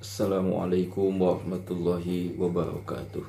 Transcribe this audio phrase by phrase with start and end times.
[0.00, 3.20] Assalamualaikum warahmatullahi wabarakatuh.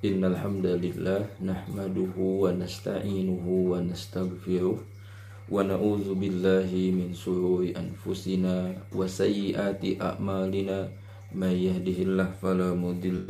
[0.00, 10.00] Innal hamdalillah nahmaduhu wa nasta'inuhu wa nastaghfiruh wa na'udzu billahi min shururi anfusina wa sayyiati
[10.00, 10.88] a'malina.
[11.36, 13.28] May yahdihillahu fala mudilla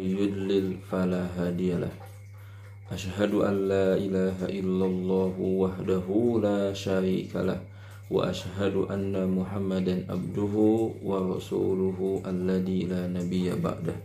[0.00, 1.92] yudlil fala hadiyalah
[2.88, 7.73] Ashhadu an la ilaha illallah wahdahu la syarikalah wa
[8.28, 13.96] ashhadu anna muhammadan abduhu wa rasuluhu alladhi la nabiyya ba'dah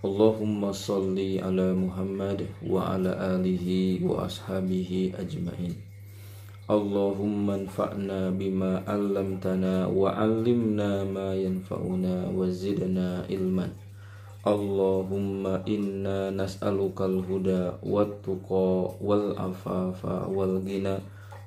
[0.00, 5.76] Allahumma salli ala Muhammad wa ala alihi wa ashabihi ajma'in
[6.64, 13.76] Allahumma anfa'na bima 'allamtana wa 'allimna ma yanfa'una wa zidna ilman
[14.40, 16.32] Allahumma inna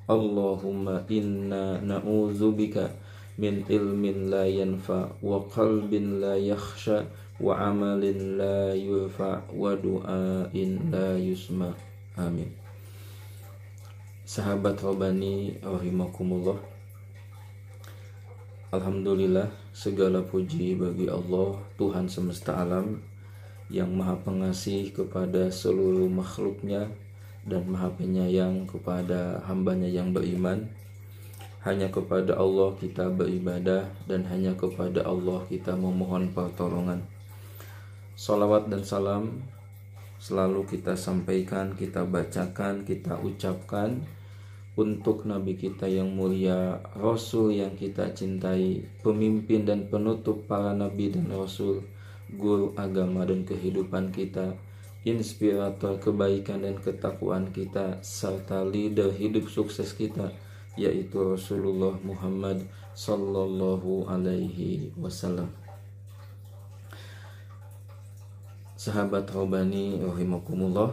[0.04, 2.92] Allahumma inna na'udzubika
[3.40, 7.08] min ilmin la yanfa wa qalbin la yakhsha
[7.40, 11.72] wa amalin la yurfa wa du'ain la yusma.
[12.20, 12.52] Amin.
[14.28, 16.60] Sahabat Robani rahimakumullah.
[18.74, 23.00] Alhamdulillah segala puji bagi Allah Tuhan semesta alam
[23.70, 26.90] yang maha pengasih kepada seluruh makhluknya
[27.44, 30.68] dan maha penyayang kepada hambanya yang beriman.
[31.64, 37.00] Hanya kepada Allah kita beribadah dan hanya kepada Allah kita memohon pertolongan.
[38.20, 39.44] Salawat dan salam
[40.20, 44.00] selalu kita sampaikan, kita bacakan, kita ucapkan
[44.74, 51.30] untuk Nabi kita yang mulia, Rasul yang kita cintai, pemimpin dan penutup para Nabi dan
[51.30, 51.86] Rasul,
[52.34, 54.58] guru agama dan kehidupan kita,
[55.04, 60.32] inspirator kebaikan dan ketakwaan kita serta leader hidup sukses kita
[60.80, 62.66] yaitu Rasulullah Muhammad
[62.98, 65.52] sallallahu alaihi wasallam.
[68.80, 70.92] Sahabat Robani rahimakumullah.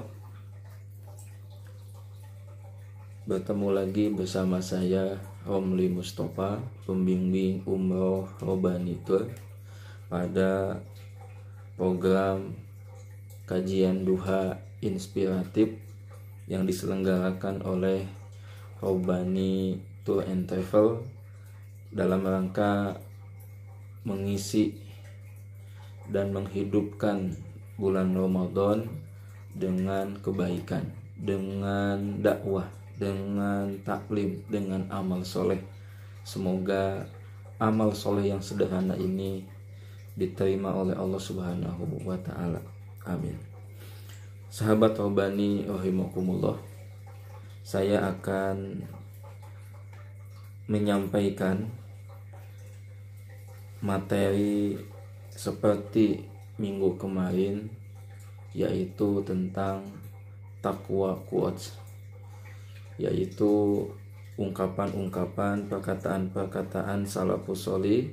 [3.26, 9.30] Bertemu lagi bersama saya Romli Mustafa, pembimbing umroh Robani Tour
[10.10, 10.82] pada
[11.78, 12.52] program
[13.50, 15.74] kajian duha inspiratif
[16.46, 18.06] yang diselenggarakan oleh
[18.78, 19.74] Robani
[20.06, 21.02] Tour and Travel
[21.90, 22.94] dalam rangka
[24.06, 24.78] mengisi
[26.06, 27.34] dan menghidupkan
[27.74, 28.86] bulan Ramadan
[29.50, 30.86] dengan kebaikan,
[31.18, 32.70] dengan dakwah,
[33.02, 35.58] dengan taklim, dengan amal soleh.
[36.22, 37.02] Semoga
[37.58, 39.42] amal soleh yang sederhana ini
[40.14, 42.69] diterima oleh Allah Subhanahu wa Ta'ala.
[43.08, 43.36] Amin.
[44.52, 46.60] Sahabat Robani rahimakumullah.
[47.64, 48.84] Saya akan
[50.68, 51.70] menyampaikan
[53.80, 54.76] materi
[55.32, 56.28] seperti
[56.60, 57.72] minggu kemarin
[58.52, 59.80] yaitu tentang
[60.60, 61.80] takwa quotes
[63.00, 63.88] yaitu
[64.36, 68.12] ungkapan-ungkapan perkataan-perkataan salafus solih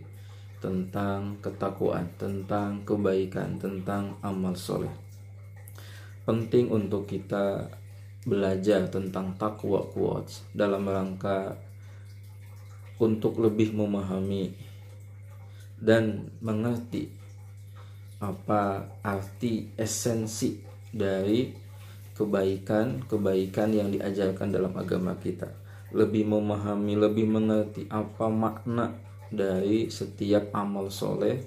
[0.57, 4.91] tentang ketakwaan, tentang kebaikan, tentang amal soleh.
[6.25, 7.69] Penting untuk kita
[8.27, 11.55] belajar tentang takwa quotes dalam rangka
[12.99, 14.51] untuk lebih memahami
[15.77, 17.07] dan mengerti
[18.17, 20.57] apa arti esensi
[20.89, 21.53] dari
[22.17, 25.53] kebaikan-kebaikan yang diajarkan dalam agama kita.
[25.93, 31.43] Lebih memahami, lebih mengerti apa makna dari setiap amal soleh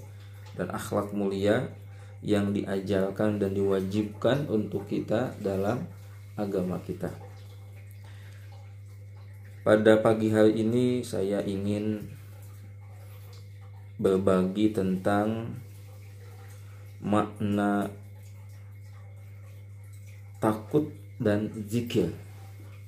[0.56, 1.72] dan akhlak mulia
[2.20, 5.88] yang diajarkan dan diwajibkan untuk kita dalam
[6.36, 7.08] agama kita.
[9.60, 12.00] Pada pagi hari ini saya ingin
[14.00, 15.52] berbagi tentang
[17.00, 17.92] makna
[20.40, 20.88] takut
[21.20, 22.12] dan zikir.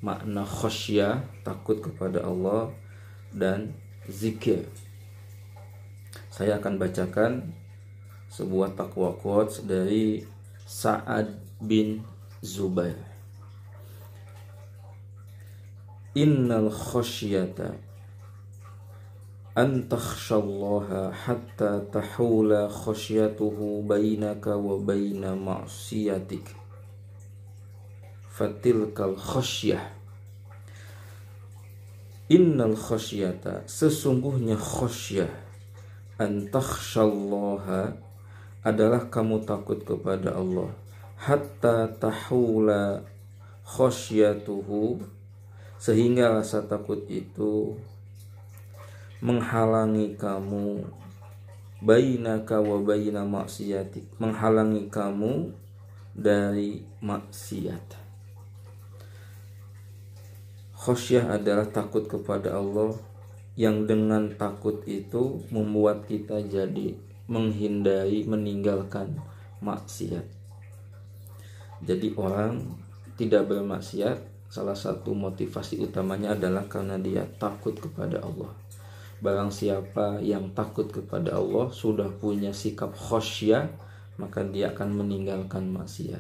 [0.00, 2.72] Makna khasyah, takut kepada Allah
[3.30, 3.76] dan
[4.08, 4.66] zikir.
[6.32, 7.52] Saya akan bacakan
[8.32, 10.24] sebuah takwa quotes dari
[10.64, 12.00] Sa'ad bin
[12.40, 12.96] Zubair.
[16.16, 17.76] Innal khasyata
[19.52, 26.56] an takhshallaha hatta tahula khasyatuhu bainaka wa baina ma'siyatik
[28.32, 30.01] fatilkal khasyah
[32.30, 35.30] innal khasyata sesungguhnya khasyah.
[36.20, 37.98] An takhshallaha
[38.62, 40.70] adalah kamu takut kepada Allah.
[41.18, 43.02] Hatta tahula
[43.66, 45.02] khasyatuhu
[45.82, 47.74] sehingga rasa takut itu
[49.22, 50.82] menghalangi kamu
[51.82, 55.50] bainaka wa baina maksiatik menghalangi kamu
[56.14, 58.01] dari maksiat
[60.82, 62.98] khosyah adalah takut kepada Allah
[63.54, 66.98] yang dengan takut itu membuat kita jadi
[67.30, 69.14] menghindari meninggalkan
[69.62, 70.26] maksiat
[71.86, 72.66] jadi orang
[73.14, 74.18] tidak bermaksiat
[74.50, 78.50] salah satu motivasi utamanya adalah karena dia takut kepada Allah
[79.22, 83.70] Barang siapa yang takut kepada Allah sudah punya sikap khosyah
[84.18, 86.18] maka dia akan meninggalkan maksiat.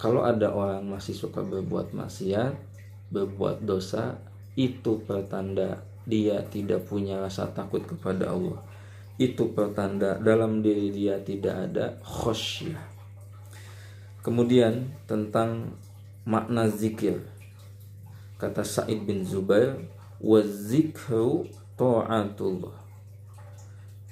[0.00, 2.56] Kalau ada orang masih suka berbuat maksiat,
[3.10, 4.16] berbuat dosa,
[4.54, 8.60] itu pertanda dia tidak punya rasa takut kepada Allah.
[9.16, 12.92] Itu pertanda dalam diri dia tidak ada khosyah.
[14.24, 15.76] Kemudian tentang
[16.24, 17.20] makna zikir.
[18.40, 19.78] Kata Said bin Zubair,
[20.24, 21.44] wazikru
[21.76, 22.80] ta'atullah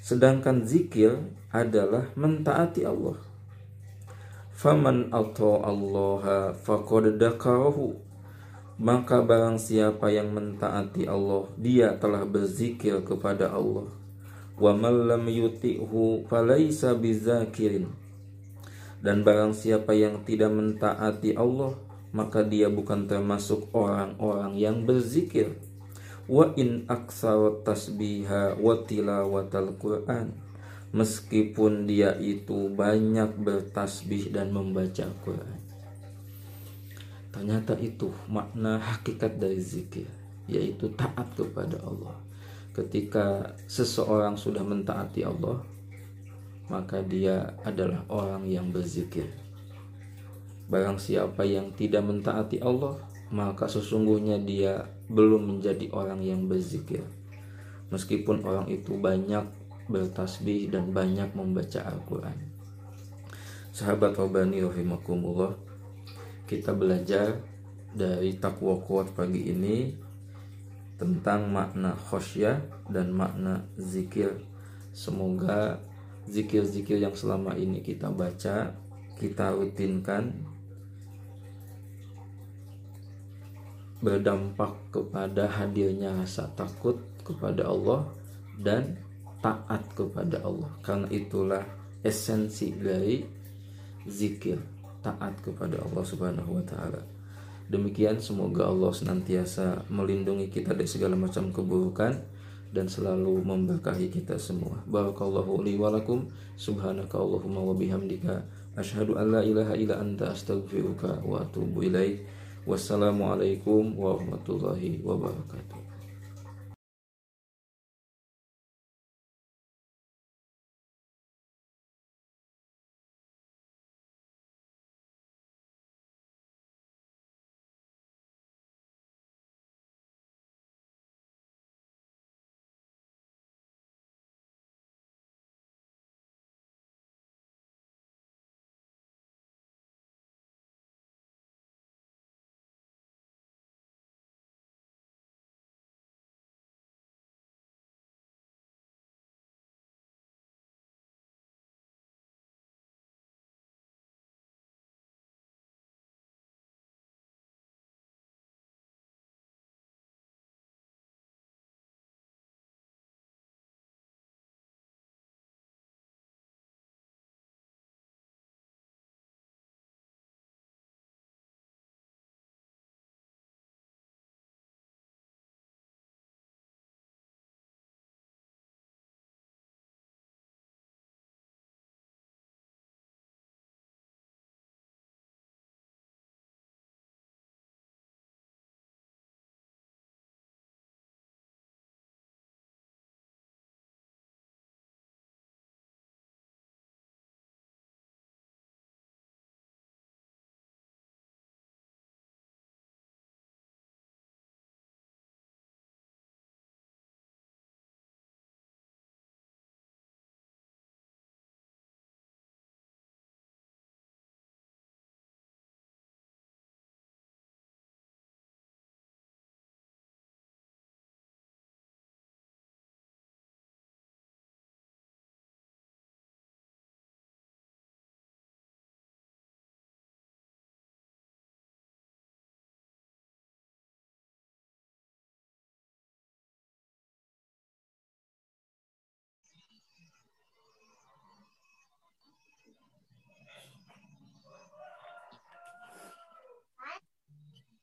[0.02, 1.14] sedangkan zikir
[1.54, 3.16] adalah mentaati Allah
[4.50, 7.96] faman Allah faqad dakarahu
[8.82, 13.86] maka barang siapa yang mentaati Allah dia telah berzikir kepada Allah.
[14.58, 16.26] Wa man lam yuti'hu
[16.98, 17.86] bizakirin.
[18.98, 21.78] Dan barang siapa yang tidak mentaati Allah
[22.10, 25.54] maka dia bukan termasuk orang-orang yang berzikir.
[26.26, 30.34] Wa in aksar tasbiha wa tilawatal Quran.
[30.90, 35.51] Meskipun dia itu banyak bertasbih dan membaca Quran
[37.32, 40.06] ternyata itu makna hakikat dari zikir
[40.46, 42.14] yaitu taat kepada Allah
[42.76, 45.64] ketika seseorang sudah mentaati Allah
[46.68, 49.26] maka dia adalah orang yang berzikir
[50.68, 53.00] barang siapa yang tidak mentaati Allah
[53.32, 57.00] maka sesungguhnya dia belum menjadi orang yang berzikir.
[57.88, 59.48] Meskipun orang itu banyak
[59.88, 62.36] bertasbih dan banyak membaca Al-Quran.
[63.72, 65.56] Sahabat Robani rahimakumullah,
[66.52, 67.40] kita belajar
[67.96, 69.88] dari takwa kuat pagi ini
[71.00, 72.60] tentang makna khosyah
[72.92, 74.36] dan makna zikir.
[74.92, 75.80] Semoga
[76.28, 78.76] zikir-zikir yang selama ini kita baca,
[79.16, 80.44] kita rutinkan
[84.04, 88.12] berdampak kepada hadirnya rasa takut kepada Allah
[88.60, 89.00] dan
[89.40, 91.64] taat kepada Allah karena itulah
[92.02, 93.22] esensi dari
[94.10, 94.71] zikir
[95.02, 97.02] taat kepada Allah Subhanahu wa taala.
[97.68, 102.20] Demikian semoga Allah senantiasa melindungi kita dari segala macam keburukan
[102.72, 104.80] dan selalu memberkahi kita semua.
[104.88, 108.44] Barakallahu li walakum subhanaka allahumma wa bihamdika.
[108.72, 112.24] Asyhadu an la ilaha illa anta astaghfiruka wa atubu ilaik.
[112.64, 115.81] Wassalamualaikum warahmatullahi wabarakatuh.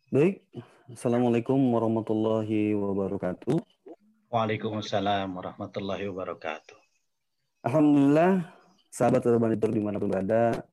[0.09, 0.41] Baik,
[0.89, 3.61] Assalamualaikum warahmatullahi wabarakatuh.
[4.33, 6.73] Waalaikumsalam warahmatullahi wabarakatuh.
[7.61, 8.49] Alhamdulillah,
[8.89, 10.65] sahabat Urban Itu di mana pun berada,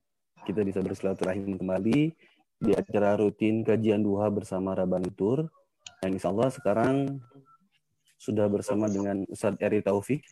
[0.49, 2.16] kita bisa bersilaturahim kembali
[2.64, 5.52] di acara rutin kajian duha bersama Rabanitur.
[6.00, 7.21] Dan insya Allah sekarang
[8.16, 10.25] sudah bersama dengan Ustadz Eri Taufik.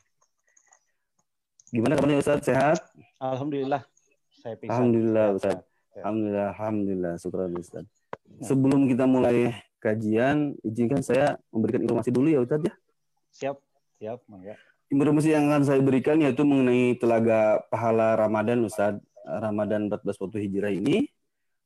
[1.68, 2.48] Gimana kabarnya Ustadz?
[2.48, 2.80] Sehat?
[3.20, 3.84] Alhamdulillah.
[4.40, 5.68] Saya Alhamdulillah Ustadz.
[5.92, 7.12] Alhamdulillah, Alhamdulillah.
[7.20, 8.03] Syukur Ustadz.
[8.42, 12.74] Sebelum kita mulai kajian, izinkan saya memberikan informasi dulu ya Ustadz ya.
[13.34, 13.56] Siap,
[14.00, 14.56] siap, mangga.
[14.90, 19.02] Informasi yang akan saya berikan yaitu mengenai telaga pahala Ramadan Ustadz.
[19.24, 20.04] Ramadan 14
[20.36, 21.08] Hijrah ini.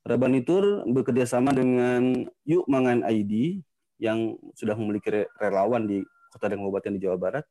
[0.07, 3.61] Rabanitur bekerja sama dengan Yuk Mangan ID
[3.99, 7.45] yang sudah memiliki relawan di kota dan kabupaten di Jawa Barat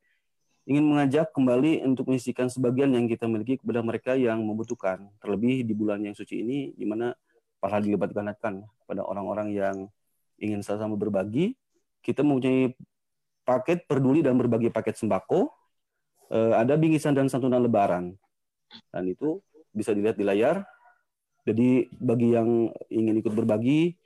[0.68, 5.72] ingin mengajak kembali untuk mengisikan sebagian yang kita miliki kepada mereka yang membutuhkan terlebih di
[5.72, 7.16] bulan yang suci ini di mana
[7.58, 9.76] pahala dilipat gandakan pada orang-orang yang
[10.38, 11.54] ingin sama-sama berbagi.
[12.02, 12.72] Kita mempunyai
[13.42, 15.50] paket peduli dan berbagi paket sembako.
[16.30, 18.14] Eh, ada bingkisan dan santunan lebaran.
[18.92, 19.42] Dan itu
[19.74, 20.62] bisa dilihat di layar.
[21.48, 23.96] Jadi bagi yang ingin ikut berbagi,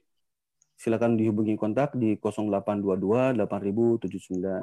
[0.79, 4.03] silakan dihubungi kontak di 0822 8017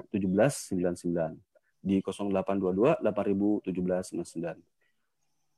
[0.10, 1.40] 99
[1.80, 4.20] di 0822 8017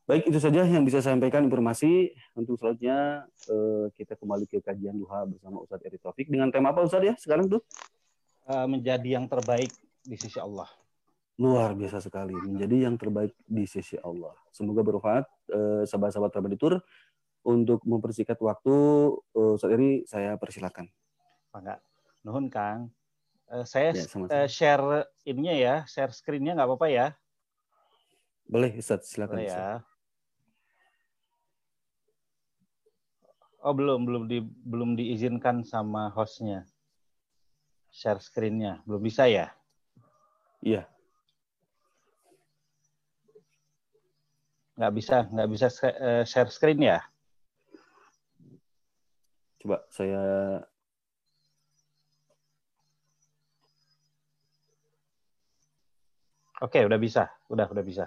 [0.09, 2.11] Baik, itu saja yang bisa saya sampaikan informasi.
[2.33, 6.27] Untuk selanjutnya eh, kita kembali ke kajian duha bersama Ustadz Eri Taufik.
[6.27, 7.61] Dengan tema apa Ustadz ya sekarang tuh?
[8.49, 9.69] Uh, menjadi yang terbaik
[10.01, 10.65] di sisi Allah.
[11.37, 12.33] Luar biasa sekali.
[12.33, 14.33] Menjadi yang terbaik di sisi Allah.
[14.49, 16.81] Semoga bermanfaat eh, sahabat-sahabat Rabanitur
[17.45, 18.75] untuk mempersingkat waktu.
[19.37, 20.89] Eh, Ustadz Eri, saya persilakan.
[21.53, 21.79] Enggak.
[22.25, 22.89] Nuhun Kang.
[23.51, 24.45] Uh, saya ya, sama -sama.
[24.45, 24.85] Uh, share
[25.27, 27.07] ininya ya, share screen-nya nggak apa-apa ya?
[28.47, 29.43] Boleh Ustaz, silakan.
[29.43, 29.83] Boleh ya.
[33.61, 36.65] Oh belum belum di belum diizinkan sama hostnya
[37.93, 39.53] share screen-nya belum bisa ya?
[40.65, 40.89] Iya.
[44.81, 46.99] Nggak bisa nggak bisa eh, share screen ya?
[49.61, 50.21] Coba saya
[56.61, 57.25] Oke, udah bisa.
[57.49, 58.05] Udah, udah bisa.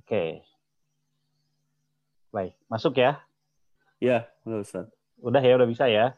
[0.00, 0.40] Oke.
[2.32, 3.20] Baik, masuk ya.
[4.04, 4.92] Ya, udah Ustaz.
[5.16, 6.12] Udah ya, udah bisa ya.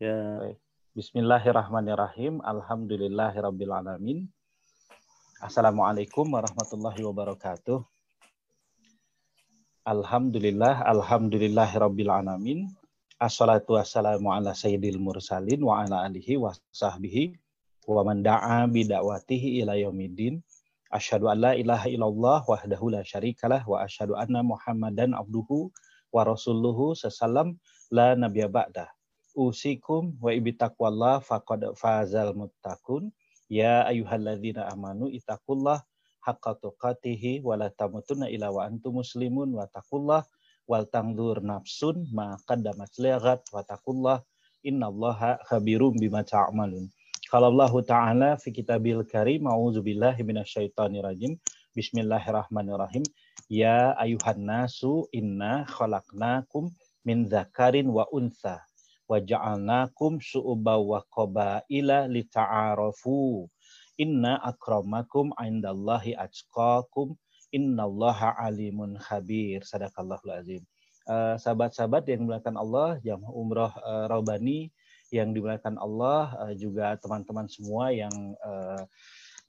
[0.00, 0.40] Ya.
[0.40, 0.56] Baik.
[0.96, 2.40] Bismillahirrahmanirrahim.
[2.40, 4.24] Alhamdulillahirrabbilalamin.
[5.36, 7.84] Assalamualaikum warahmatullahi wabarakatuh.
[9.84, 12.72] Alhamdulillah, alhamdulillahirrabbilalamin.
[13.20, 17.36] Assalatu wassalamu ala sayyidil mursalin wa ala alihi wa sahbihi
[17.84, 20.40] wa man da'a bidakwatihi ila yaumiddin.
[20.88, 25.68] Asyhadu an la ilaha illallah wahdahu la syarikalah wa asyhadu anna Muhammadan abduhu
[26.14, 27.58] wa rasuluhu sesalam
[27.90, 28.86] la nabiyya ba'da.
[29.34, 33.10] Usikum wa ibitaqwallah faqad fazal muttaqun.
[33.50, 35.82] Ya ayyuhalladzina amanu itaqullah
[36.22, 40.22] haqqa tuqatihi wa la tamutunna wa antum muslimun wa taqullah
[40.64, 44.24] wal tangdur nafsun ma qaddamat lighat wa taqullah
[44.64, 46.88] innallaha khabirum bima ta'malun.
[47.28, 51.36] Qala Allah Ta'ala fi kitabil karim a'udzubillahi minasyaitonirrajim.
[51.76, 53.04] Bismillahirrahmanirrahim.
[53.52, 56.72] Ya ayuhan nasu inna khalaqnakum
[57.04, 58.64] min zakarin wa untha
[59.04, 63.44] wa ja'alnakum su'uba wa qabaila lita'arafu.
[64.00, 67.20] Inna akramakum indallahi atqakum
[67.52, 69.60] innallaha alimun khabir.
[69.60, 70.62] Sadaqallahul azim.
[71.04, 74.72] Uh, sahabat-sahabat yang dimuliakan Allah, yang umroh uh, Raubani
[75.12, 78.10] yang dimuliakan Allah, uh, juga teman-teman semua yang
[78.40, 78.80] uh,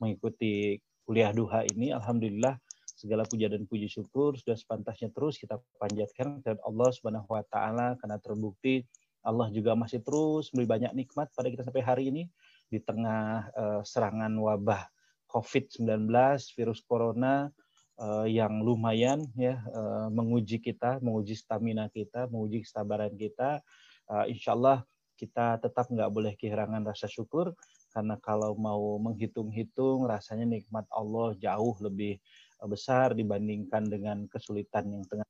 [0.03, 2.59] mengikuti kuliah duha ini, alhamdulillah
[2.95, 7.99] segala puja dan puji syukur sudah sepantasnya terus kita panjatkan kepada Allah Subhanahu wa taala
[7.99, 8.87] karena terbukti
[9.25, 12.23] Allah juga masih terus memberi banyak nikmat pada kita sampai hari ini
[12.71, 14.87] di tengah uh, serangan wabah
[15.27, 16.07] COVID-19
[16.55, 17.51] virus corona
[17.99, 23.59] uh, yang lumayan ya uh, menguji kita, menguji stamina kita, menguji kesabaran kita.
[24.05, 24.85] Uh, insya Allah
[25.17, 27.55] kita tetap nggak boleh kehilangan rasa syukur
[27.95, 32.19] karena kalau mau menghitung-hitung rasanya nikmat Allah jauh lebih
[32.63, 35.27] besar dibandingkan dengan kesulitan yang tengah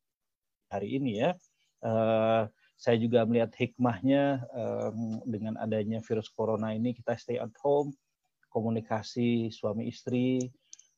[0.70, 1.32] hari ini ya.
[1.82, 4.44] Uh, saya juga melihat hikmahnya
[5.24, 7.96] dengan adanya virus corona ini kita stay at home,
[8.52, 10.52] komunikasi suami istri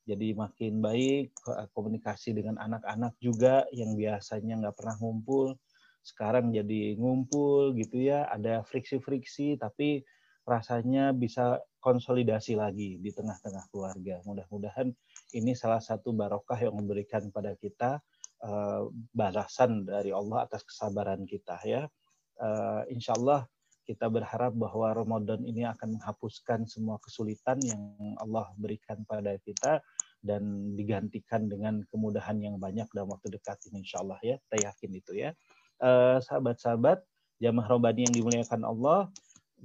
[0.08, 1.36] jadi makin baik,
[1.76, 5.60] komunikasi dengan anak-anak juga yang biasanya nggak pernah ngumpul,
[6.00, 10.08] sekarang jadi ngumpul gitu ya, ada friksi-friksi tapi
[10.48, 14.24] rasanya bisa konsolidasi lagi di tengah-tengah keluarga.
[14.24, 14.88] Mudah-mudahan
[15.36, 18.00] ini salah satu barokah yang memberikan pada kita
[18.48, 21.84] uh, balasan dari Allah atas kesabaran kita ya.
[22.39, 23.44] uh, insya Allah
[23.88, 27.80] kita berharap bahwa Ramadan ini akan menghapuskan semua kesulitan yang
[28.20, 29.80] Allah berikan pada kita
[30.20, 34.92] dan digantikan dengan kemudahan yang banyak dalam waktu dekat ini insya Allah ya kita yakin
[34.92, 35.32] itu ya
[35.80, 37.00] uh, sahabat-sahabat
[37.39, 39.08] jamaah robani yang dimuliakan Allah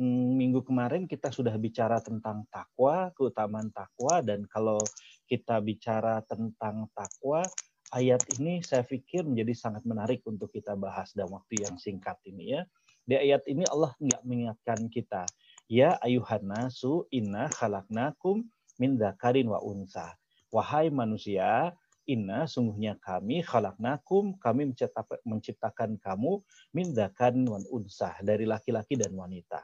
[0.00, 4.80] minggu kemarin kita sudah bicara tentang takwa keutamaan takwa dan kalau
[5.28, 7.44] kita bicara tentang takwa
[7.92, 12.56] ayat ini saya pikir menjadi sangat menarik untuk kita bahas dalam waktu yang singkat ini
[12.56, 12.62] ya
[13.02, 15.26] di ayat ini Allah nggak mengingatkan kita,
[15.66, 18.46] ya ayuhan nasu inna khalaqnakum
[18.78, 20.14] min dzakarin wa unsa.
[20.54, 21.74] Wahai manusia,
[22.06, 24.70] inna sungguhnya kami khalaqnakum, kami
[25.26, 29.58] menciptakan kamu min dzakarin wa unsa dari laki-laki dan wanita.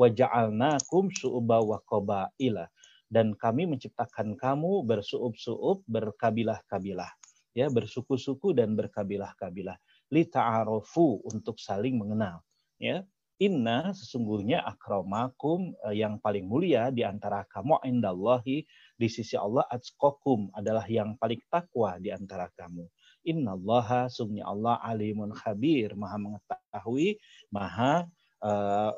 [0.00, 2.64] Wa ja'alnakum syu'ba wa qabaila
[3.12, 7.10] dan kami menciptakan kamu bersuub-suub, berkabilah-kabilah,
[7.52, 9.76] ya bersuku-suku dan berkabilah-kabilah.
[10.08, 12.40] Li ta'arufu untuk saling mengenal
[12.80, 13.04] ya
[13.40, 18.68] Inna sesungguhnya akramakum eh, yang paling mulia di antara kamu indallahi
[19.00, 22.84] di sisi Allah atskokum adalah yang paling takwa di antara kamu.
[23.24, 27.16] Innallaha sungguhnya Allah alimun khabir, maha mengetahui,
[27.48, 28.08] maha
[28.44, 28.92] uh,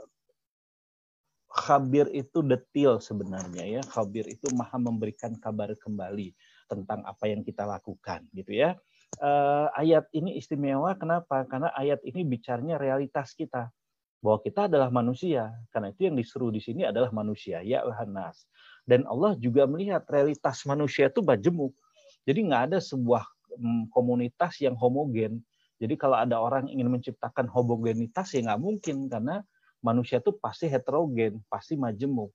[1.53, 3.83] khabir itu detil sebenarnya ya.
[3.85, 6.33] Khabir itu maha memberikan kabar kembali
[6.67, 8.81] tentang apa yang kita lakukan gitu ya.
[9.21, 11.45] Uh, ayat ini istimewa kenapa?
[11.45, 13.69] Karena ayat ini bicaranya realitas kita
[14.25, 15.53] bahwa kita adalah manusia.
[15.69, 18.49] Karena itu yang disuruh di sini adalah manusia, ya Hanas.
[18.89, 21.77] Dan Allah juga melihat realitas manusia itu majemuk.
[22.25, 23.29] Jadi nggak ada sebuah
[23.61, 25.45] mm, komunitas yang homogen.
[25.83, 29.43] Jadi kalau ada orang ingin menciptakan homogenitas ya nggak mungkin karena
[29.83, 32.31] manusia itu pasti heterogen, pasti majemuk.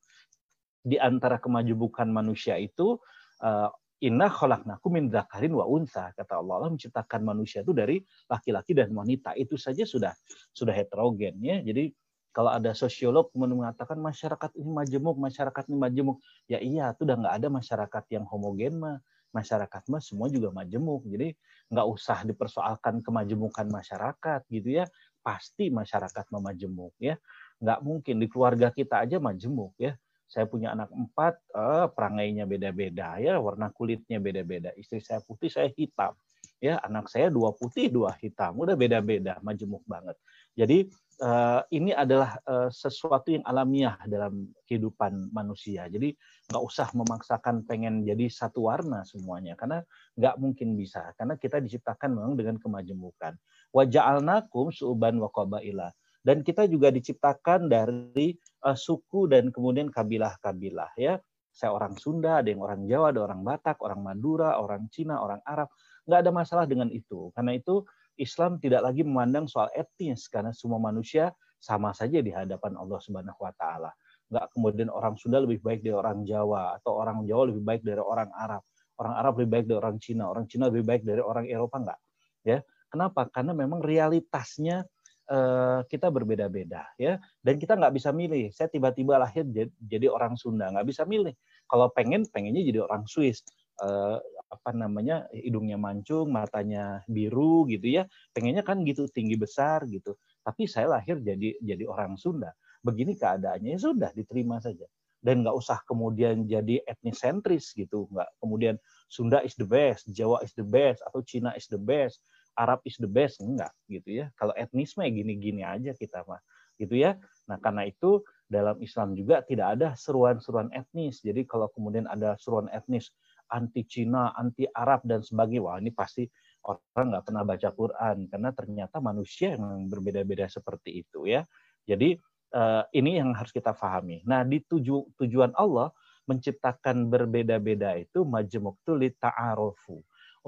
[0.83, 2.99] Di antara kemajemukan manusia itu
[3.43, 3.69] eh,
[4.05, 6.61] Inna khalaqnakum min dzakarin wa unsa kata Allah.
[6.61, 7.97] Allah menciptakan manusia itu dari
[8.29, 9.33] laki-laki dan wanita.
[9.33, 10.13] Itu saja sudah
[10.53, 11.57] sudah heterogen ya.
[11.65, 11.89] Jadi
[12.29, 17.35] kalau ada sosiolog mengatakan masyarakat ini majemuk masyarakat ini majemuk ya iya itu udah nggak
[17.41, 19.01] ada masyarakat yang homogen mah.
[19.33, 21.01] Masyarakat mah semua juga majemuk.
[21.09, 21.33] Jadi
[21.73, 24.85] nggak usah dipersoalkan kemajemukan masyarakat gitu ya
[25.27, 27.19] pasti masyarakat memajemuk ya
[27.59, 29.91] nggak mungkin di keluarga kita aja majemuk ya
[30.27, 34.75] saya punya anak empat, eh, perangainya beda-beda ya, warna kulitnya beda-beda.
[34.75, 36.13] Istri saya putih, saya hitam.
[36.59, 40.19] Ya, anak saya dua putih, dua hitam, udah beda-beda, majemuk banget.
[40.57, 45.89] Jadi eh, ini adalah eh, sesuatu yang alamiah dalam kehidupan manusia.
[45.89, 46.13] Jadi
[46.49, 49.83] nggak usah memaksakan pengen jadi satu warna semuanya, karena
[50.15, 51.13] nggak mungkin bisa.
[51.17, 53.35] Karena kita diciptakan memang dengan kemajemukan.
[53.75, 55.91] Waja'alnakum su'uban wa qabailah
[56.27, 58.35] dan kita juga diciptakan dari
[58.67, 61.15] uh, suku dan kemudian kabilah-kabilah ya
[61.55, 65.39] saya orang Sunda ada yang orang Jawa ada orang Batak orang Madura orang Cina orang
[65.47, 65.71] Arab
[66.03, 67.81] nggak ada masalah dengan itu karena itu
[68.17, 73.39] Islam tidak lagi memandang soal etnis karena semua manusia sama saja di hadapan Allah Subhanahu
[73.41, 73.93] wa taala.
[74.27, 78.01] Nggak kemudian orang Sunda lebih baik dari orang Jawa atau orang Jawa lebih baik dari
[78.01, 78.61] orang Arab.
[78.97, 81.99] Orang Arab lebih baik dari orang Cina, orang Cina lebih baik dari orang Eropa enggak.
[82.41, 82.59] Ya.
[82.87, 83.27] Kenapa?
[83.29, 84.87] Karena memang realitasnya
[85.27, 89.43] Eh, kita berbeda-beda ya dan kita nggak bisa milih saya tiba-tiba lahir
[89.75, 91.35] jadi orang Sunda nggak bisa milih
[91.67, 93.43] kalau pengen pengennya jadi orang Swiss
[93.83, 100.15] uh, apa namanya hidungnya mancung matanya biru gitu ya pengennya kan gitu tinggi besar gitu
[100.43, 104.87] tapi saya lahir jadi jadi orang Sunda begini keadaannya ya sudah diterima saja
[105.19, 108.79] dan nggak usah kemudian jadi etnis sentris gitu nggak kemudian
[109.11, 112.23] Sunda is the best Jawa is the best atau Cina is the best
[112.57, 114.33] Arab is the best enggak gitu ya.
[114.33, 116.41] Kalau etnis mah ya gini-gini aja kita mah
[116.81, 117.15] gitu ya.
[117.45, 121.21] Nah, karena itu dalam Islam juga tidak ada seruan-seruan etnis.
[121.21, 123.13] Jadi kalau kemudian ada seruan etnis
[123.47, 126.27] anti Cina, anti Arab dan sebagainya, wah ini pasti
[126.67, 131.43] orang nggak pernah baca Quran karena ternyata manusia yang berbeda-beda seperti itu ya.
[131.87, 132.19] Jadi
[132.53, 134.23] eh, ini yang harus kita pahami.
[134.27, 135.91] Nah, di tuju, tujuan Allah
[136.27, 139.09] menciptakan berbeda-beda itu majemuk itu li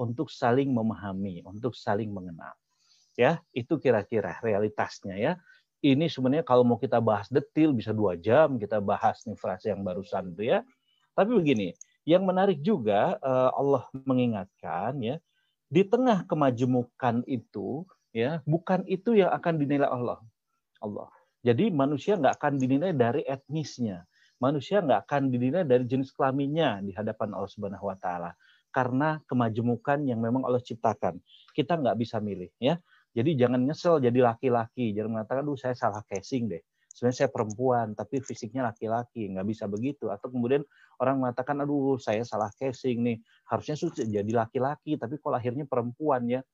[0.00, 2.52] untuk saling memahami, untuk saling mengenal.
[3.16, 5.32] Ya, itu kira-kira realitasnya ya.
[5.80, 9.80] Ini sebenarnya kalau mau kita bahas detil bisa dua jam kita bahas nih frase yang
[9.80, 10.60] barusan itu ya.
[11.16, 11.72] Tapi begini,
[12.10, 15.16] yang menarik juga eh, Allah mengingatkan ya,
[15.70, 20.18] di tengah kemajemukan itu ya, bukan itu yang akan dinilai Allah.
[20.82, 21.06] Allah.
[21.46, 24.02] Jadi manusia nggak akan dinilai dari etnisnya.
[24.42, 28.34] Manusia nggak akan dinilai dari jenis kelaminnya di hadapan Allah Subhanahu wa taala
[28.74, 31.20] karena kemajemukan yang memang Allah ciptakan.
[31.54, 32.80] Kita nggak bisa milih ya.
[33.10, 36.62] Jadi jangan nyesel jadi laki-laki, jangan mengatakan, "Duh, saya salah casing deh."
[37.00, 40.12] Sebenarnya saya perempuan, tapi fisiknya laki-laki, nggak bisa begitu.
[40.12, 40.60] Atau kemudian
[41.00, 43.16] orang mengatakan, "Aduh, saya salah casing nih,
[43.48, 43.72] harusnya
[44.04, 46.44] jadi laki-laki, tapi kok lahirnya perempuan ya."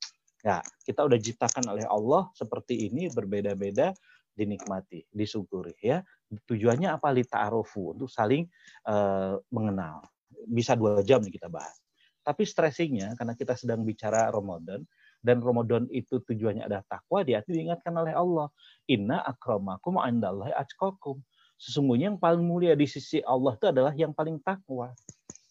[0.47, 3.91] Ya, kita udah ciptakan oleh Allah seperti ini berbeda-beda
[4.39, 5.99] dinikmati, disyukuri ya.
[6.31, 7.11] Tujuannya apa?
[7.11, 8.47] Lita'arufu untuk saling
[8.87, 10.07] uh, mengenal.
[10.47, 11.75] Bisa dua jam nih kita bahas.
[12.23, 14.87] Tapi stressingnya karena kita sedang bicara Ramadan
[15.25, 18.49] dan Ramadan itu tujuannya adalah takwa, dia diingatkan oleh Allah.
[18.91, 21.21] Inna akramakum andallahi atqakum.
[21.57, 24.93] Sesungguhnya yang paling mulia di sisi Allah itu adalah yang paling takwa.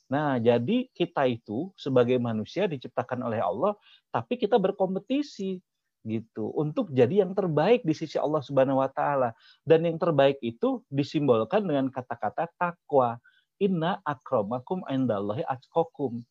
[0.06, 3.74] Nah, jadi kita itu sebagai manusia diciptakan oleh Allah,
[4.14, 5.58] tapi kita berkompetisi
[6.06, 9.34] gitu untuk jadi yang terbaik di sisi Allah Subhanahu wa taala.
[9.66, 13.18] Dan yang terbaik itu disimbolkan dengan kata-kata takwa.
[13.58, 16.22] Inna akramakum indallahi atqakum.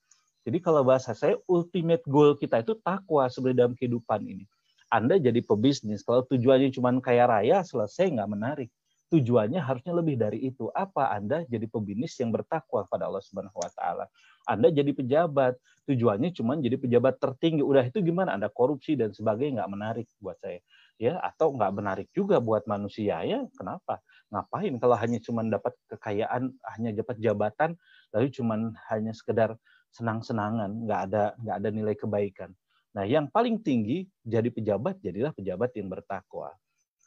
[0.44, 4.44] Jadi kalau bahasa saya ultimate goal kita itu takwa sebenarnya dalam kehidupan ini.
[4.92, 8.68] Anda jadi pebisnis, kalau tujuannya cuma kaya raya, selesai nggak menarik
[9.14, 10.66] tujuannya harusnya lebih dari itu.
[10.74, 14.10] Apa Anda jadi pebisnis yang bertakwa pada Allah Subhanahu wa taala.
[14.44, 15.54] Anda jadi pejabat,
[15.86, 17.62] tujuannya cuma jadi pejabat tertinggi.
[17.62, 18.34] Udah itu gimana?
[18.34, 20.58] Anda korupsi dan sebagainya nggak menarik buat saya.
[20.98, 23.46] Ya, atau nggak menarik juga buat manusia ya.
[23.54, 24.02] Kenapa?
[24.30, 27.70] Ngapain kalau hanya cuma dapat kekayaan, hanya dapat jabatan,
[28.14, 28.54] lalu cuma
[28.90, 29.58] hanya sekedar
[29.94, 32.50] senang-senangan, nggak ada nggak ada nilai kebaikan.
[32.94, 36.50] Nah, yang paling tinggi jadi pejabat, jadilah pejabat yang bertakwa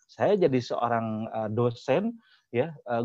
[0.07, 2.15] saya jadi seorang uh, dosen
[2.49, 3.03] ya uh,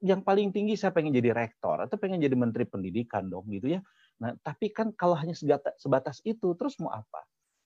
[0.00, 3.84] yang paling tinggi saya pengen jadi rektor atau pengen jadi menteri pendidikan dong gitu ya.
[4.16, 5.36] Nah, tapi kan kalau hanya
[5.76, 7.20] sebatas itu terus mau apa?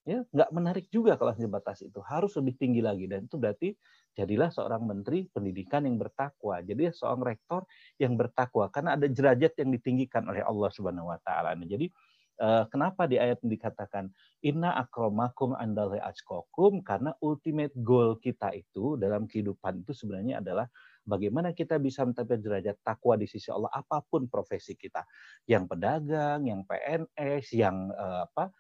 [0.05, 1.97] Ya, nggak menarik juga kalau hanya sebatas itu.
[2.05, 3.73] Harus lebih tinggi lagi dan itu berarti
[4.13, 6.61] jadilah seorang menteri pendidikan yang bertakwa.
[6.61, 7.65] Jadi seorang rektor
[7.97, 11.57] yang bertakwa karena ada derajat yang ditinggikan oleh Allah Subhanahu wa taala.
[11.57, 11.89] Nah, jadi
[12.35, 14.11] Eh, kenapa di ayat dikatakan
[14.43, 20.67] inna akromakum andalai atqakum karena ultimate goal kita itu dalam kehidupan itu sebenarnya adalah
[21.07, 25.07] bagaimana kita bisa mencapai derajat takwa di sisi Allah apa pun profesi kita
[25.47, 28.51] yang pedagang yang PNS yang uh, apa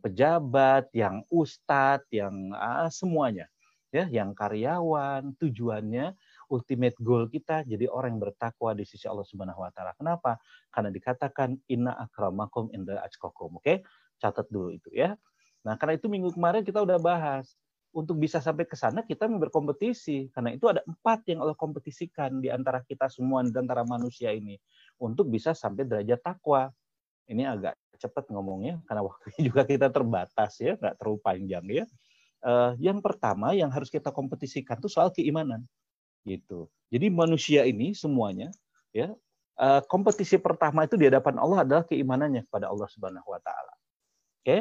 [0.00, 3.46] pejabat yang ustadz yang uh, semuanya
[3.94, 6.12] ya yang karyawan tujuannya
[6.52, 9.96] ultimate goal kita jadi orang yang bertakwa di sisi Allah Subhanahu wa taala.
[9.98, 10.38] Kenapa?
[10.70, 13.58] Karena dikatakan inna akramakum inda atqakum.
[13.58, 13.82] Oke?
[14.20, 15.14] Catat dulu itu ya.
[15.66, 17.58] Nah, karena itu minggu kemarin kita udah bahas
[17.90, 22.52] untuk bisa sampai ke sana kita berkompetisi karena itu ada empat yang Allah kompetisikan di
[22.52, 24.60] antara kita semua di antara manusia ini
[25.00, 26.70] untuk bisa sampai derajat takwa.
[27.26, 31.84] Ini agak cepat ngomongnya karena waktunya juga kita terbatas ya, nggak terlalu panjang ya.
[32.46, 35.66] Uh, yang pertama yang harus kita kompetisikan itu soal keimanan
[36.22, 36.68] gitu.
[36.92, 38.52] Jadi manusia ini semuanya
[38.94, 39.10] ya
[39.60, 43.74] uh, kompetisi pertama itu di hadapan Allah adalah keimanannya kepada Allah Subhanahu wa taala.
[43.74, 44.44] Oke?
[44.44, 44.60] Okay?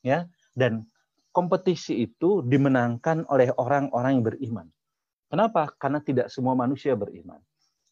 [0.00, 0.24] Ya,
[0.56, 0.88] dan
[1.30, 4.66] kompetisi itu dimenangkan oleh orang-orang yang beriman.
[5.30, 5.70] Kenapa?
[5.76, 7.38] Karena tidak semua manusia beriman.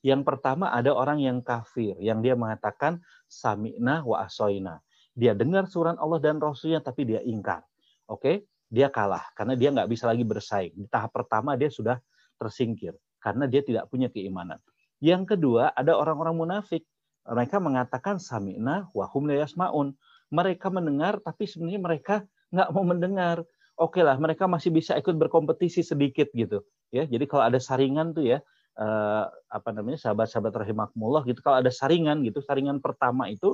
[0.03, 4.79] Yang pertama ada orang yang kafir, yang dia mengatakan sami'na wa asoina.
[5.19, 7.67] Dia dengar surat Allah dan Rasulnya, tapi dia ingkar.
[8.07, 10.77] Oke, dia kalah karena dia nggak bisa lagi bersaing.
[10.77, 11.99] Di tahap pertama dia sudah
[12.39, 14.63] tersingkir karena dia tidak punya keimanan.
[15.03, 16.87] Yang kedua, ada orang-orang munafik.
[17.29, 19.99] Mereka mengatakan sami'na wa hum yasmaun.
[20.31, 22.15] Mereka mendengar tapi sebenarnya mereka
[22.55, 23.43] nggak mau mendengar.
[23.79, 26.67] Oke lah, mereka masih bisa ikut berkompetisi sedikit gitu.
[26.91, 28.39] Ya, jadi kalau ada saringan tuh ya,
[28.79, 31.43] eh, apa namanya sahabat-sahabat rahimakumullah gitu.
[31.43, 33.53] Kalau ada saringan gitu, saringan pertama itu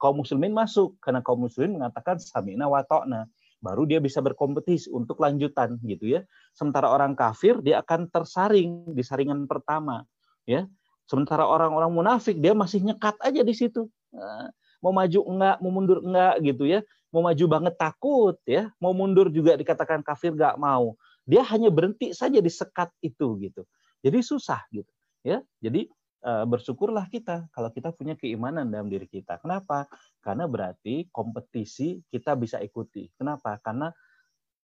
[0.00, 3.28] kaum muslimin masuk karena kaum muslimin mengatakan sami'na wa ta'na
[3.60, 6.24] baru dia bisa berkompetisi untuk lanjutan gitu ya.
[6.56, 10.02] Sementara orang kafir dia akan tersaring di saringan pertama
[10.48, 10.64] ya.
[11.04, 13.90] Sementara orang-orang munafik dia masih nyekat aja di situ.
[14.14, 14.48] Nah,
[14.80, 16.80] mau maju enggak, mau mundur enggak gitu ya.
[17.10, 20.94] Mau maju banget takut ya, mau mundur juga dikatakan kafir enggak mau.
[21.26, 23.66] Dia hanya berhenti saja di sekat itu gitu.
[24.00, 25.44] Jadi susah gitu ya.
[25.60, 25.88] Jadi
[26.20, 29.40] Eh, bersyukurlah kita kalau kita punya keimanan dalam diri kita.
[29.40, 29.88] Kenapa?
[30.20, 33.08] Karena berarti kompetisi kita bisa ikuti.
[33.16, 33.56] Kenapa?
[33.64, 33.88] Karena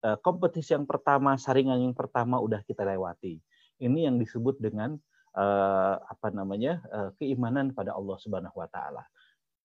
[0.03, 3.39] eh, kompetisi yang pertama, saringan yang pertama udah kita lewati.
[3.79, 4.99] Ini yang disebut dengan
[5.39, 6.83] eh, apa namanya
[7.23, 9.07] keimanan pada Allah Subhanahu Wa Taala.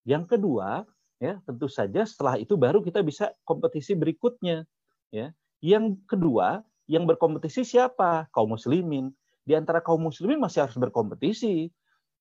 [0.05, 0.85] Yang kedua,
[1.17, 4.69] ya tentu saja setelah itu baru kita bisa kompetisi berikutnya.
[5.09, 5.33] Ya,
[5.65, 8.29] yang kedua yang berkompetisi siapa?
[8.29, 11.69] Kaum muslimin di antara kaum muslimin masih harus berkompetisi.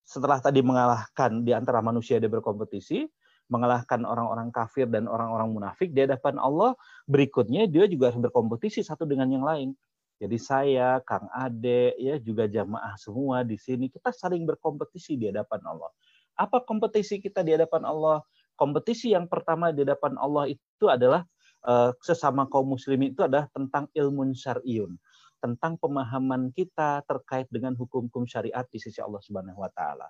[0.01, 3.07] Setelah tadi mengalahkan di antara manusia dia berkompetisi,
[3.53, 6.75] mengalahkan orang-orang kafir dan orang-orang munafik di hadapan Allah,
[7.07, 9.77] berikutnya dia juga harus berkompetisi satu dengan yang lain.
[10.21, 15.65] Jadi saya, Kang Ade, ya juga jamaah semua di sini kita saling berkompetisi di hadapan
[15.65, 15.91] Allah.
[16.37, 18.21] Apa kompetisi kita di hadapan Allah?
[18.53, 21.25] Kompetisi yang pertama di hadapan Allah itu adalah
[21.65, 24.97] uh, sesama kaum muslimin itu adalah tentang ilmu syar'iyun
[25.41, 30.07] tentang pemahaman kita terkait dengan hukum-hukum syariat di sisi Allah Subhanahu wa taala.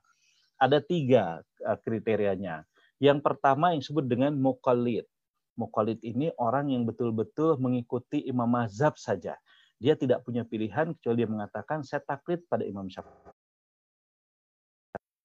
[0.60, 2.66] Ada tiga eh, kriterianya.
[3.00, 5.08] Yang pertama yang disebut dengan mukallid.
[5.56, 9.40] Mukallid ini orang yang betul-betul mengikuti imam mazhab saja.
[9.80, 13.32] Dia tidak punya pilihan kecuali dia mengatakan saya taklid pada Imam Syafi'i.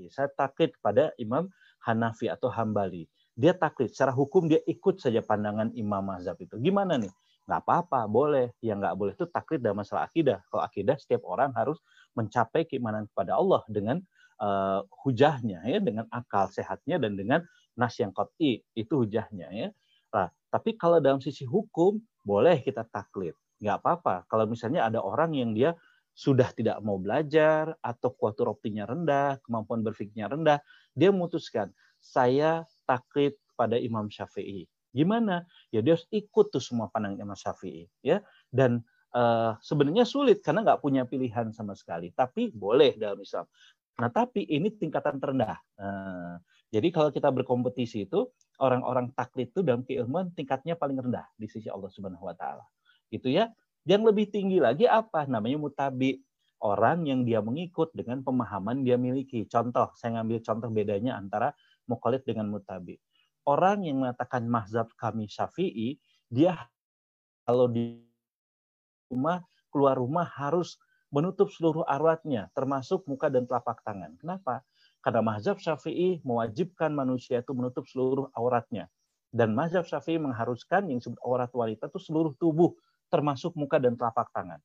[0.07, 1.51] Saya taklid pada Imam
[1.83, 3.03] Hanafi atau Hambali.
[3.35, 3.91] Dia taklid.
[3.91, 6.55] Secara hukum dia ikut saja pandangan Imam Mazhab itu.
[6.55, 7.11] Gimana nih?
[7.45, 8.53] Nggak apa-apa, boleh.
[8.61, 10.41] Yang nggak boleh itu taklid dalam masalah akidah.
[10.49, 11.77] Kalau akidah setiap orang harus
[12.17, 14.01] mencapai keimanan kepada Allah dengan
[14.41, 17.45] uh, hujahnya, ya, dengan akal sehatnya dan dengan
[17.77, 18.65] nas yang qat'i.
[18.73, 19.47] Itu hujahnya.
[19.53, 19.69] ya.
[20.09, 23.37] Nah, tapi kalau dalam sisi hukum, boleh kita taklid.
[23.61, 24.25] Nggak apa-apa.
[24.25, 25.77] Kalau misalnya ada orang yang dia
[26.15, 30.59] sudah tidak mau belajar atau kuatur optinya rendah, kemampuan berpikirnya rendah,
[30.95, 34.63] dia memutuskan saya taklid pada Imam Syafi'i.
[34.95, 35.43] Gimana?
[35.75, 38.23] Ya dia harus ikut tuh semua pandangan Imam Syafi'i, ya.
[38.47, 38.79] Dan
[39.11, 42.15] uh, sebenarnya sulit karena nggak punya pilihan sama sekali.
[42.15, 43.43] Tapi boleh dalam Islam.
[43.95, 45.55] Nah, tapi ini tingkatan terendah.
[45.79, 48.27] Nah, jadi kalau kita berkompetisi itu
[48.59, 52.63] orang-orang taklid itu dalam keilmuan tingkatnya paling rendah di sisi Allah Subhanahu wa taala.
[53.07, 53.51] Gitu ya.
[53.87, 55.27] Yang lebih tinggi lagi apa?
[55.27, 56.19] Namanya mutabi.
[56.59, 59.45] Orang yang dia mengikut dengan pemahaman dia miliki.
[59.45, 61.53] Contoh, saya ngambil contoh bedanya antara
[61.85, 62.97] mukallid dengan mutabi.
[63.45, 66.01] Orang yang mengatakan mazhab kami syafi'i,
[66.33, 66.57] dia
[67.45, 68.01] kalau di
[69.13, 70.81] rumah, keluar rumah harus
[71.13, 74.17] menutup seluruh arwatnya, termasuk muka dan telapak tangan.
[74.17, 74.65] Kenapa?
[75.05, 78.89] Karena mazhab syafi'i mewajibkan manusia itu menutup seluruh auratnya.
[79.29, 82.73] Dan mazhab syafi'i mengharuskan yang disebut aurat wanita itu seluruh tubuh
[83.13, 84.57] termasuk muka dan telapak tangan.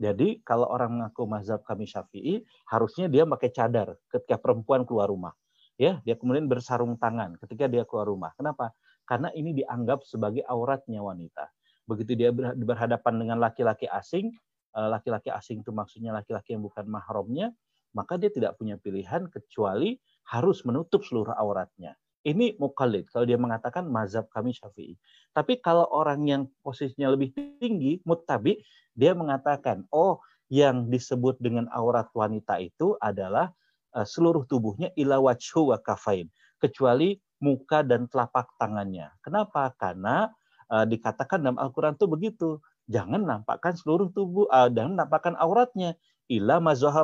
[0.00, 5.36] Jadi kalau orang mengaku mazhab kami syafi'i, harusnya dia pakai cadar ketika perempuan keluar rumah.
[5.82, 8.30] Ya, dia kemudian bersarung tangan ketika dia keluar rumah.
[8.38, 8.70] Kenapa?
[9.02, 11.50] Karena ini dianggap sebagai auratnya wanita.
[11.90, 14.30] Begitu dia berhadapan dengan laki-laki asing,
[14.78, 17.50] eh, laki-laki asing itu maksudnya laki-laki yang bukan mahramnya,
[17.98, 19.98] maka dia tidak punya pilihan kecuali
[20.30, 21.98] harus menutup seluruh auratnya.
[22.22, 24.94] Ini mukallid kalau dia mengatakan mazhab kami syafi'i.
[25.34, 28.62] Tapi kalau orang yang posisinya lebih tinggi, muttabi,
[28.94, 33.50] dia mengatakan, oh yang disebut dengan aurat wanita itu adalah
[33.92, 36.32] seluruh tubuhnya ila wajhu wa kafain.
[36.56, 39.12] Kecuali muka dan telapak tangannya.
[39.20, 39.74] Kenapa?
[39.76, 40.30] Karena
[40.72, 42.48] uh, dikatakan dalam Al-Quran itu begitu.
[42.88, 45.98] Jangan nampakkan seluruh tubuh, uh, jangan nampakkan auratnya.
[46.30, 46.62] Ila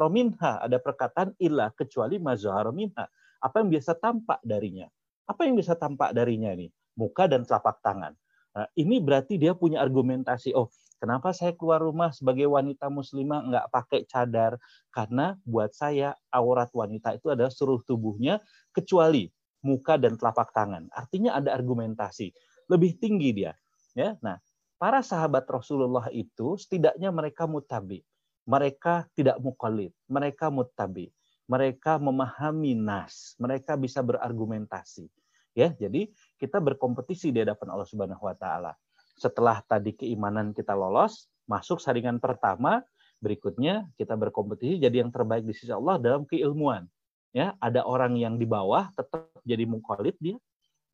[0.09, 0.53] minha.
[0.63, 3.05] Ada perkataan ila, kecuali minha.
[3.39, 4.89] Apa yang biasa tampak darinya
[5.29, 6.73] apa yang bisa tampak darinya nih?
[6.97, 8.17] Muka dan telapak tangan.
[8.57, 10.57] Nah, ini berarti dia punya argumentasi.
[10.57, 14.61] Oh, kenapa saya keluar rumah sebagai wanita muslimah nggak pakai cadar?
[14.93, 18.43] Karena buat saya aurat wanita itu adalah seluruh tubuhnya
[18.75, 19.31] kecuali
[19.65, 20.91] muka dan telapak tangan.
[20.93, 22.31] Artinya ada argumentasi.
[22.69, 23.53] Lebih tinggi dia.
[23.97, 24.39] Ya, Nah,
[24.77, 28.05] para sahabat Rasulullah itu setidaknya mereka mutabi.
[28.47, 29.91] Mereka tidak mukallid.
[30.07, 31.11] Mereka mutabi
[31.49, 35.09] mereka memahami nas, mereka bisa berargumentasi.
[35.57, 38.77] Ya, jadi kita berkompetisi di hadapan Allah Subhanahu wa taala.
[39.19, 42.87] Setelah tadi keimanan kita lolos, masuk saringan pertama,
[43.19, 46.87] berikutnya kita berkompetisi jadi yang terbaik di sisi Allah dalam keilmuan.
[47.35, 50.39] Ya, ada orang yang di bawah tetap jadi mukallid dia.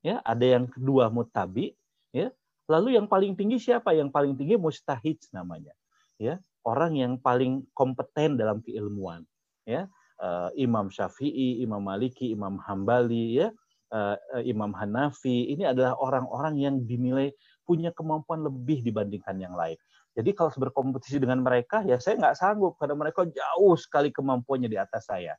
[0.05, 1.77] Ya, ada yang kedua mutabi,
[2.11, 2.33] ya.
[2.65, 3.93] Lalu yang paling tinggi siapa?
[3.93, 5.73] Yang paling tinggi mustahid namanya.
[6.17, 9.29] Ya, orang yang paling kompeten dalam keilmuan.
[9.69, 9.89] Ya,
[10.21, 13.49] uh, Imam Syafi'i, Imam Maliki, Imam Hambali, ya,
[13.93, 15.53] uh, Imam Hanafi.
[15.55, 17.33] Ini adalah orang-orang yang dinilai
[17.65, 19.77] punya kemampuan lebih dibandingkan yang lain.
[20.15, 24.79] Jadi kalau berkompetisi dengan mereka, ya saya nggak sanggup karena mereka jauh sekali kemampuannya di
[24.79, 25.35] atas saya.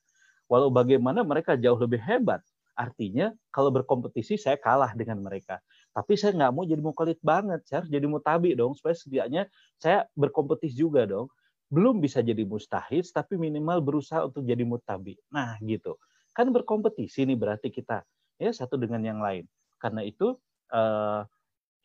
[0.52, 2.44] Walau bagaimana mereka jauh lebih hebat.
[2.76, 5.64] Artinya kalau berkompetisi saya kalah dengan mereka.
[5.96, 7.64] Tapi saya nggak mau jadi mukalit banget.
[7.64, 9.48] Saya harus jadi mutabi dong supaya setidaknya
[9.80, 11.32] saya berkompetisi juga dong
[11.74, 15.18] belum bisa jadi mustahid, tapi minimal berusaha untuk jadi mutabi.
[15.34, 15.98] Nah, gitu.
[16.36, 18.06] Kan berkompetisi nih berarti kita
[18.38, 19.48] ya satu dengan yang lain.
[19.82, 20.38] Karena itu
[20.70, 21.22] eh,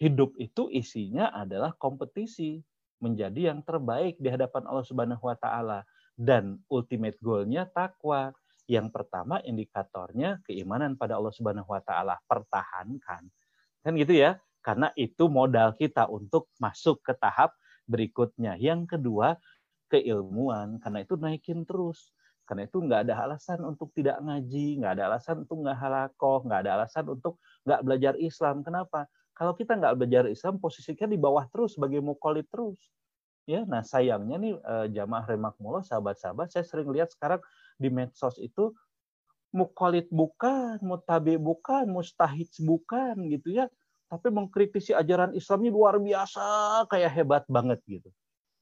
[0.00, 2.64] hidup itu isinya adalah kompetisi
[3.04, 5.84] menjadi yang terbaik di hadapan Allah Subhanahu wa taala
[6.16, 8.32] dan ultimate goalnya takwa.
[8.70, 13.28] Yang pertama indikatornya keimanan pada Allah Subhanahu wa taala, pertahankan.
[13.84, 14.40] Kan gitu ya?
[14.60, 17.56] Karena itu modal kita untuk masuk ke tahap
[17.88, 18.54] berikutnya.
[18.60, 19.36] Yang kedua,
[19.90, 20.78] keilmuan.
[20.78, 22.14] Karena itu naikin terus.
[22.46, 26.60] Karena itu nggak ada alasan untuk tidak ngaji, nggak ada alasan untuk nggak halakoh, nggak
[26.66, 28.62] ada alasan untuk nggak belajar Islam.
[28.62, 29.06] Kenapa?
[29.40, 32.76] Kalau kita nggak belajar Islam, posisinya di bawah terus sebagai mukolit terus.
[33.48, 37.40] Ya, nah sayangnya nih eh, jamaah remakmullah, sahabat-sahabat, saya sering lihat sekarang
[37.80, 38.76] di medsos itu
[39.56, 43.66] mukolit bukan, mutabi bukan, mustahid bukan gitu ya,
[44.12, 46.44] tapi mengkritisi ajaran Islamnya luar biasa,
[46.92, 48.12] kayak hebat banget gitu.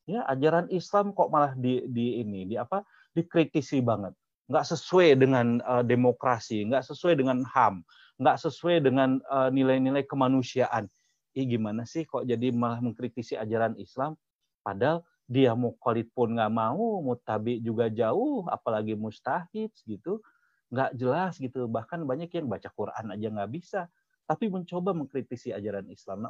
[0.06, 2.86] Ya ajaran Islam kok malah di, di ini di apa
[3.18, 4.14] dikritisi banget
[4.48, 7.84] nggak sesuai dengan uh, demokrasi nggak sesuai dengan ham
[8.18, 9.22] nggak sesuai dengan
[9.54, 10.90] nilai nilai-nilai kemanusiaan
[11.38, 14.18] Ih, gimana sih kok jadi malah mengkritisi ajaran Islam
[14.66, 20.24] padahal dia mau kolit pun nggak mau, mutabi juga jauh, apalagi mustahid gitu,
[20.72, 21.68] nggak jelas gitu.
[21.68, 23.92] Bahkan banyak yang baca Quran aja nggak bisa,
[24.24, 26.24] tapi mencoba mengkritisi ajaran Islam.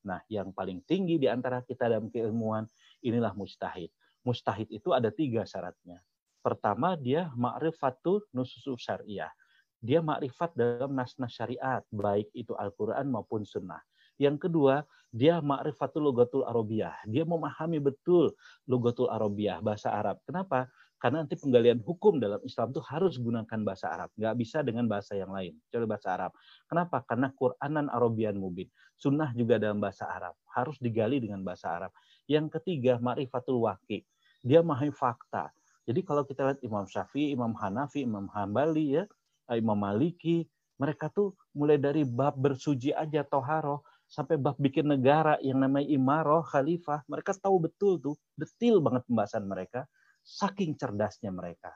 [0.00, 2.68] Nah, yang paling tinggi di antara kita dalam keilmuan
[3.00, 3.88] inilah mustahid.
[4.26, 6.00] Mustahid itu ada tiga syaratnya.
[6.40, 9.32] Pertama, dia ma'rifatul nususul syariah.
[9.80, 13.80] Dia makrifat dalam nas-nas syariat, baik itu Al-Quran maupun sunnah.
[14.20, 17.08] Yang kedua, dia ma'rifatul logatul arabiyah.
[17.08, 18.36] Dia memahami betul
[18.68, 20.20] logatul arabiyah, bahasa Arab.
[20.28, 20.68] Kenapa?
[21.00, 24.12] Karena nanti penggalian hukum dalam Islam itu harus gunakan bahasa Arab.
[24.20, 25.56] Nggak bisa dengan bahasa yang lain.
[25.72, 26.36] Coba bahasa Arab.
[26.68, 27.00] Kenapa?
[27.08, 28.68] Karena Quranan Arabian mubin.
[29.00, 30.36] Sunnah juga dalam bahasa Arab.
[30.52, 31.90] Harus digali dengan bahasa Arab.
[32.30, 34.06] Yang ketiga, ma'rifatul waqi.
[34.46, 35.50] Dia memahami fakta.
[35.82, 39.04] Jadi kalau kita lihat Imam Syafi'i, Imam Hanafi, Imam Hambali, ya,
[39.50, 40.46] Imam Maliki,
[40.78, 46.46] mereka tuh mulai dari bab bersuci aja toharoh sampai bab bikin negara yang namanya imaroh,
[46.46, 49.90] khalifah, mereka tahu betul tuh, detil banget pembahasan mereka,
[50.22, 51.74] saking cerdasnya mereka.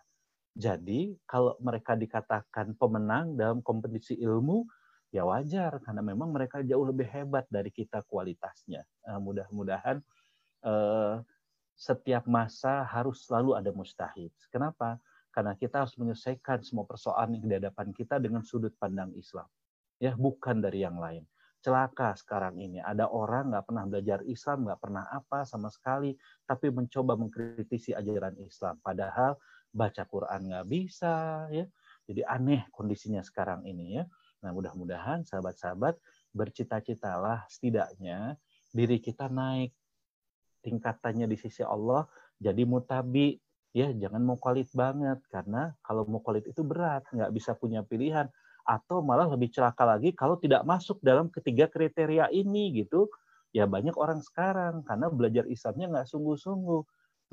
[0.55, 4.63] Jadi kalau mereka dikatakan pemenang dalam kompetisi ilmu,
[5.11, 8.83] ya wajar karena memang mereka jauh lebih hebat dari kita kualitasnya.
[9.07, 10.03] Uh, mudah-mudahan
[10.65, 11.21] uh,
[11.75, 14.33] setiap masa harus selalu ada mustahid.
[14.49, 14.99] Kenapa?
[15.35, 19.47] Karena kita harus menyelesaikan semua persoalan yang di hadapan kita dengan sudut pandang Islam.
[19.99, 21.27] Ya, bukan dari yang lain
[21.65, 22.77] celaka sekarang ini.
[22.85, 26.13] Ada orang nggak pernah belajar Islam, nggak pernah apa sama sekali,
[26.45, 28.77] tapi mencoba mengkritisi ajaran Islam.
[28.85, 29.41] Padahal
[29.73, 31.65] baca Quran nggak bisa, ya.
[32.05, 34.05] Jadi aneh kondisinya sekarang ini ya.
[34.45, 35.97] Nah mudah-mudahan sahabat-sahabat
[36.37, 38.37] bercita-citalah setidaknya
[38.69, 39.73] diri kita naik
[40.65, 42.09] tingkatannya di sisi Allah
[42.41, 43.37] jadi mutabi.
[43.75, 48.31] Ya jangan mau kualit banget karena kalau mau kualit itu berat nggak bisa punya pilihan.
[48.65, 53.11] Atau malah lebih celaka lagi kalau tidak masuk dalam ketiga kriteria ini gitu.
[53.51, 56.83] Ya banyak orang sekarang karena belajar Islamnya nggak sungguh-sungguh.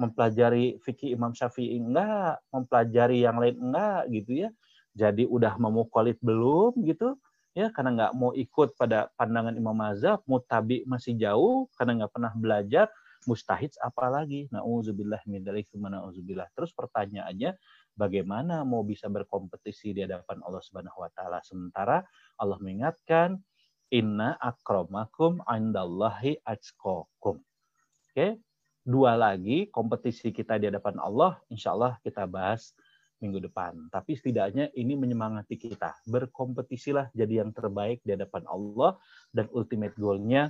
[0.01, 4.49] Mempelajari fikih Imam Syafi'i enggak mempelajari yang lain enggak gitu ya.
[4.97, 7.21] Jadi udah mau kualit belum gitu.
[7.53, 12.33] Ya karena nggak mau ikut pada pandangan Imam Mazhab mutabi masih jauh karena nggak pernah
[12.33, 12.87] belajar
[13.29, 15.69] mustahid apalagi nauzubillah min dzalik
[16.57, 17.53] terus pertanyaannya
[17.93, 22.01] bagaimana mau bisa berkompetisi di hadapan Allah Subhanahu wa taala sementara
[22.41, 23.37] Allah mengingatkan
[23.91, 27.43] inna akramakum indallahi atqakum.
[28.09, 28.39] Oke.
[28.81, 32.73] Dua lagi kompetisi kita di hadapan Allah insya Allah kita bahas
[33.21, 33.77] minggu depan.
[33.93, 35.93] Tapi setidaknya ini menyemangati kita.
[36.09, 38.97] Berkompetisilah jadi yang terbaik di hadapan Allah
[39.29, 40.49] dan ultimate goalnya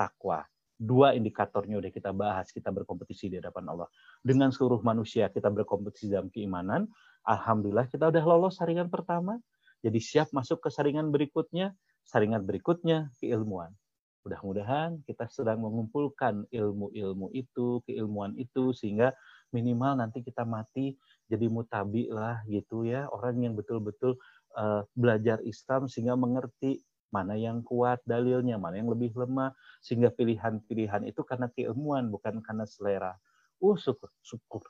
[0.00, 3.90] takwa dua indikatornya udah kita bahas, kita berkompetisi di hadapan Allah.
[4.22, 6.86] Dengan seluruh manusia kita berkompetisi dalam keimanan,
[7.26, 9.42] alhamdulillah kita udah lolos saringan pertama,
[9.82, 11.74] jadi siap masuk ke saringan berikutnya,
[12.06, 13.74] saringan berikutnya keilmuan.
[14.22, 19.14] Mudah-mudahan kita sedang mengumpulkan ilmu-ilmu itu, keilmuan itu sehingga
[19.54, 20.94] minimal nanti kita mati
[21.26, 24.18] jadi mutabi lah gitu ya, orang yang betul-betul
[24.58, 31.08] uh, belajar Islam sehingga mengerti mana yang kuat dalilnya, mana yang lebih lemah, sehingga pilihan-pilihan
[31.08, 33.16] itu karena keilmuan, bukan karena selera.
[33.58, 34.62] Uh, syukur, syukur.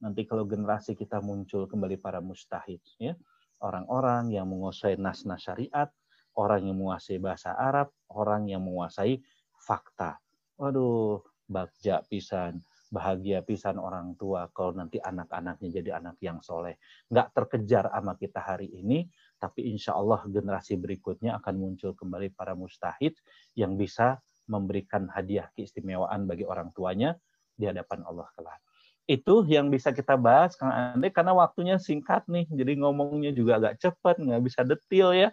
[0.00, 3.12] Nanti kalau generasi kita muncul kembali para mustahid, ya
[3.60, 5.92] orang-orang yang menguasai nas-nas syariat,
[6.36, 9.20] orang yang menguasai bahasa Arab, orang yang menguasai
[9.60, 10.16] fakta.
[10.56, 16.80] Waduh, bagja pisan, bahagia pisan orang tua kalau nanti anak-anaknya jadi anak yang soleh.
[17.12, 19.06] Nggak terkejar sama kita hari ini,
[19.40, 23.16] tapi insya Allah generasi berikutnya akan muncul kembali para mustahid
[23.56, 27.16] yang bisa memberikan hadiah keistimewaan bagi orang tuanya
[27.56, 28.60] di hadapan Allah kelak.
[29.08, 33.80] Itu yang bisa kita bahas Kang Ande karena waktunya singkat nih, jadi ngomongnya juga agak
[33.80, 35.28] cepat, nggak bisa detail ya,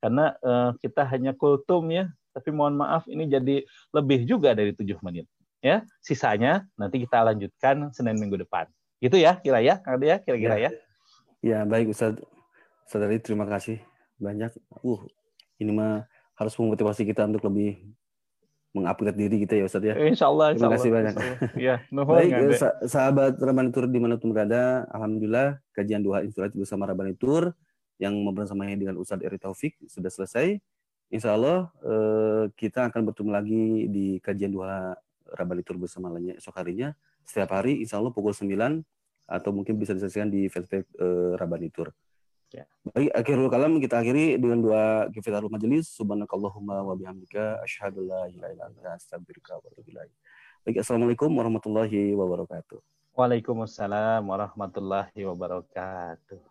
[0.00, 2.08] karena uh, kita hanya kultum ya.
[2.30, 5.26] Tapi mohon maaf ini jadi lebih juga dari tujuh menit.
[5.60, 8.64] Ya, sisanya nanti kita lanjutkan Senin minggu depan.
[9.02, 10.70] Gitu ya, kira ya, Kang ya, kira-kira ya.
[11.44, 12.16] Ya, baik Ustaz.
[12.90, 13.78] Saudari terima kasih
[14.18, 14.50] banyak.
[14.82, 14.98] Uh,
[15.62, 17.78] ini mah harus memotivasi kita untuk lebih
[18.74, 19.94] mengupgrade diri kita ya Ustaz ya.
[19.94, 20.58] Insya Allah.
[20.58, 21.14] Terima kasih banyak.
[21.54, 26.90] Ya, Baik, sah sahabat Rabani Tur di mana pun berada, Alhamdulillah kajian dua inspirasi bersama
[26.90, 27.54] Rabani Tur
[28.02, 30.58] yang membersamai dengan Ustadz Eri Taufik sudah selesai.
[31.14, 34.98] Insya Allah eh, kita akan bertemu lagi di kajian dua
[35.30, 36.90] Rabani Tur bersama lainnya esok harinya.
[37.22, 38.50] Setiap hari insya Allah pukul 9
[39.30, 41.94] atau mungkin bisa disaksikan di Facebook eh, Rabani Tur.
[42.50, 42.66] Ya.
[42.82, 45.86] Baik, akhirul kalam kita akhiri dengan dua kifatul majelis.
[45.94, 50.10] Subhanakallahumma wa bihamdika asyhadu la ilaha illa anta astaghfiruka wa atubu ilaik.
[50.66, 52.82] Baik, assalamualaikum warahmatullahi wabarakatuh.
[53.14, 56.49] Waalaikumsalam warahmatullahi wabarakatuh.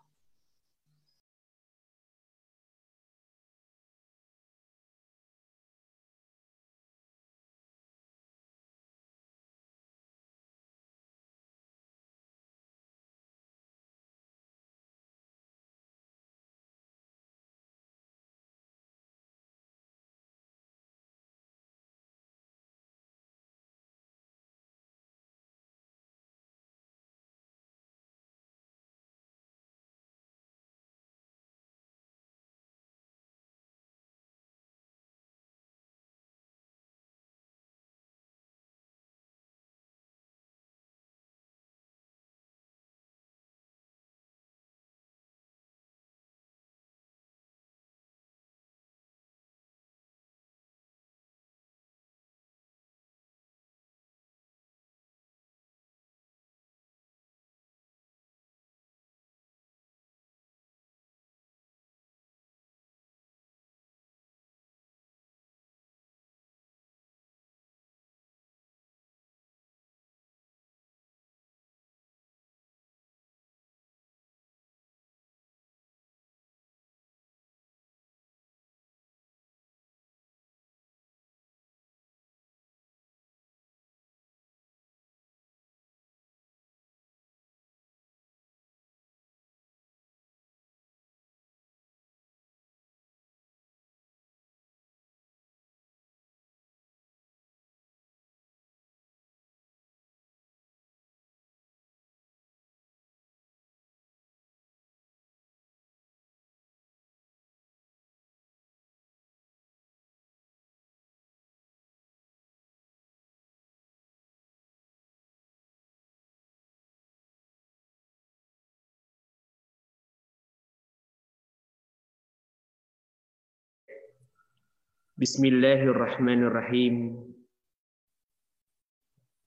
[125.20, 127.12] Bismillahirrahmanirrahim.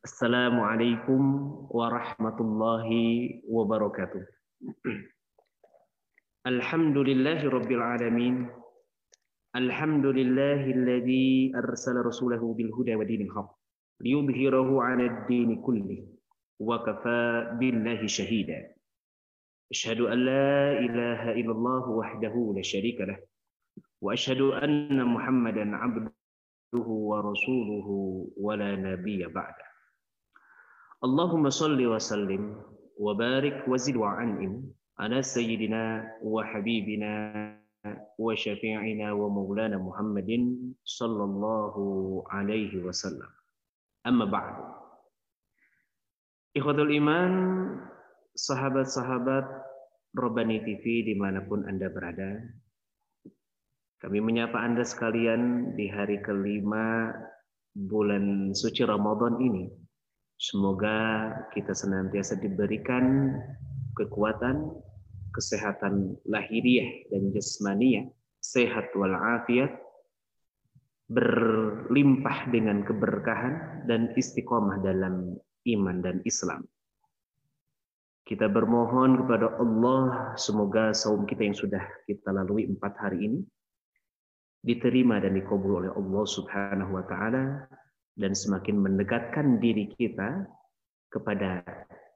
[0.05, 1.21] Assalamualaikum
[1.65, 4.21] warahmatullahi wabarakatuh.
[6.45, 8.53] Alhamdulillahi rabbil alamin.
[9.57, 13.49] Alhamdulillahilladzi arsala rasulahu bil huda wa dinil haq
[14.05, 16.05] liyudhhirahu 'ala ad-din kulli
[16.61, 18.77] wa kafa billahi shahida.
[19.73, 23.17] Asyhadu an la ilaha illallah wahdahu la syarika lah
[24.01, 27.87] وأشهد أن محمدا عبده ورسوله
[28.37, 29.67] ولا نبي بعده
[31.03, 32.43] اللهم صل وسلم
[32.99, 35.83] وبارك وزد وعنهم على سيدنا
[36.23, 37.13] وحبيبنا
[38.19, 40.31] وشفيعنا ومولانا محمد
[40.83, 41.75] صلى الله
[42.29, 43.31] عليه وسلم.
[44.07, 44.55] أما بعد.
[46.53, 47.31] Ikhwatul iman,
[48.37, 49.43] sahabat-sahabat
[50.13, 52.45] Robani TV dimanapun Anda berada,
[54.03, 57.15] kami menyapa Anda sekalian di hari kelima
[57.71, 59.71] bulan suci Ramadan ini.
[60.35, 63.31] Semoga kita senantiasa diberikan
[63.95, 64.75] kekuatan,
[65.31, 68.11] kesehatan lahiriah dan jasmaniah,
[68.43, 69.71] sehat walafiat,
[71.07, 76.67] berlimpah dengan keberkahan dan istiqomah dalam iman dan Islam.
[78.27, 83.39] Kita bermohon kepada Allah semoga saum kita yang sudah kita lalui empat hari ini
[84.63, 87.67] diterima dan dikabul oleh Allah Subhanahu wa taala
[88.15, 90.47] dan semakin mendekatkan diri kita
[91.11, 91.59] kepada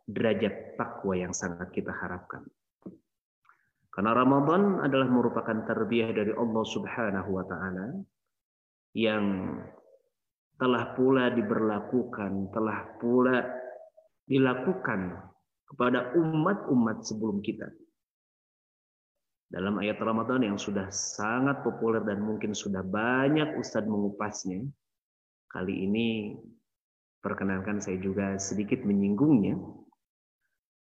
[0.08, 2.48] derajat takwa yang sangat kita harapkan.
[3.92, 7.88] Karena Ramadan adalah merupakan tarbiyah dari Allah Subhanahu wa taala
[8.96, 9.58] yang
[10.58, 13.44] telah pula diberlakukan, telah pula
[14.26, 15.20] dilakukan
[15.68, 17.68] kepada umat-umat sebelum kita
[19.48, 24.68] dalam ayat Ramadan yang sudah sangat populer dan mungkin sudah banyak Ustadz mengupasnya.
[25.48, 26.36] Kali ini
[27.24, 29.56] perkenankan saya juga sedikit menyinggungnya.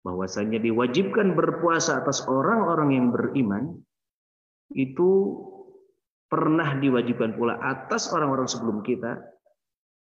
[0.01, 3.73] Bahwasanya diwajibkan berpuasa atas orang-orang yang beriman
[4.73, 5.33] itu
[6.25, 9.17] pernah diwajibkan pula atas orang-orang sebelum kita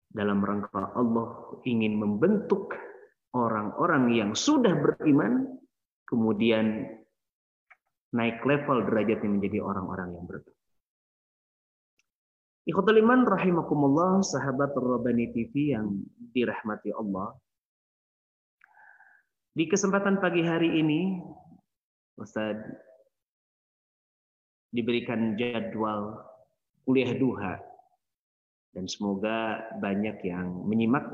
[0.09, 2.73] dalam rangka Allah ingin membentuk
[3.37, 5.45] orang-orang yang sudah beriman
[6.09, 6.96] kemudian
[8.15, 10.57] naik level derajatnya menjadi orang-orang yang berbeda.
[12.67, 16.03] Ikhwatul iman rahimakumullah sahabat Rabbani TV yang
[16.35, 17.31] dirahmati Allah.
[19.55, 21.15] Di kesempatan pagi hari ini
[22.19, 22.59] Ustaz
[24.75, 26.19] diberikan jadwal
[26.83, 27.55] kuliah duha
[28.75, 31.07] dan semoga banyak yang menyimak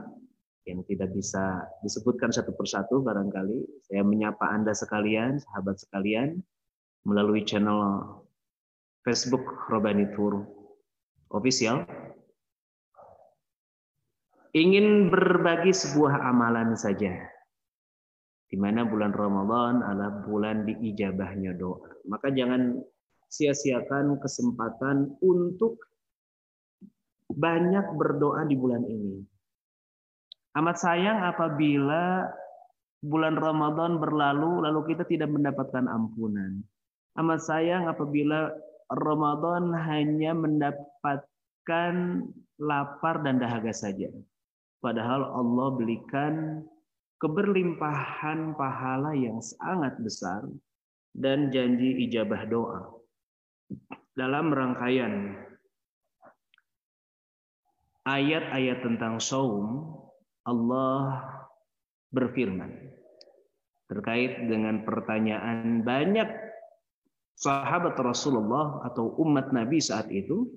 [0.66, 6.41] yang tidak bisa disebutkan satu persatu barangkali saya menyapa Anda sekalian, sahabat sekalian
[7.04, 8.04] melalui channel
[9.04, 10.43] Facebook Robani Tour
[11.32, 11.84] official
[14.56, 17.34] ingin berbagi sebuah amalan saja
[18.54, 21.89] di mana bulan Ramadan adalah bulan diijabahnya doa.
[22.06, 22.78] Maka jangan
[23.26, 25.82] sia-siakan kesempatan untuk
[27.34, 29.26] banyak berdoa di bulan ini.
[30.54, 32.30] Amat sayang apabila
[33.01, 36.62] bulan Ramadan berlalu lalu kita tidak mendapatkan ampunan.
[37.14, 38.49] Amat sayang apabila
[38.89, 41.93] Ramadan hanya mendapatkan
[42.57, 44.09] lapar dan dahaga saja.
[44.82, 46.66] Padahal Allah berikan
[47.22, 50.43] keberlimpahan pahala yang sangat besar
[51.14, 52.82] dan janji ijabah doa.
[54.18, 55.38] Dalam rangkaian
[58.09, 59.97] ayat-ayat tentang saum,
[60.43, 61.24] Allah
[62.11, 62.91] berfirman
[63.88, 66.53] terkait dengan pertanyaan banyak
[67.38, 70.47] sahabat Rasulullah atau umat Nabi saat itu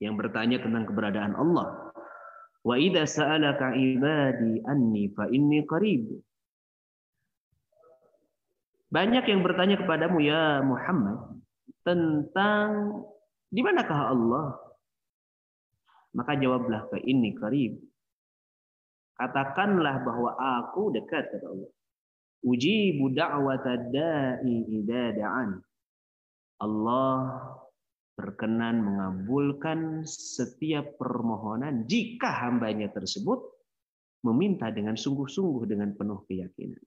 [0.00, 1.92] yang bertanya tentang keberadaan Allah.
[2.66, 6.10] Wa idza sa'alaka ibadi anni fa inni qarib.
[8.90, 11.42] Banyak yang bertanya kepadamu ya Muhammad
[11.86, 13.02] tentang
[13.50, 14.58] di manakah Allah?
[16.16, 17.78] Maka jawablah fa inni qarib.
[19.16, 21.70] Katakanlah bahwa aku dekat kata Allah.
[22.44, 25.50] Ujibu da'wata da'i idza da'an.
[26.60, 27.16] Allah
[28.16, 33.44] berkenan mengabulkan setiap permohonan jika hambanya tersebut
[34.24, 36.80] meminta dengan sungguh-sungguh dengan penuh keyakinan.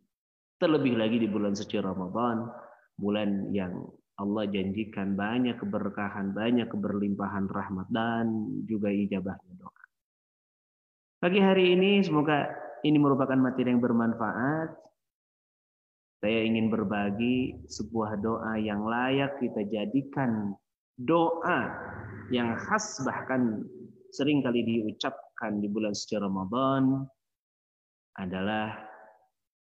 [0.60, 2.50] Terlebih lagi di bulan suci Ramadan,
[2.98, 3.88] bulan yang
[4.20, 9.84] Allah janjikan banyak keberkahan, banyak keberlimpahan rahmat dan juga ijabahnya doa.
[11.24, 12.52] Pagi hari ini semoga
[12.84, 14.89] ini merupakan materi yang bermanfaat
[16.20, 20.52] saya ingin berbagi sebuah doa yang layak kita jadikan
[21.00, 21.72] doa
[22.28, 23.64] yang khas bahkan
[24.12, 27.08] sering kali diucapkan di bulan suci Ramadan
[28.20, 28.76] adalah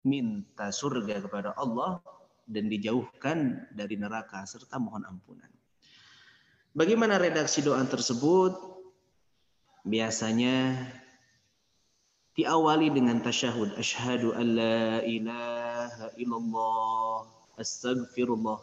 [0.08, 2.00] minta surga kepada Allah
[2.48, 5.50] dan dijauhkan dari neraka serta mohon ampunan.
[6.72, 8.54] Bagaimana redaksi doa tersebut?
[9.86, 10.88] Biasanya
[12.38, 14.78] diawali dengan tasyahud asyhadu an la
[15.96, 17.24] ilaha illallah
[17.56, 18.60] astaghfirullah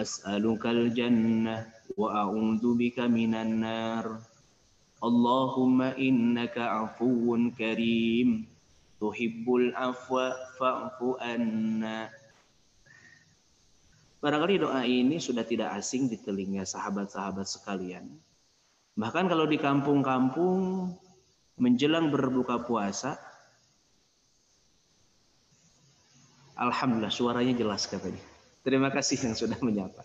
[0.00, 4.16] as'alukal jannah wa a'udzu bika minan nar.
[5.04, 8.48] Allahumma innaka afuwun karim.
[8.96, 12.08] Tuhibbul afwa fa'fu anna.
[14.18, 18.08] Barangkali doa ini sudah tidak asing di telinga sahabat-sahabat sekalian.
[18.96, 20.90] Bahkan kalau di kampung-kampung
[21.60, 23.27] menjelang berbuka puasa,
[26.58, 28.20] Alhamdulillah suaranya jelas katanya.
[28.66, 30.02] Terima kasih yang sudah menyapa.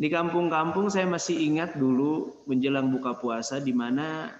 [0.00, 4.32] Di kampung-kampung saya masih ingat dulu menjelang buka puasa di mana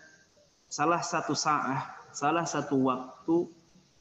[0.71, 1.85] salah satu saat,
[2.17, 3.51] salah satu waktu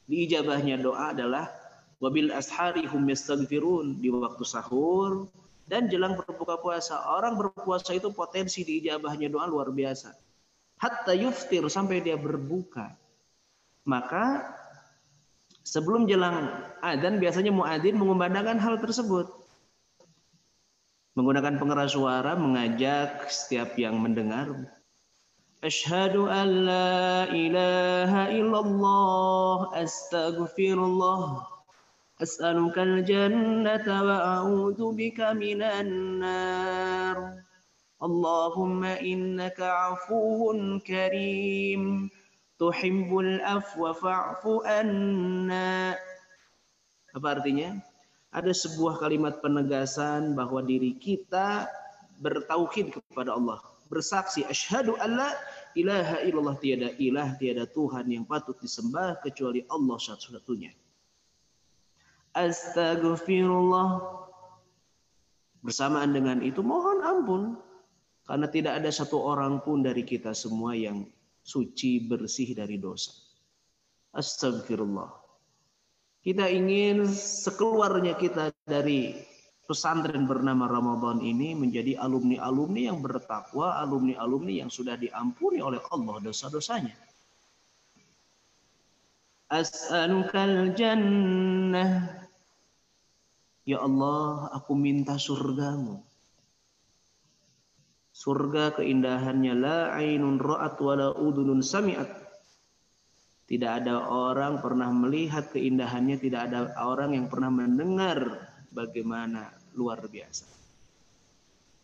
[0.07, 1.51] diijabahnya doa adalah
[1.99, 5.27] Wabil ashari hum yastaghfirun di waktu sahur
[5.67, 6.95] dan jelang berbuka puasa.
[7.11, 10.15] Orang berpuasa itu potensi diijabahnya doa luar biasa.
[10.79, 12.95] Hatta yuftir sampai dia berbuka.
[13.83, 14.47] Maka
[15.69, 16.49] Sebelum jelang
[16.81, 19.29] adzan biasanya muadzin mengumandangkan hal tersebut.
[21.13, 24.49] Menggunakan pengeras suara mengajak setiap yang mendengar.
[25.61, 31.45] Ashhadu an la ilaha illallah astaghfirullah
[32.17, 37.45] as'aluka al-jannata wa a'udzu bika minan nar.
[38.01, 42.09] Allahumma innaka 'afuwun karim
[42.59, 45.95] tuhibbul afwa fa'fu anna.
[47.15, 47.79] Apa artinya?
[48.29, 51.65] Ada sebuah kalimat penegasan bahwa diri kita
[52.21, 53.57] bertauhid kepada Allah,
[53.89, 55.33] bersaksi asyhadu alla
[55.73, 60.69] ilaha illallah tiada ilah tiada Tuhan yang patut disembah kecuali Allah satu-satunya.
[62.37, 63.89] Astagfirullah.
[65.65, 67.57] Bersamaan dengan itu mohon ampun
[68.29, 71.03] karena tidak ada satu orang pun dari kita semua yang
[71.41, 73.13] suci bersih dari dosa.
[74.13, 75.11] Astagfirullah.
[76.19, 79.15] Kita ingin sekeluarnya kita dari
[79.63, 86.97] pesantren bernama Ramadan ini menjadi alumni-alumni yang bertakwa, alumni-alumni yang sudah diampuni oleh Allah dosa-dosanya.
[89.49, 92.19] As'alukal jannah
[93.69, 96.01] Ya Allah, aku minta surgamu.
[98.19, 102.11] Surga keindahannya la ainun ra'at wa la udunun sami'at.
[103.47, 108.19] Tidak ada orang pernah melihat keindahannya, tidak ada orang yang pernah mendengar
[108.75, 110.43] bagaimana luar biasa.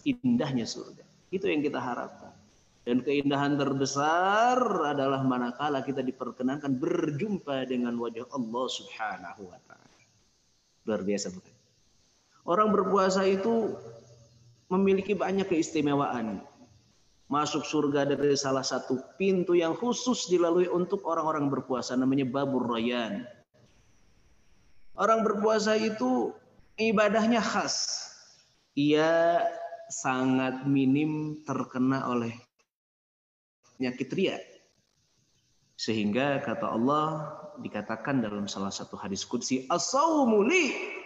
[0.04, 1.08] Indahnya surga.
[1.32, 2.36] Itu yang kita harapkan.
[2.84, 4.60] Dan keindahan terbesar
[4.92, 10.00] adalah manakala kita diperkenankan berjumpa dengan wajah Allah Subhanahu wa taala.
[10.86, 11.56] Luar biasa bukan?
[12.46, 13.74] Orang berpuasa itu
[14.70, 16.42] memiliki banyak keistimewaan.
[17.26, 23.26] Masuk surga dari salah satu pintu yang khusus dilalui untuk orang-orang berpuasa namanya Babur Rayyan.
[24.94, 26.32] Orang berpuasa itu
[26.78, 28.08] ibadahnya khas.
[28.78, 29.42] Ia
[29.90, 32.34] sangat minim terkena oleh
[33.76, 34.38] penyakit ria.
[35.76, 40.48] Sehingga kata Allah dikatakan dalam salah satu hadis qudsi as-saumu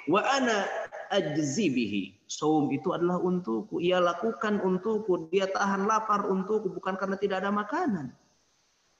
[0.10, 0.66] wa ana
[1.10, 2.03] ajzi bihi.
[2.30, 3.82] Saum itu adalah untukku.
[3.82, 5.34] Ia lakukan untukku.
[5.34, 6.70] Dia tahan lapar untukku.
[6.70, 8.14] Bukan karena tidak ada makanan.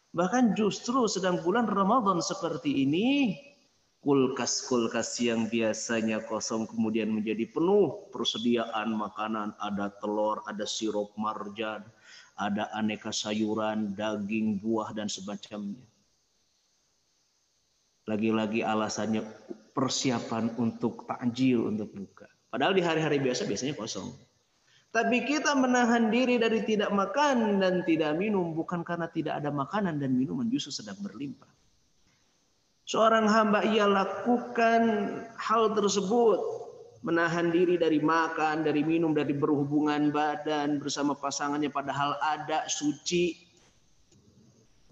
[0.10, 3.38] Bahkan justru sedang bulan Ramadan seperti ini,
[4.02, 9.54] kulkas-kulkas yang biasanya kosong kemudian menjadi penuh persediaan makanan.
[9.62, 11.86] Ada telur, ada sirup marjan,
[12.42, 15.86] ada aneka sayuran, daging, buah, dan semacamnya.
[18.10, 19.22] Lagi-lagi alasannya
[19.80, 22.28] persiapan untuk takjil untuk buka.
[22.52, 24.12] Padahal di hari-hari biasa biasanya kosong.
[24.92, 30.04] Tapi kita menahan diri dari tidak makan dan tidak minum bukan karena tidak ada makanan
[30.04, 31.48] dan minuman justru sedang berlimpah.
[32.84, 34.82] Seorang hamba ia lakukan
[35.40, 36.42] hal tersebut
[37.06, 43.48] menahan diri dari makan, dari minum, dari berhubungan badan bersama pasangannya padahal ada suci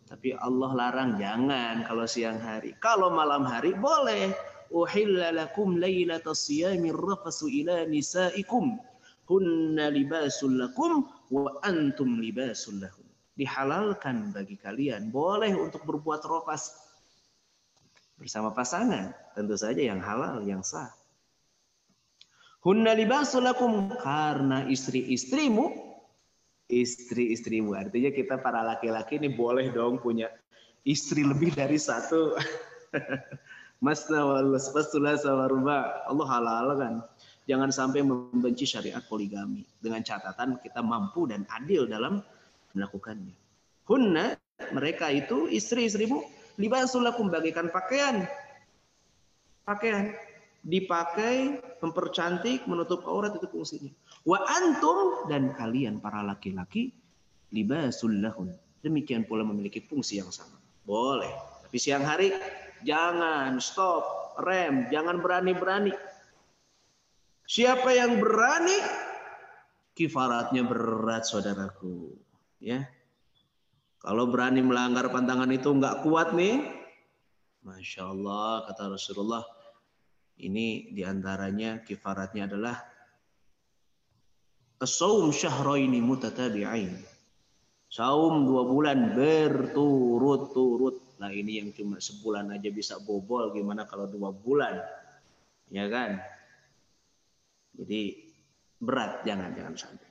[0.07, 2.71] tapi Allah larang jangan kalau siang hari.
[2.79, 4.31] Kalau malam hari boleh.
[4.69, 8.79] Laylata siyami rafasu ila nisaikum.
[9.27, 13.03] Hunna libasul lakum wa antum libasul lahum.
[13.35, 15.11] Dihalalkan bagi kalian.
[15.11, 16.73] Boleh untuk berbuat rofas
[18.15, 19.11] bersama pasangan.
[19.35, 20.89] Tentu saja yang halal, yang sah.
[22.63, 23.91] Hunna libasul lakum.
[23.99, 25.87] Karena istri-istrimu
[26.67, 27.73] istri-istrimu.
[27.73, 30.27] Artinya kita para laki-laki ini boleh dong punya
[30.83, 32.35] istri lebih dari satu.
[33.77, 36.05] Masna wal sama rumah.
[36.09, 36.93] Allah halal kan.
[37.47, 39.63] Jangan sampai membenci syariat poligami.
[39.79, 42.19] Dengan catatan kita mampu dan adil dalam
[42.75, 43.33] melakukannya.
[43.87, 44.35] Hunna,
[44.75, 46.19] mereka itu istri-istrimu,
[46.59, 48.27] libasulakum bagikan pakaian.
[49.63, 50.11] Pakaian
[50.67, 53.91] dipakai mempercantik, menutup aurat itu fungsinya.
[54.27, 56.91] Wa antum dan kalian para laki-laki
[57.55, 58.51] libasul lahun.
[58.83, 60.59] Demikian pula memiliki fungsi yang sama.
[60.83, 61.31] Boleh.
[61.63, 62.31] Tapi siang hari
[62.85, 65.93] jangan stop, rem, jangan berani-berani.
[67.47, 68.77] Siapa yang berani
[69.95, 72.13] kifaratnya berat saudaraku.
[72.59, 72.85] Ya.
[73.97, 76.61] Kalau berani melanggar pantangan itu nggak kuat nih,
[77.65, 79.43] Masya Allah kata Rasulullah
[80.37, 82.77] ini di antaranya kifaratnya adalah
[84.77, 86.93] Saum syahraini mutatabi'ain.
[87.89, 91.06] Saum dua bulan berturut-turut.
[91.17, 93.53] Nah ini yang cuma sebulan aja bisa bobol.
[93.53, 94.81] Gimana kalau dua bulan?
[95.73, 96.21] Ya kan?
[97.77, 98.31] Jadi
[98.77, 99.25] berat.
[99.25, 100.09] Jangan, jangan sampai.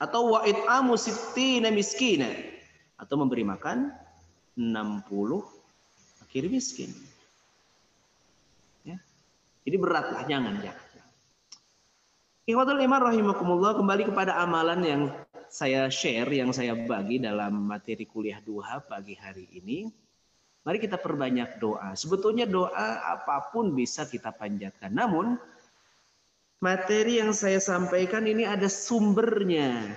[0.00, 2.30] Atau wa'id amu sittina miskina.
[3.00, 3.94] Atau memberi makan
[4.58, 5.06] 60
[6.26, 6.90] akhir miskin.
[9.60, 10.88] Jadi beratlah, jangan, jangan.
[12.48, 15.02] Ikhwatul iman rahimakumullah kembali kepada amalan yang
[15.52, 19.86] saya share, yang saya bagi dalam materi kuliah duha pagi hari ini.
[20.60, 21.96] Mari kita perbanyak doa.
[21.96, 24.92] Sebetulnya doa apa pun bisa kita panjatkan.
[24.92, 25.40] Namun
[26.60, 29.96] materi yang saya sampaikan ini ada sumbernya.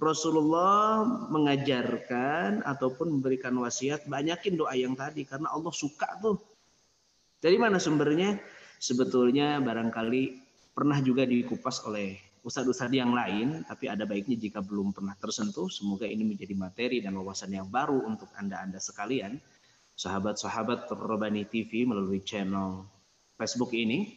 [0.00, 6.40] Rasulullah mengajarkan ataupun memberikan wasiat banyakin doa yang tadi karena Allah suka tuh.
[7.40, 8.36] Dari mana sumbernya?
[8.80, 10.22] sebetulnya barangkali
[10.72, 16.08] pernah juga dikupas oleh ustadz-ustadz yang lain, tapi ada baiknya jika belum pernah tersentuh, semoga
[16.08, 19.36] ini menjadi materi dan wawasan yang baru untuk Anda-Anda sekalian,
[20.00, 22.88] sahabat-sahabat Robani TV melalui channel
[23.36, 24.16] Facebook ini,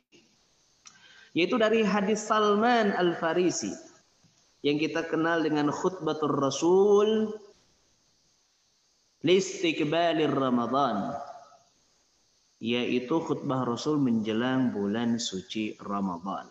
[1.36, 3.76] yaitu dari hadis Salman Al-Farisi
[4.64, 7.36] yang kita kenal dengan khutbatul Rasul
[9.28, 11.20] listiqbalir Ramadan
[12.64, 16.48] yaitu khutbah Rasul menjelang bulan suci Ramadan.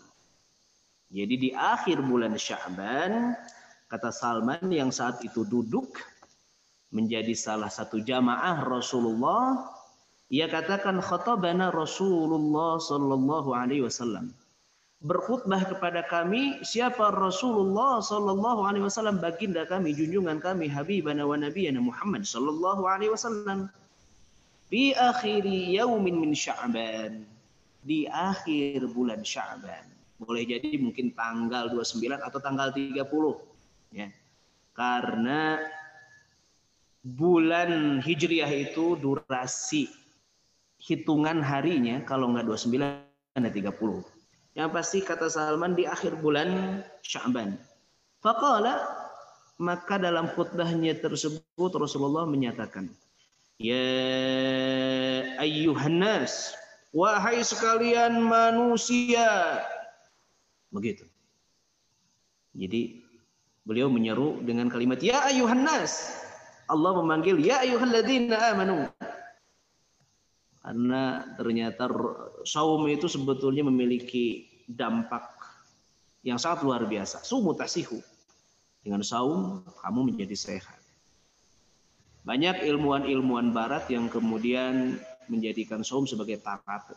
[1.09, 3.33] Jadi di akhir bulan Sya'ban,
[3.89, 6.12] kata Salman yang saat itu duduk
[6.93, 9.67] menjadi salah satu jamaah Rasulullah,
[10.29, 14.31] ia katakan khatabana Rasulullah sallallahu alaihi wasallam.
[15.03, 21.83] Berkhutbah kepada kami siapa Rasulullah sallallahu alaihi wasallam baginda kami junjungan kami habibana wa nabiyana
[21.83, 23.67] Muhammad sallallahu alaihi wasallam
[24.73, 27.29] Fi akhiri yaumin min Sya'ban.
[27.85, 29.85] Di akhir bulan Sya'ban.
[30.17, 33.05] Boleh jadi mungkin tanggal 29 atau tanggal 30.
[33.93, 34.09] Ya.
[34.73, 35.61] Karena
[37.03, 39.91] bulan Hijriah itu durasi
[40.79, 42.79] hitungan harinya kalau nggak 29
[43.39, 44.03] ada 30.
[44.53, 47.59] Yang pasti kata Salman di akhir bulan Sya'ban.
[48.23, 48.79] Faqala
[49.59, 52.91] maka dalam khutbahnya tersebut Rasulullah menyatakan
[53.63, 53.79] Ya
[55.39, 56.51] ayyuhan nas,
[56.91, 59.63] wahai sekalian manusia.
[60.75, 61.07] Begitu.
[62.59, 63.07] Jadi
[63.63, 66.22] beliau menyeru dengan kalimat ya ayyuhan nas.
[66.73, 68.89] Allah memanggil ya ayyuhalladzina amanu.
[70.63, 71.91] Karena ternyata
[72.49, 75.29] saum itu sebetulnya memiliki dampak
[76.25, 77.21] yang sangat luar biasa.
[77.21, 78.01] Sumu tasihu.
[78.83, 80.81] Dengan saum kamu menjadi sehat.
[82.23, 86.39] Banyak ilmuwan-ilmuwan barat yang kemudian menjadikan saum sebagai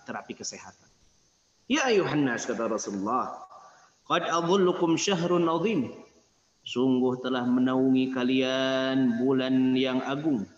[0.05, 0.89] terapi kesehatan.
[1.65, 3.33] Ya ayuhan nas kata Rasulullah,
[4.05, 6.04] qad adhullukum syahrun azim.
[6.65, 10.49] Sungguh telah menaungi kalian bulan yang agung.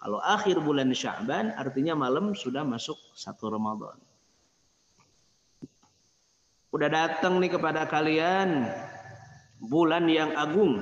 [0.00, 3.96] Kalau akhir bulan Sya'ban artinya malam sudah masuk satu Ramadan.
[6.72, 8.72] Udah datang nih kepada kalian
[9.60, 10.80] bulan yang agung.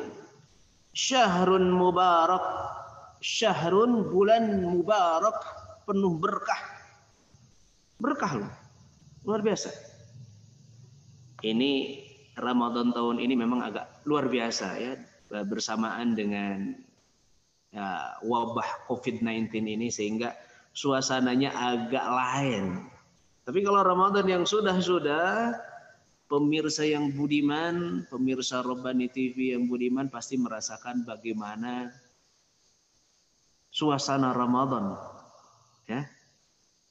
[0.94, 2.46] Syahrun mubarak
[3.22, 5.38] syahrun bulan mubarak
[5.86, 6.62] penuh berkah.
[7.98, 8.52] Berkah loh.
[9.26, 9.70] Luar biasa.
[11.42, 12.02] Ini
[12.36, 14.92] Ramadan tahun ini memang agak luar biasa ya
[15.44, 16.76] bersamaan dengan
[17.72, 20.36] ya, wabah COVID-19 ini sehingga
[20.76, 22.64] suasananya agak lain.
[23.42, 25.56] Tapi kalau Ramadan yang sudah-sudah
[26.28, 31.92] pemirsa yang budiman, pemirsa Robani TV yang budiman pasti merasakan bagaimana
[33.72, 34.96] suasana Ramadan.
[35.88, 36.08] Ya.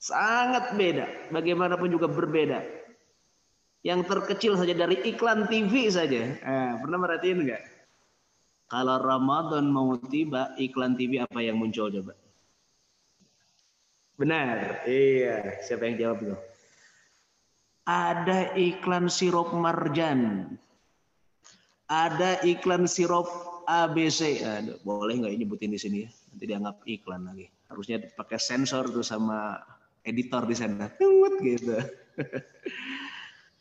[0.02, 2.81] Sangat beda, bagaimanapun juga berbeda.
[3.82, 6.38] Yang terkecil saja dari iklan TV saja.
[6.38, 7.64] Eh, pernah merhatiin enggak?
[8.70, 12.14] Kalau Ramadan mau tiba, iklan TV apa yang muncul coba?
[14.22, 14.86] Benar.
[14.86, 15.66] Iya.
[15.66, 16.36] Siapa yang jawab itu?
[17.90, 20.46] Ada iklan sirup marjan.
[21.90, 23.28] Ada iklan sirup
[23.66, 24.46] ABC.
[24.46, 26.10] Aduh, boleh nggak nyebutin di sini ya?
[26.32, 27.50] Nanti dianggap iklan lagi.
[27.66, 29.58] Harusnya pakai sensor tuh sama
[30.06, 30.86] editor di sana.
[31.02, 31.76] Tunggut gitu.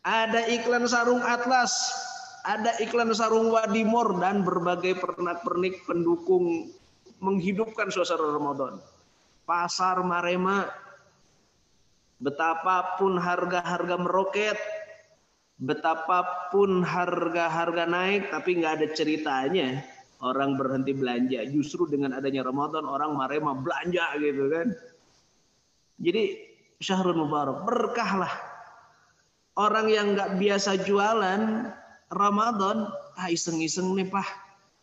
[0.06, 1.72] ada iklan sarung atlas
[2.48, 6.72] ada iklan sarung wadimor dan berbagai pernak-pernik pendukung
[7.20, 8.80] menghidupkan suasana Ramadan.
[9.44, 10.64] Pasar Marema,
[12.16, 14.56] betapapun harga-harga meroket,
[15.60, 19.84] betapapun harga-harga naik, tapi nggak ada ceritanya
[20.24, 21.44] orang berhenti belanja.
[21.44, 24.68] Justru dengan adanya Ramadan orang Marema belanja gitu kan.
[26.00, 26.22] Jadi
[26.80, 28.49] Syahrul Mubarak berkahlah.
[29.60, 31.68] Orang yang nggak biasa jualan
[32.08, 32.88] Ramadan,
[33.20, 34.24] ah iseng-iseng nih Pak.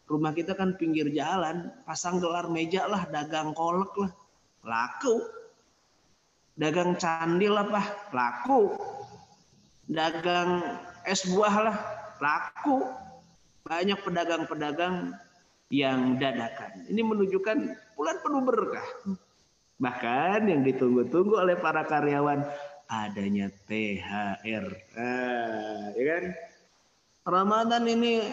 [0.05, 4.13] Rumah kita kan pinggir jalan, pasang gelar meja lah, dagang kolek lah.
[4.61, 5.25] Laku.
[6.61, 8.77] Dagang candil lah Pak, laku.
[9.89, 10.61] Dagang
[11.09, 11.77] es buah lah,
[12.21, 12.85] laku.
[13.65, 15.17] Banyak pedagang-pedagang
[15.73, 16.85] yang dadakan.
[16.85, 17.57] Ini menunjukkan
[17.97, 18.87] bulan penuh berkah.
[19.81, 22.45] Bahkan yang ditunggu-tunggu oleh para karyawan
[22.87, 24.65] adanya THR.
[24.95, 26.23] Ah, ya kan?
[27.27, 28.23] Ramadan ini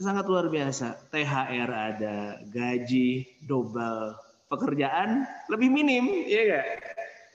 [0.00, 0.96] sangat luar biasa.
[1.12, 4.16] THR ada, gaji double,
[4.48, 6.66] pekerjaan lebih minim, ya enggak?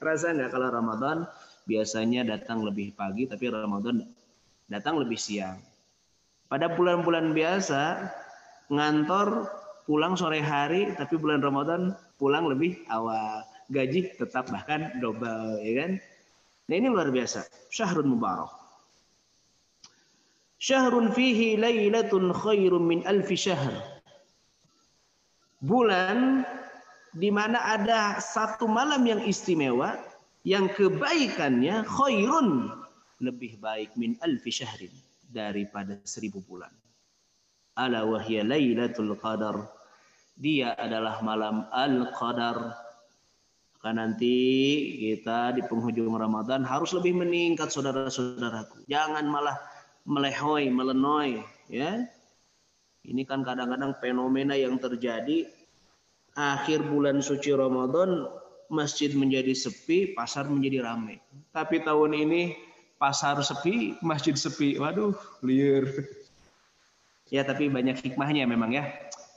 [0.01, 1.18] Rasa enggak kalau Ramadan
[1.70, 4.05] biasanya datang lebih pagi, tapi Ramadan
[4.68, 5.62] datang lebih siang.
[6.47, 8.08] Pada bulan-bulan biasa,
[8.72, 9.51] ngantor
[9.88, 13.43] pulang sore hari, tapi bulan Ramadan pulang lebih awal.
[13.68, 15.91] Gaji tetap bahkan double, ya kan?
[16.68, 17.47] Nah ini luar biasa.
[17.72, 18.51] Syahrul Mubarak.
[20.59, 23.72] Syahrun fihi laylatun khairun min alfi syahr.
[25.63, 26.43] Bulan
[27.15, 29.97] di mana ada satu malam yang istimewa
[30.45, 32.70] yang kebaikannya khairun
[33.24, 34.93] lebih baik min alfi syahrin
[35.30, 36.72] daripada seribu bulan.
[37.78, 39.70] Ala wahya laylatul qadar.
[40.38, 42.74] Dia adalah malam al-qadar.
[43.88, 44.36] Maka nanti
[45.00, 48.84] kita di penghujung Ramadan harus lebih meningkat saudara-saudaraku.
[48.84, 49.56] Jangan malah
[50.04, 51.40] melehoi, melenoi,
[51.72, 52.04] ya.
[53.08, 55.48] Ini kan kadang-kadang fenomena yang terjadi
[56.36, 58.28] akhir bulan suci Ramadan
[58.68, 61.24] masjid menjadi sepi, pasar menjadi ramai.
[61.56, 62.60] Tapi tahun ini
[63.00, 64.76] pasar sepi, masjid sepi.
[64.76, 65.16] Waduh,
[65.48, 65.88] liar.
[67.32, 68.88] Ya, tapi banyak hikmahnya memang ya.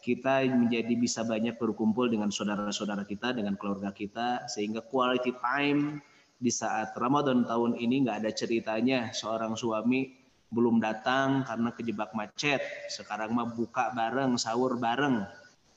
[0.01, 6.01] Kita menjadi bisa banyak berkumpul dengan saudara-saudara kita, dengan keluarga kita, sehingga quality time
[6.41, 10.17] di saat Ramadan tahun ini nggak ada ceritanya seorang suami
[10.51, 12.65] belum datang karena kejebak macet.
[12.91, 15.23] Sekarang mah buka bareng, sahur bareng.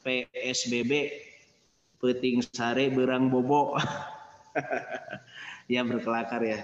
[0.03, 0.91] PSBB,
[2.03, 3.79] peting sare berang bobo.
[5.71, 6.59] ya berkelakar ya.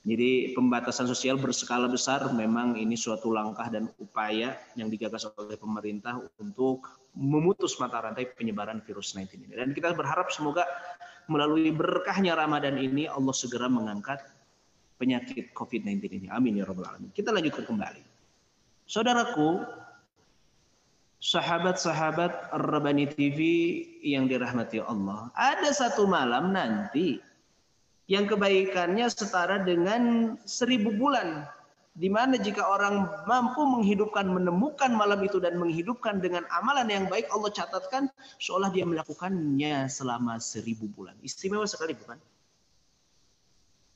[0.00, 6.16] Jadi pembatasan sosial berskala besar memang ini suatu langkah dan upaya yang digagas oleh pemerintah
[6.40, 9.54] untuk memutus mata rantai penyebaran virus 19 ini.
[9.60, 10.64] Dan kita berharap semoga
[11.28, 14.24] melalui berkahnya Ramadan ini Allah segera mengangkat
[14.96, 16.26] penyakit COVID-19 ini.
[16.32, 17.12] Amin ya rabbal alamin.
[17.12, 18.00] Kita lanjutkan kembali.
[18.88, 19.64] Saudaraku,
[21.20, 23.38] sahabat-sahabat Rabani TV
[24.00, 27.20] yang dirahmati Allah, ada satu malam nanti
[28.10, 31.46] yang kebaikannya setara dengan seribu bulan.
[31.94, 37.30] Di mana jika orang mampu menghidupkan, menemukan malam itu dan menghidupkan dengan amalan yang baik,
[37.30, 38.10] Allah catatkan
[38.42, 41.14] seolah dia melakukannya selama seribu bulan.
[41.22, 42.18] Istimewa sekali bukan?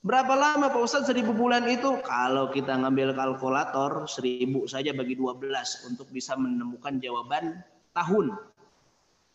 [0.05, 1.97] Berapa lama Pak Ustadz seribu bulan itu?
[2.05, 7.65] Kalau kita ngambil kalkulator seribu saja bagi 12 untuk bisa menemukan jawaban
[7.97, 8.37] tahun.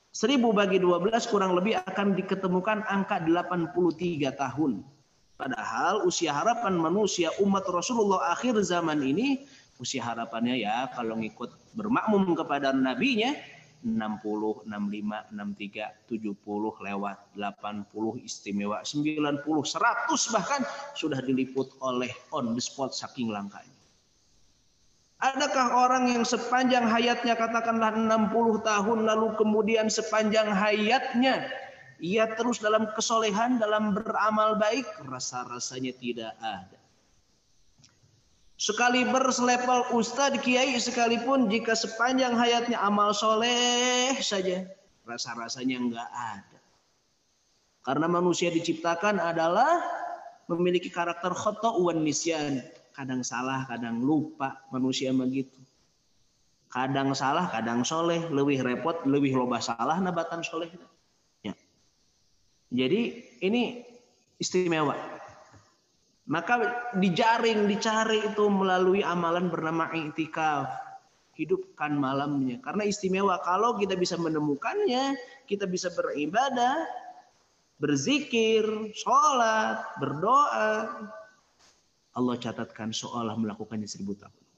[0.09, 4.81] Seribu bagi 12 kurang lebih akan diketemukan angka 83 tahun.
[5.37, 9.45] Padahal usia harapan manusia umat Rasulullah akhir zaman ini
[9.79, 13.31] usia harapannya ya kalau ngikut bermakmum kepada nabinya
[13.79, 16.35] 60, 65, 63, 70
[16.83, 20.61] lewat 80 istimewa 90, 100 bahkan
[20.99, 23.68] sudah diliput oleh on the spot saking langkanya.
[25.19, 28.31] Adakah orang yang sepanjang hayatnya katakanlah 60
[28.63, 31.43] tahun lalu kemudian sepanjang hayatnya
[31.99, 34.87] ia terus dalam kesolehan, dalam beramal baik?
[35.03, 36.79] Rasa-rasanya tidak ada.
[38.59, 44.67] Sekali berselevel ustadz kiai sekalipun jika sepanjang hayatnya amal soleh saja
[45.07, 46.59] rasa-rasanya enggak ada.
[47.83, 49.79] Karena manusia diciptakan adalah
[50.51, 52.59] memiliki karakter khoto wan nisyan.
[52.99, 55.55] Kadang salah, kadang lupa manusia begitu.
[56.67, 60.67] Kadang salah, kadang soleh, lebih repot, lebih loba salah nabatan soleh.
[61.39, 61.55] Ya.
[62.75, 63.87] Jadi ini
[64.35, 64.99] istimewa.
[66.27, 66.59] Maka
[66.99, 70.67] dijaring, dicari itu melalui amalan bernama i'tikaf.
[71.39, 72.59] Hidupkan malamnya.
[72.59, 73.39] Karena istimewa.
[73.47, 75.15] Kalau kita bisa menemukannya,
[75.47, 76.83] kita bisa beribadah,
[77.79, 80.99] berzikir, sholat, berdoa.
[82.19, 84.49] Allah catatkan seolah melakukannya seribu tahun.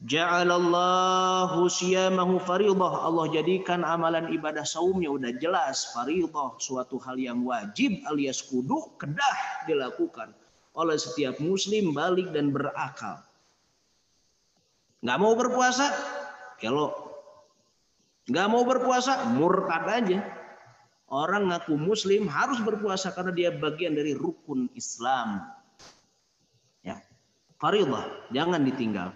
[0.00, 3.04] Ja'alallahu siyamahu faridah.
[3.04, 9.68] Allah jadikan amalan ibadah saumnya udah jelas faridah, suatu hal yang wajib alias kudu kedah
[9.68, 10.32] dilakukan
[10.72, 13.20] oleh setiap muslim balik dan berakal.
[15.04, 15.92] Nggak mau berpuasa?
[16.56, 16.96] Kalau
[18.24, 20.20] nggak mau berpuasa, murtad aja.
[21.12, 25.59] Orang ngaku muslim harus berpuasa karena dia bagian dari rukun Islam.
[27.59, 27.59] Ya.
[27.59, 29.09] Faridah, jangan ditinggal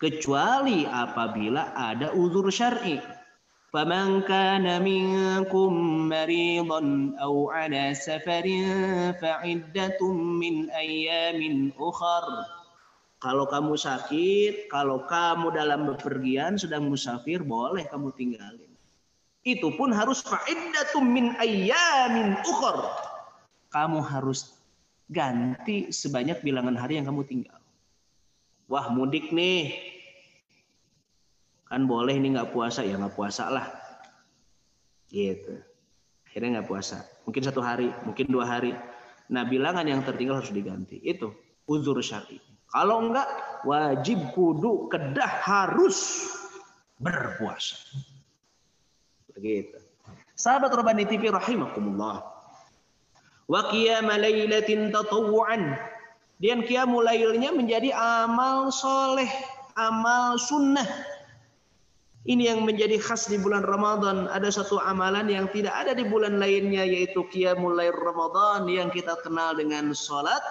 [0.00, 2.98] kecuali apabila ada uzur syar'i.
[3.72, 5.70] فمن كان منكم
[6.12, 6.82] مريضا
[7.16, 8.44] أو على سفر
[9.16, 12.24] فعدة من أيام أخر
[13.22, 18.66] kalau kamu sakit, kalau kamu dalam bepergian sedang musafir, boleh kamu tinggalin.
[19.46, 22.82] Itu pun harus fa'iddatum min ayyamin ukhar.
[23.70, 24.55] Kamu harus
[25.07, 27.59] ganti sebanyak bilangan hari yang kamu tinggal.
[28.67, 29.71] Wah mudik nih.
[31.67, 33.67] Kan boleh nih nggak puasa ya nggak puasa lah.
[35.07, 35.63] Gitu.
[36.27, 37.07] Akhirnya nggak puasa.
[37.23, 38.75] Mungkin satu hari, mungkin dua hari.
[39.31, 40.99] Nah bilangan yang tertinggal harus diganti.
[41.03, 41.31] Itu
[41.67, 42.39] uzur syari.
[42.67, 43.27] Kalau enggak
[43.63, 46.27] wajib kudu kedah harus
[46.99, 47.79] berpuasa.
[49.31, 49.79] Begitu.
[50.35, 52.36] Sahabat Rabbani TV rahimakumullah.
[53.47, 55.79] Wa qiyama lailatin tatawu'an
[56.37, 59.29] dan qiyamul lailnya menjadi amal soleh,
[59.73, 60.85] amal sunnah.
[62.27, 64.27] Ini yang menjadi khas di bulan Ramadan.
[64.27, 69.15] Ada satu amalan yang tidak ada di bulan lainnya yaitu qiyamul lail Ramadan yang kita
[69.23, 70.43] kenal dengan salat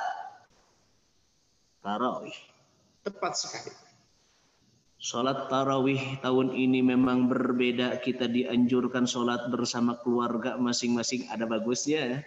[1.84, 2.32] tarawih.
[3.04, 3.72] Tepat sekali.
[4.96, 8.00] Salat tarawih tahun ini memang berbeda.
[8.00, 11.28] Kita dianjurkan salat bersama keluarga masing-masing.
[11.28, 12.18] Ada bagusnya ya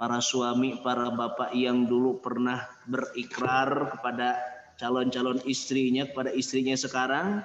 [0.00, 4.40] para suami, para bapak yang dulu pernah berikrar kepada
[4.80, 7.44] calon-calon istrinya, kepada istrinya sekarang,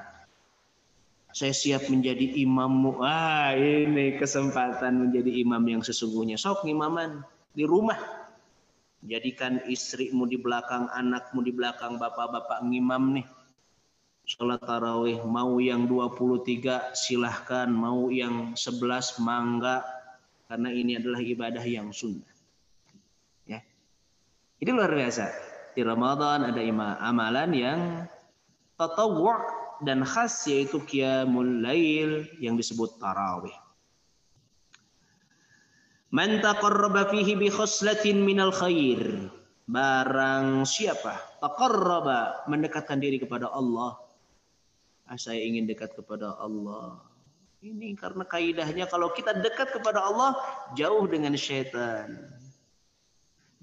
[1.35, 3.03] saya siap menjadi imammu.
[3.03, 6.39] Ah, ini kesempatan menjadi imam yang sesungguhnya.
[6.39, 7.99] Sok imaman di rumah.
[9.03, 13.27] Jadikan istrimu di belakang, anakmu di belakang, bapak-bapak ngimam nih.
[14.25, 19.83] Sholat tarawih mau yang 23 silahkan, mau yang 11 mangga.
[20.47, 22.34] Karena ini adalah ibadah yang sunnah.
[24.63, 25.25] Ini luar biasa.
[25.75, 26.61] Di Ramadan ada
[27.03, 27.79] amalan yang
[28.79, 33.51] tatawwu' dan khas yaitu qiyamul lail yang disebut tarawih.
[36.15, 39.27] Man taqarraba fihi bi khoslatin minal khair.
[39.67, 43.99] Barang siapa taqarraba mendekatkan diri kepada Allah.
[45.03, 47.03] Ah, saya ingin dekat kepada Allah.
[47.59, 50.37] Ini karena kaidahnya kalau kita dekat kepada Allah
[50.77, 52.29] jauh dengan syaitan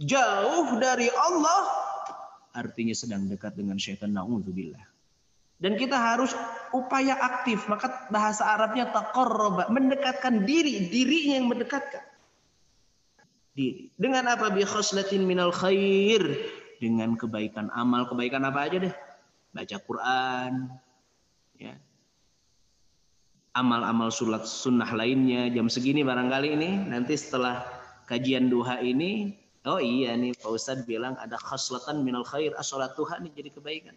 [0.03, 1.83] jauh dari Allah
[2.53, 4.85] artinya sedang dekat dengan syaitan naudzubillah.
[5.63, 6.35] Dan kita harus
[6.75, 7.71] upaya aktif.
[7.71, 12.03] Maka bahasa Arabnya taqarraba mendekatkan diri dirinya yang mendekatkan.
[13.55, 13.95] Diri.
[13.95, 14.51] Dengan apa?
[14.51, 16.19] Bi khoslatin minal khair.
[16.83, 18.11] Dengan kebaikan amal.
[18.11, 18.95] Kebaikan apa aja deh?
[19.55, 20.53] Baca Quran
[21.63, 21.79] ya.
[23.55, 25.47] Amal-amal sulat sunnah lainnya.
[25.55, 26.71] Jam segini barangkali ini.
[26.91, 27.63] Nanti setelah
[28.11, 32.51] kajian duha ini Oh iya nih Pak Ustadz bilang ada khaslatan minal khair.
[32.59, 33.97] Asolat Tuhan nih jadi kebaikan.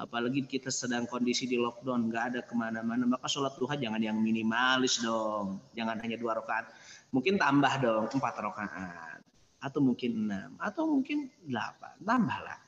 [0.00, 3.04] Apalagi kita sedang kondisi di lockdown, nggak ada ke mana-mana.
[3.04, 5.60] Maka sholat Tuhan jangan yang minimalis dong.
[5.76, 6.72] Jangan hanya dua rakaat.
[7.12, 9.20] Mungkin tambah dong empat rakaat.
[9.60, 10.56] Atau mungkin enam.
[10.56, 11.92] Atau mungkin delapan.
[12.00, 12.58] Tambahlah.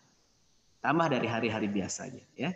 [0.85, 2.21] Tambah dari hari-hari biasanya.
[2.37, 2.53] ya.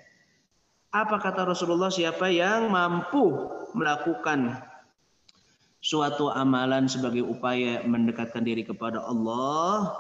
[0.93, 3.33] Apa kata Rasulullah siapa yang mampu
[3.73, 4.61] melakukan
[5.87, 9.95] suatu amalan sebagai upaya mendekatkan diri kepada Allah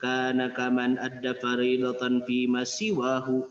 [0.00, 3.44] karena kaman ada faridatan fi masiwahu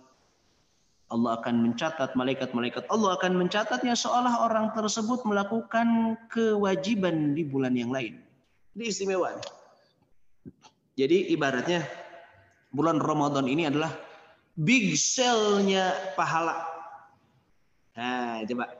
[1.13, 7.93] Allah akan mencatat malaikat-malaikat Allah akan mencatatnya seolah orang tersebut melakukan kewajiban di bulan yang
[7.93, 8.17] lain.
[8.77, 9.33] Ini istimewa.
[10.93, 11.85] Jadi ibaratnya
[12.69, 13.89] bulan Ramadan ini adalah
[14.53, 16.61] big sale-nya pahala.
[17.97, 18.78] Nah, coba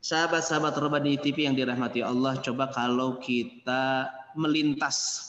[0.00, 5.28] Sahabat-sahabat Rabbani TV yang dirahmati Allah, coba kalau kita melintas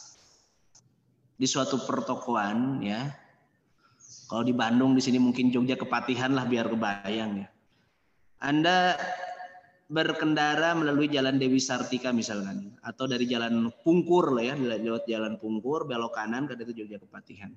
[1.36, 3.12] di suatu pertokoan ya.
[4.32, 7.48] Kalau di Bandung di sini mungkin Jogja kepatihan lah biar kebayang ya.
[8.40, 8.96] Anda
[9.92, 15.84] berkendara melalui jalan Dewi Sartika misalkan atau dari jalan Pungkur lah ya lewat jalan Pungkur
[15.84, 17.52] belok kanan ke itu Jogja Kepatihan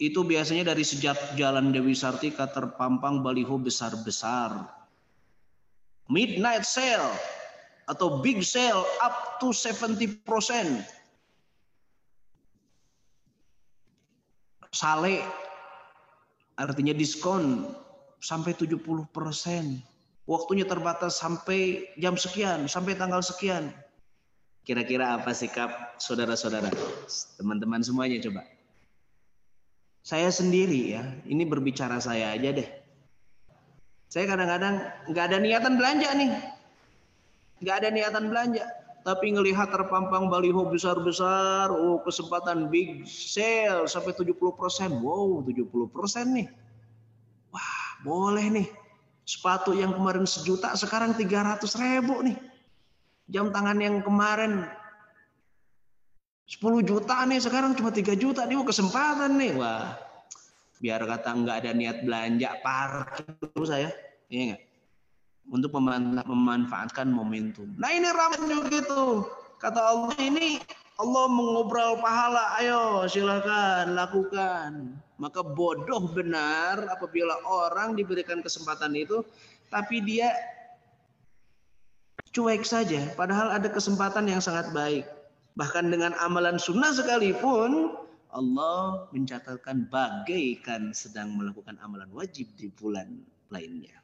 [0.00, 4.79] itu biasanya dari sejak jalan Dewi Sartika terpampang baliho besar-besar
[6.10, 7.14] midnight sale
[7.86, 10.20] atau big sale up to 70%
[14.70, 15.16] sale
[16.60, 17.72] artinya diskon
[18.20, 18.82] sampai 70
[19.14, 19.80] persen
[20.30, 23.74] waktunya terbatas sampai jam sekian, sampai tanggal sekian.
[24.62, 26.70] Kira-kira apa sikap saudara-saudara?
[27.34, 28.46] Teman-teman semuanya coba.
[30.06, 32.68] Saya sendiri ya, ini berbicara saya aja deh.
[34.10, 36.30] Saya kadang-kadang nggak ada niatan belanja nih.
[37.62, 38.64] Nggak ada niatan belanja.
[39.00, 44.36] Tapi ngelihat terpampang baliho besar-besar, oh kesempatan big sale sampai 70%.
[45.00, 46.50] Wow, 70% nih.
[47.48, 48.68] Wah, boleh nih
[49.30, 52.34] Sepatu yang kemarin sejuta sekarang 300 ribu nih.
[53.30, 54.66] Jam tangan yang kemarin
[56.50, 59.54] 10 juta nih sekarang cuma 3 juta nih kesempatan nih.
[59.54, 59.94] Wah,
[60.80, 63.92] biar kata nggak ada niat belanja parkir saya.
[64.32, 64.62] Iya nggak?
[65.50, 67.68] Untuk memanfaatkan momentum.
[67.76, 69.04] Nah ini Ramadan juga gitu.
[69.60, 70.56] Kata Allah ini
[70.96, 72.56] Allah mengobrol pahala.
[72.56, 74.96] Ayo silakan lakukan.
[75.20, 79.20] Maka bodoh benar apabila orang diberikan kesempatan itu,
[79.68, 80.32] tapi dia
[82.32, 83.04] cuek saja.
[83.18, 85.04] Padahal ada kesempatan yang sangat baik.
[85.60, 88.00] Bahkan dengan amalan sunnah sekalipun,
[88.30, 94.00] Allah mencatatkan bagaikan sedang melakukan amalan wajib di bulan lainnya.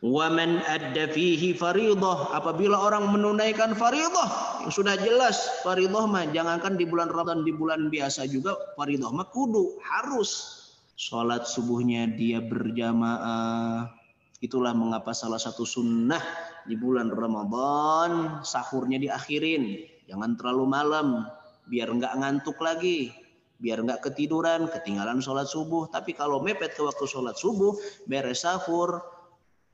[0.00, 2.32] Waman adda fihi faridah.
[2.32, 7.92] Apabila orang menunaikan faridah yang sudah jelas faridah mah jangankan di bulan Ramadan di bulan
[7.92, 10.56] biasa juga faridah mah kudu harus
[10.96, 13.92] salat subuhnya dia berjamaah.
[14.40, 16.24] Itulah mengapa salah satu sunnah
[16.64, 19.84] di bulan Ramadan sahurnya diakhirin.
[20.08, 21.28] Jangan terlalu malam
[21.70, 23.14] biar nggak ngantuk lagi
[23.60, 25.86] biar nggak ketiduran, ketinggalan sholat subuh.
[25.92, 27.76] Tapi kalau mepet ke waktu sholat subuh,
[28.08, 29.04] beres sahur,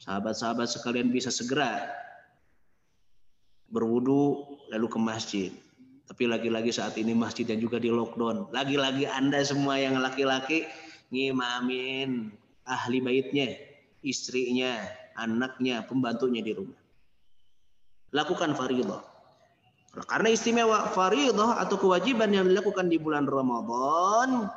[0.02, 1.86] sahabat-sahabat sekalian bisa segera
[3.70, 5.50] berwudu lalu ke masjid.
[6.06, 8.54] Tapi lagi-lagi saat ini masjidnya juga di lockdown.
[8.54, 10.66] Lagi-lagi Anda semua yang laki-laki
[11.10, 12.30] ngimamin
[12.66, 13.54] ahli baitnya,
[14.06, 14.82] istrinya,
[15.18, 16.78] anaknya, pembantunya di rumah.
[18.14, 19.02] Lakukan faridah.
[20.04, 24.52] Karena istimewa faridah atau kewajiban yang dilakukan di bulan Ramadan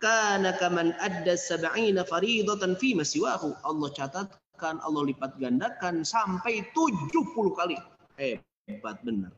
[0.00, 3.52] karena kaman adda sab'ina faridatan fi masiwahu.
[3.68, 7.12] Allah catat akan Allah lipat gandakan sampai 70
[7.52, 7.76] kali.
[8.16, 9.30] Hebat benar.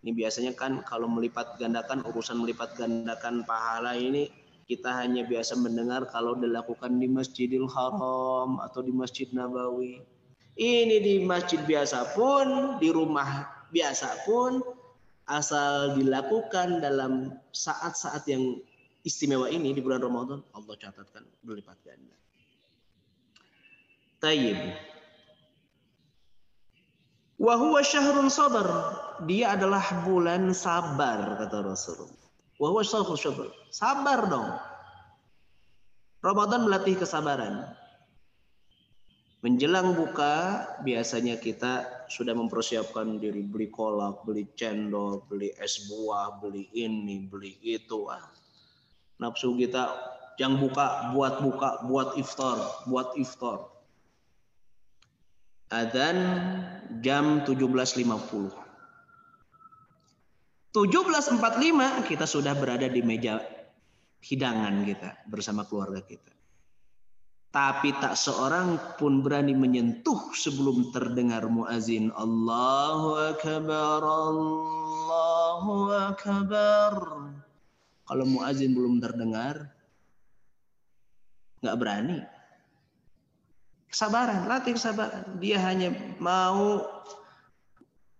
[0.00, 4.32] Ini biasanya kan kalau melipat gandakan urusan melipat gandakan pahala ini
[4.70, 9.98] kita hanya biasa mendengar kalau dilakukan di Masjidil Haram atau di Masjid Nabawi.
[10.54, 14.62] Ini di masjid biasa pun, di rumah biasa pun,
[15.26, 18.62] asal dilakukan dalam saat-saat yang
[19.02, 22.14] istimewa ini di bulan Ramadan Allah catatkan berlipat ganda.
[24.20, 24.58] Tayyib.
[27.40, 28.68] Wa syahrun sabar.
[29.24, 32.19] Dia adalah bulan sabar kata Rasulullah.
[32.60, 33.48] Wa huwa syahrun sabar.
[33.72, 34.50] Sabar dong.
[36.20, 37.64] Ramadan melatih kesabaran.
[39.40, 46.68] Menjelang buka biasanya kita sudah mempersiapkan diri beli kolak, beli cendol, beli es buah, beli
[46.76, 48.04] ini, beli itu.
[48.12, 48.28] Ah,
[49.16, 49.96] nafsu kita
[50.40, 52.56] yang buka buat buka buat iftar
[52.88, 53.68] buat iftar
[55.68, 56.16] adzan
[57.04, 58.56] jam 17.50
[60.70, 63.42] 17.45 kita sudah berada di meja
[64.22, 66.30] hidangan kita bersama keluarga kita
[67.50, 76.94] tapi tak seorang pun berani menyentuh sebelum terdengar muazin Allahu akbar Allahu akbar
[78.10, 79.70] kalau muazin belum terdengar,
[81.62, 82.18] nggak berani.
[83.86, 85.38] Kesabaran, latih kesabaran.
[85.38, 86.90] Dia hanya mau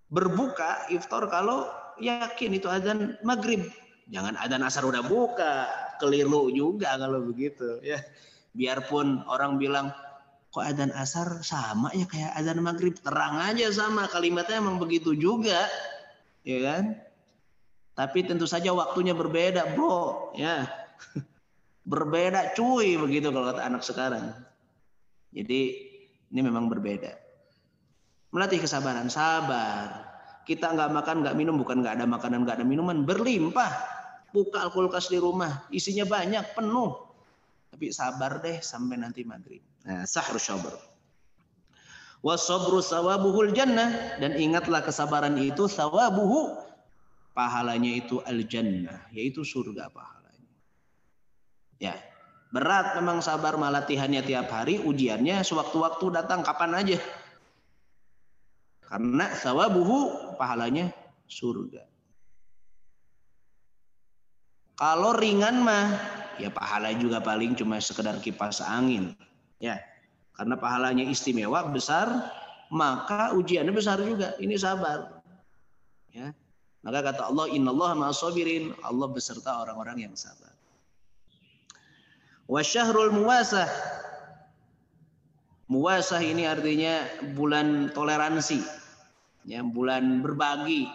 [0.06, 1.66] berbuka iftar kalau
[2.00, 3.68] yakin itu adzan maghrib.
[4.10, 5.70] Jangan adzan asar udah buka,
[6.02, 8.02] keliru juga kalau begitu ya.
[8.50, 9.94] Biarpun orang bilang
[10.50, 15.70] kok adzan asar sama ya kayak adzan maghrib, terang aja sama kalimatnya emang begitu juga,
[16.42, 16.98] ya kan?
[17.94, 20.34] Tapi tentu saja waktunya berbeda, bro.
[20.34, 20.66] Ya,
[21.92, 24.34] berbeda cuy begitu kalau kata anak sekarang.
[25.30, 25.60] Jadi
[26.34, 27.14] ini memang berbeda.
[28.34, 30.09] Melatih kesabaran, sabar.
[30.44, 33.70] Kita nggak makan, nggak minum, bukan nggak ada makanan, nggak ada minuman, berlimpah.
[34.30, 36.94] Buka kulkas di rumah, isinya banyak, penuh.
[37.70, 39.62] Tapi sabar deh sampai nanti maghrib.
[39.86, 40.74] Nah, sahur sabar.
[42.20, 46.52] Wasobru sawabuhul jannah dan ingatlah kesabaran itu sawabuhu
[47.32, 50.52] pahalanya itu al jannah yaitu surga pahalanya.
[51.80, 51.96] Ya,
[52.52, 56.98] berat memang sabar malatihannya tiap hari ujiannya sewaktu-waktu datang kapan aja.
[58.90, 60.90] Karena sawabuhu pahalanya
[61.30, 61.86] surga.
[64.74, 65.94] Kalau ringan mah
[66.42, 69.14] ya pahala juga paling cuma sekedar kipas angin.
[69.62, 69.78] Ya,
[70.34, 72.08] karena pahalanya istimewa besar,
[72.72, 74.34] maka ujiannya besar juga.
[74.40, 75.20] Ini sabar.
[76.10, 76.32] Ya.
[76.80, 78.72] Maka kata Allah, Innallaha ma'asabirin.
[78.80, 80.48] Allah beserta orang-orang yang sabar.
[82.48, 83.68] Wasyahrul muwasah.
[85.68, 87.04] Muwasah ini artinya
[87.36, 88.79] bulan toleransi.
[89.48, 90.90] Ya, bulan berbagi.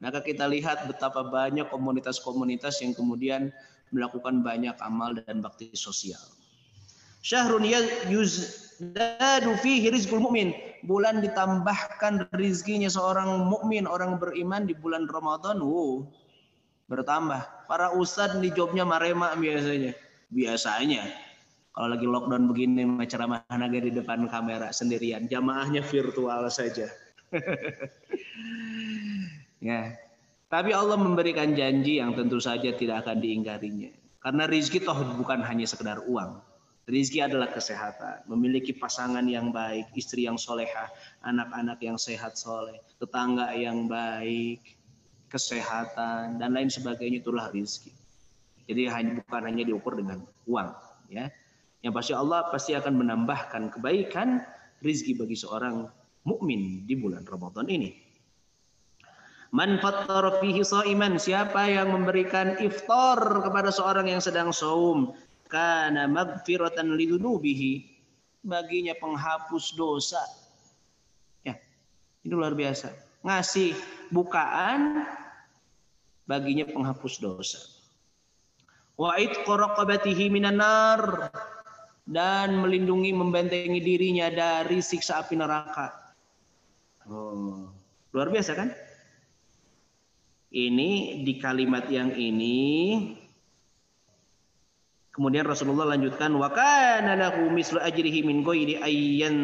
[0.00, 3.52] Maka kita lihat betapa banyak komunitas-komunitas yang kemudian
[3.94, 6.20] melakukan banyak amal dan bakti sosial.
[7.24, 7.64] Syahrun
[8.12, 8.52] yuz
[8.92, 10.52] dadu fihi rizqul mu'min.
[10.84, 15.64] Bulan ditambahkan rizkinya seorang mukmin, orang beriman di bulan Ramadan.
[15.64, 16.12] Wow,
[16.92, 17.64] bertambah.
[17.64, 19.96] Para ustad di jobnya marema biasanya.
[20.28, 21.08] Biasanya.
[21.72, 25.24] Kalau lagi lockdown begini ceramah naga di depan kamera sendirian.
[25.24, 26.92] Jamaahnya virtual saja.
[29.68, 29.80] ya.
[30.48, 33.90] Tapi Allah memberikan janji yang tentu saja tidak akan diingkarinya.
[34.22, 36.40] Karena rizki toh bukan hanya sekedar uang
[36.84, 40.92] Rizki adalah kesehatan, memiliki pasangan yang baik, istri yang soleha,
[41.24, 44.60] anak-anak yang sehat soleh, tetangga yang baik,
[45.32, 47.88] kesehatan dan lain sebagainya itulah rizki.
[48.68, 50.76] Jadi hanya bukan hanya diukur dengan uang,
[51.08, 51.32] ya.
[51.80, 54.44] Yang pasti Allah pasti akan menambahkan kebaikan
[54.84, 55.88] rizki bagi seorang
[56.24, 58.04] mukmin di bulan Ramadan ini.
[59.54, 65.14] Man fattara fihi iman siapa yang memberikan iftar kepada seorang yang sedang saum,
[65.46, 67.86] kana magfiratan lidunubihi
[68.42, 70.18] baginya penghapus dosa.
[71.46, 71.54] Ya,
[72.26, 72.90] itu luar biasa.
[73.22, 73.78] Ngasih
[74.10, 75.06] bukaan
[76.26, 77.62] baginya penghapus dosa.
[78.98, 81.30] Wa itqaraqabatihi minan nar
[82.10, 86.03] dan melindungi membentengi dirinya dari siksa api neraka.
[87.08, 87.68] Oh,
[88.16, 88.72] luar biasa kan?
[90.54, 92.62] Ini di kalimat yang ini
[95.14, 99.38] Kemudian Rasulullah lanjutkan wa kana lahu mislu ajrihi min ghairi ayyan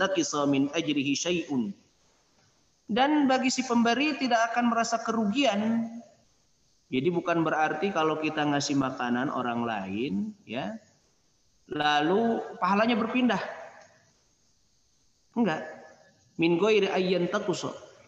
[0.00, 1.76] taqisa min ajrihi syai'un.
[2.88, 5.92] Dan bagi si pemberi tidak akan merasa kerugian.
[6.88, 10.80] Jadi bukan berarti kalau kita ngasih makanan orang lain ya
[11.68, 13.42] lalu pahalanya berpindah.
[15.36, 15.79] Enggak.
[16.40, 17.28] Min ghairi ayyan.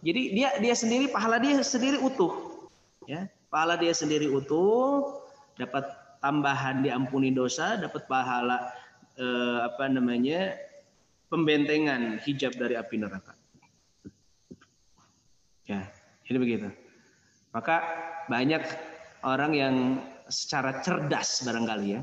[0.02, 2.64] Jadi dia dia sendiri pahala dia sendiri utuh.
[3.04, 5.20] Ya, pahala dia sendiri utuh
[5.60, 5.84] dapat
[6.24, 8.72] tambahan diampuni dosa, dapat pahala
[9.20, 10.56] eh, apa namanya
[11.28, 13.36] pembentengan hijab dari api neraka.
[15.68, 15.92] Ya,
[16.24, 16.68] jadi begitu.
[17.52, 17.84] Maka
[18.32, 18.64] banyak
[19.22, 19.74] orang yang
[20.32, 22.02] secara cerdas barangkali ya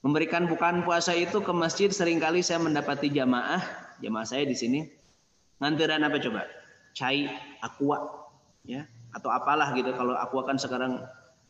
[0.00, 4.80] memberikan bukaan puasa itu ke masjid sering kali saya mendapati jamaah jamaah saya di sini
[5.60, 6.42] ngantiran apa coba
[6.96, 7.28] cai
[7.60, 8.28] aqua
[8.64, 8.84] ya
[9.16, 11.00] atau apalah gitu kalau aqua kan sekarang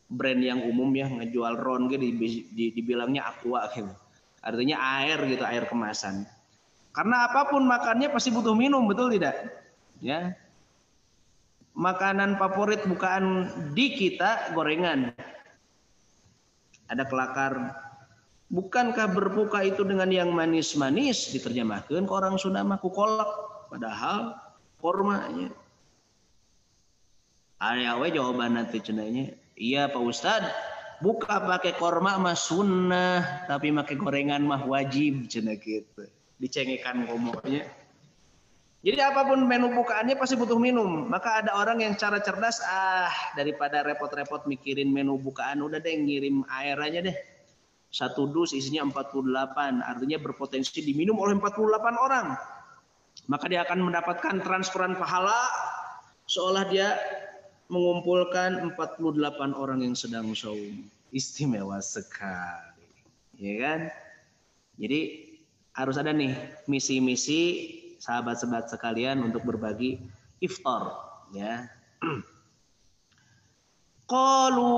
[0.07, 2.11] brand yang umum ya ngejual ron gitu di,
[2.51, 3.91] di, dibilangnya aqua gitu.
[4.39, 6.23] Artinya air gitu, air kemasan.
[6.95, 9.35] Karena apa pun makannya pasti butuh minum, betul tidak?
[9.99, 10.39] Ya.
[11.77, 15.13] Makanan favorit bukaan di kita gorengan.
[16.87, 17.53] Ada kelakar.
[18.47, 23.27] Bukankah berbuka itu dengan yang manis-manis diterjemahkan ke orang Sunda mah kolak
[23.67, 24.39] padahal
[24.79, 25.51] kormanya.
[27.59, 30.45] Aya we jawaban nanti cenanya Iya Pak Ustad,
[31.01, 36.05] buka pakai korma mah sunnah, tapi pakai gorengan mah wajib cina gitu.
[36.37, 37.65] Dicengekan ngomongnya.
[38.85, 41.09] Jadi apa pun menu bukaannya pasti butuh minum.
[41.09, 46.45] Maka ada orang yang cara cerdas, ah daripada repot-repot mikirin menu bukaan, udah deh ngirim
[46.53, 47.17] air aja deh.
[47.87, 52.35] Satu dus isinya 48, artinya berpotensi diminum oleh 48 orang.
[53.27, 55.35] Maka dia akan mendapatkan transferan pahala
[56.27, 56.95] seolah dia
[57.71, 60.87] mengumpulkan 48 orang yang sedang saum.
[61.11, 62.87] Istimewa sekali.
[63.39, 63.79] Ya kan?
[64.75, 64.99] Jadi
[65.71, 66.35] harus ada nih
[66.67, 67.71] misi-misi
[68.03, 70.03] sahabat-sahabat sekalian untuk berbagi
[70.43, 70.93] iftar
[71.31, 71.65] ya.
[74.11, 74.75] Qalu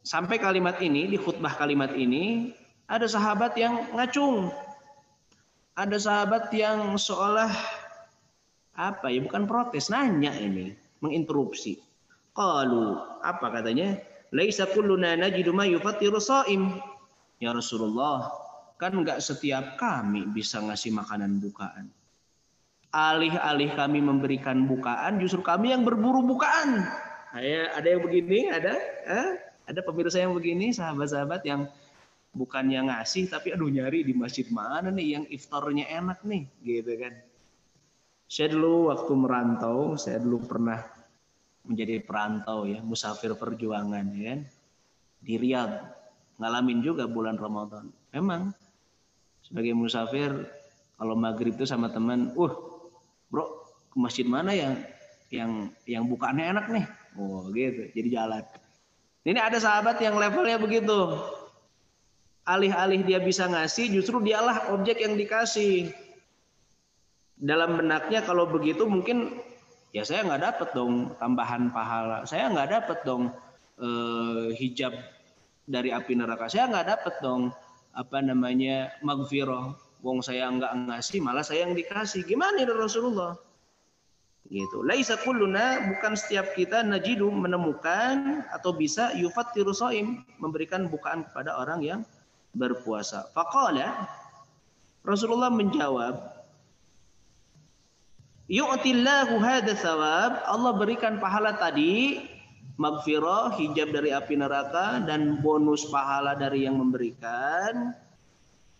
[0.00, 2.56] sampai kalimat ini di khutbah kalimat ini
[2.90, 4.50] ada sahabat yang ngacung.
[5.78, 7.48] Ada sahabat yang seolah
[8.80, 9.20] Apa ya?
[9.20, 10.72] Bukan protes, nanya ini,
[11.04, 11.76] menginterupsi.
[12.32, 14.00] Qalu, apa katanya?
[14.32, 16.80] Laisa kulluna najidu ma yufattiru shaim.
[17.42, 18.32] Ya Rasulullah,
[18.80, 21.92] kan enggak setiap kami bisa ngasih makanan bukaan.
[22.90, 26.88] Alih-alih kami memberikan bukaan, justru kami yang berburu bukaan.
[27.36, 28.74] Ada yang begini, ada?
[29.70, 31.70] Ada pemirsa yang begini, sahabat-sahabat yang
[32.30, 36.92] bukan yang ngasih tapi aduh nyari di masjid mana nih yang iftarnya enak nih gitu
[36.98, 37.14] kan.
[38.30, 40.78] Saya dulu waktu merantau saya dulu pernah
[41.66, 44.40] menjadi perantau ya musafir perjuangan ya kan
[45.22, 45.74] di Riyadh.
[46.40, 47.90] Ngalamin juga bulan Ramadan.
[48.14, 48.54] Memang
[49.44, 50.30] sebagai musafir
[50.96, 52.54] kalau maghrib itu sama teman uh
[53.28, 54.78] bro ke masjid mana yang
[55.30, 55.50] yang
[55.86, 56.86] yang bukannya enak nih?
[57.18, 58.44] Oh gitu jadi jalan
[59.24, 61.18] ini ada sahabat yang levelnya begitu
[62.50, 65.94] alih-alih dia bisa ngasih, justru dialah objek yang dikasih.
[67.40, 69.40] Dalam benaknya kalau begitu mungkin
[69.96, 73.32] ya saya nggak dapat dong tambahan pahala, saya nggak dapat dong
[73.80, 74.92] eh, hijab
[75.64, 77.42] dari api neraka, saya nggak dapat dong
[77.96, 79.72] apa namanya magfirah.
[80.00, 82.24] Wong saya nggak ngasih, malah saya yang dikasih.
[82.24, 83.36] Gimana itu Rasulullah?
[84.50, 84.82] Gitu.
[84.82, 91.80] Laisa kulluna bukan setiap kita najidu menemukan atau bisa yufattiru soim memberikan bukaan kepada orang
[91.86, 92.00] yang
[92.58, 93.30] berpuasa.
[93.30, 94.10] Faqala
[95.06, 96.18] Rasulullah menjawab,
[98.50, 102.26] Yu'tillahu hadha thawab, Allah berikan pahala tadi,
[102.74, 107.94] magfirah, hijab dari api neraka, dan bonus pahala dari yang memberikan.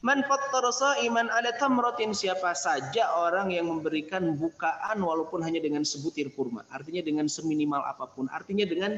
[0.01, 0.73] Man fattara
[1.05, 6.65] iman ala tamratin siapa saja orang yang memberikan bukaan walaupun hanya dengan sebutir kurma.
[6.73, 8.25] Artinya dengan seminimal apa pun.
[8.33, 8.97] Artinya dengan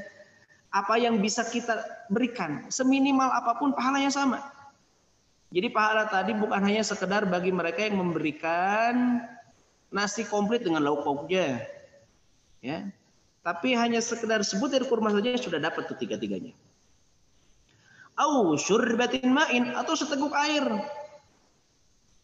[0.71, 2.71] apa yang bisa kita berikan.
[2.71, 4.47] Seminimal apa pun pahalanya sama.
[5.51, 9.27] Jadi pahala tadi bukan hanya sekedar bagi mereka yang memberikan
[9.91, 11.67] nasi komplit dengan lauk pauknya.
[12.63, 12.89] Ya.
[13.43, 16.55] Tapi hanya sekedar sebutir kurma saja sudah dapat ketiga-tiganya.
[18.21, 20.69] Au syurbatin ma'in atau seteguk air.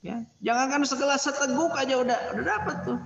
[0.05, 2.98] Ya, jangankan segelas seteguk aja udah udah dapat tuh.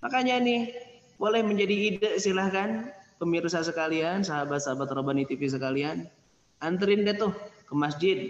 [0.00, 0.70] Makanya ini
[1.18, 2.94] boleh menjadi ide silahkan.
[3.16, 6.04] Pemirsa sekalian, sahabat-sahabat Robani TV sekalian,
[6.60, 7.32] anterin deh tuh
[7.64, 8.28] ke masjid.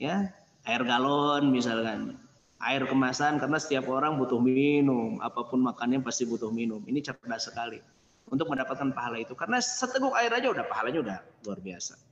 [0.00, 0.32] Ya
[0.64, 2.16] air galon misalkan.
[2.64, 5.20] Air kemasan karena setiap orang butuh minum.
[5.20, 6.80] Apa pun makannya pasti butuh minum.
[6.88, 7.76] Ini cerdas sekali
[8.32, 9.36] untuk mendapatkan pahala itu.
[9.36, 12.07] Karena seteguk air aja udah pahalanya udah luar biasa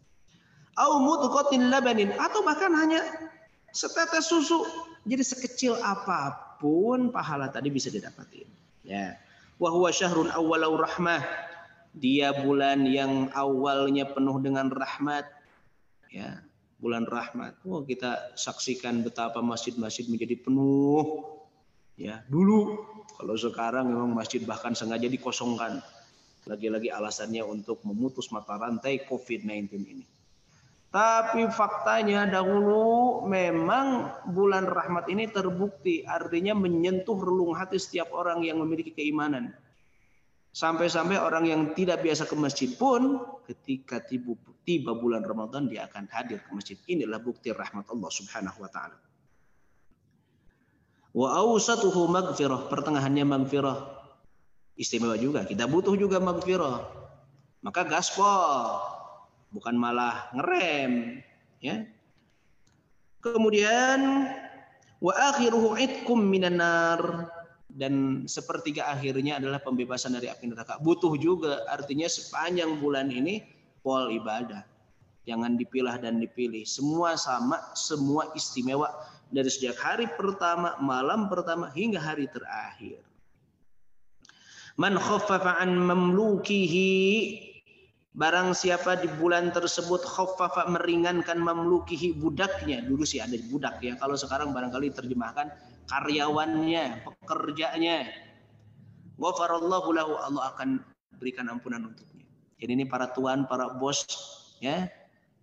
[0.76, 3.00] au mutqatin labanin atau bahkan hanya
[3.72, 4.64] setetes susu
[5.08, 8.48] jadi sekecil apa pun pahala tadi bisa didapatin
[8.84, 9.16] ya
[9.56, 11.24] wa huwa syahrun awwalau rahmah
[11.96, 15.24] dia bulan yang awalnya penuh dengan rahmat
[16.12, 16.44] ya
[16.76, 17.56] bulan rahmat.
[17.64, 21.24] Oh, kita saksikan betapa masjid-masjid menjadi penuh.
[21.96, 22.84] Ya, dulu
[23.16, 25.80] kalau sekarang memang masjid bahkan sengaja dikosongkan.
[26.46, 30.06] Lagi-lagi alasannya untuk memutus mata rantai COVID-19 ini.
[30.94, 38.62] Tapi faktanya dahulu memang bulan rahmat ini terbukti artinya menyentuh relung hati setiap orang yang
[38.62, 39.52] memiliki keimanan.
[40.56, 46.40] Sampai-sampai orang yang tidak biasa ke masjid pun ketika tiba, bulan Ramadan dia akan hadir
[46.40, 46.80] ke masjid.
[46.88, 48.96] Inilah bukti rahmat Allah Subhanahu wa taala.
[51.12, 54.00] Wa awsatuhu magfirah, pertengahannya magfirah.
[54.80, 56.88] Istimewa juga, kita butuh juga magfirah.
[57.60, 58.95] Maka gaspol,
[59.56, 61.24] bukan malah ngerem,
[61.64, 61.88] ya.
[63.24, 64.28] Kemudian
[65.00, 67.32] wa akhiruhu itkum minan nar
[67.76, 70.80] dan sepertiga akhirnya adalah pembebasan dari api neraka.
[70.80, 73.44] Butuh juga artinya sepanjang bulan ini
[73.84, 74.64] pol ibadah.
[75.26, 76.62] Jangan dipilah dan dipilih.
[76.62, 78.94] Semua sama, semua istimewa
[79.28, 83.02] dari sejak hari pertama, malam pertama hingga hari terakhir.
[84.78, 86.92] Man khaffafa an mamlukihi
[88.16, 92.80] Barang siapa di bulan tersebut khaffafa meringankan mamlukihi budaknya.
[92.80, 93.92] Dulu sih ada budak ya.
[94.00, 95.52] Kalau sekarang barangkali terjemahkan
[95.84, 98.08] karyawannya, pekerjanya.
[99.20, 100.80] Ghafarallahu lahu Allah akan
[101.20, 102.24] berikan ampunan untuknya.
[102.56, 104.08] Jadi ini para tuan, para bos,
[104.64, 104.88] ya,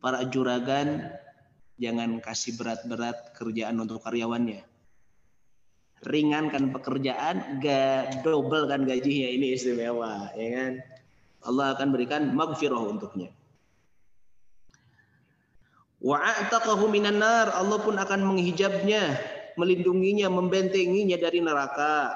[0.02, 1.14] para juragan,
[1.78, 4.66] jangan kasih berat-berat kerjaan untuk karyawannya.
[6.10, 10.74] Ringankan pekerjaan, gak double kan gajinya ini istimewa, ya kan?
[11.44, 13.32] Allah akan berikan magfirah untuknya.
[16.04, 16.20] Wa
[16.92, 19.16] minan nar, Allah pun akan menghijabnya
[19.56, 22.12] melindunginya, membentenginya dari neraka.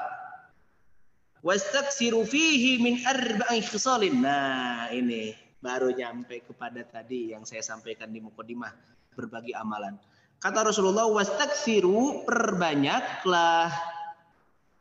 [1.39, 4.19] Wastaksiru fihi min arba'i khisalin.
[4.19, 5.31] Nah, ini
[5.63, 8.73] baru nyampe kepada tadi yang saya sampaikan di mukadimah
[9.15, 9.95] berbagi amalan.
[10.37, 13.71] Kata Rasulullah, wastaksiru perbanyaklah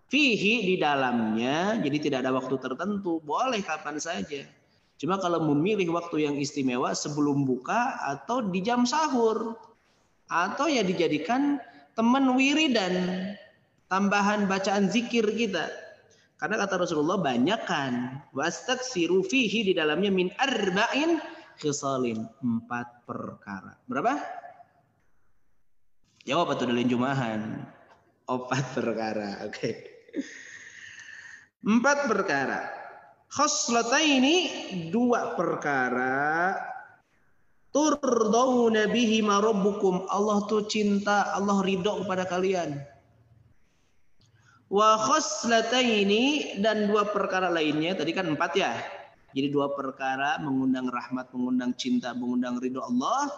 [0.07, 4.47] Fihi di dalamnya, jadi tidak ada waktu tertentu, boleh kapan saja.
[4.97, 9.59] Cuma kalau memilih waktu yang istimewa sebelum buka atau di jam sahur.
[10.31, 11.59] Atau ya dijadikan
[11.99, 12.95] teman wiridan,
[13.91, 15.67] tambahan bacaan zikir kita.
[16.39, 18.23] Karena kata Rasulullah banyak kan.
[18.31, 21.19] Wastaksiru fihi di dalamnya min arba'in
[21.59, 22.31] khisalin.
[22.47, 23.75] Empat perkara.
[23.91, 24.23] Berapa?
[26.27, 27.41] Jawab atau dalin jumahan.
[28.27, 29.43] Empat perkara.
[29.47, 29.51] Oke.
[29.51, 29.96] Okay.
[31.67, 32.61] Empat perkara.
[34.01, 34.37] ini
[34.89, 36.57] dua perkara
[37.75, 40.09] turdawna bihi rabbukum.
[40.09, 42.81] Allah tuh cinta, Allah ridho kepada kalian
[44.67, 48.75] Wa khoslataini dan dua perkara lainnya, tadi kan empat ya.
[49.31, 53.31] Jadi dua perkara mengundang rahmat, mengundang cinta, mengundang ridho Allah.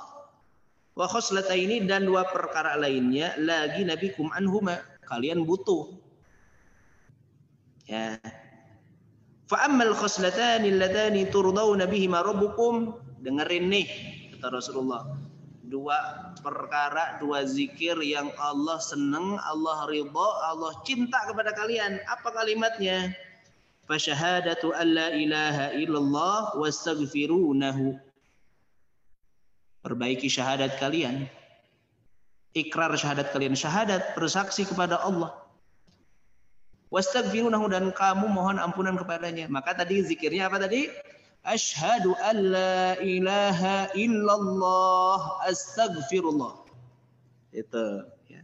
[0.96, 4.80] Wa khoslataini dan dua perkara lainnya lagi Nabi kum anhuma.
[5.04, 6.07] Kalian butuh.
[7.88, 8.20] Ya.
[9.48, 12.92] Fa ammal khoslatani alladani turdawna bihima rabbukum.
[13.24, 13.88] Dengerin nih
[14.36, 15.08] kata Rasulullah
[15.68, 22.00] dua perkara, dua zikir yang Allah senang, Allah ridha, Allah cinta kepada kalian.
[22.08, 23.12] Apa kalimatnya?
[23.88, 27.96] Fasyahadatu an la ilaha illallah wastaghfirunahu.
[29.80, 31.24] Perbaiki syahadat kalian.
[32.52, 33.56] Ikrar syahadat kalian.
[33.56, 35.47] Syahadat bersaksi kepada Allah.
[36.88, 39.44] Wastaghfirunahu dan kamu mohon ampunan kepadanya.
[39.52, 40.88] Maka tadi zikirnya apa tadi?
[41.44, 46.64] Ashhadu an la ilaha illallah astagfirullah.
[47.52, 48.40] Itu ya.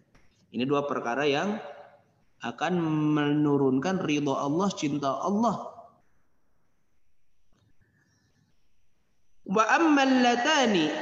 [0.52, 1.56] Ini dua perkara yang
[2.44, 2.72] akan
[3.16, 5.74] menurunkan ridho Allah, cinta Allah.
[9.44, 10.24] Wa ammal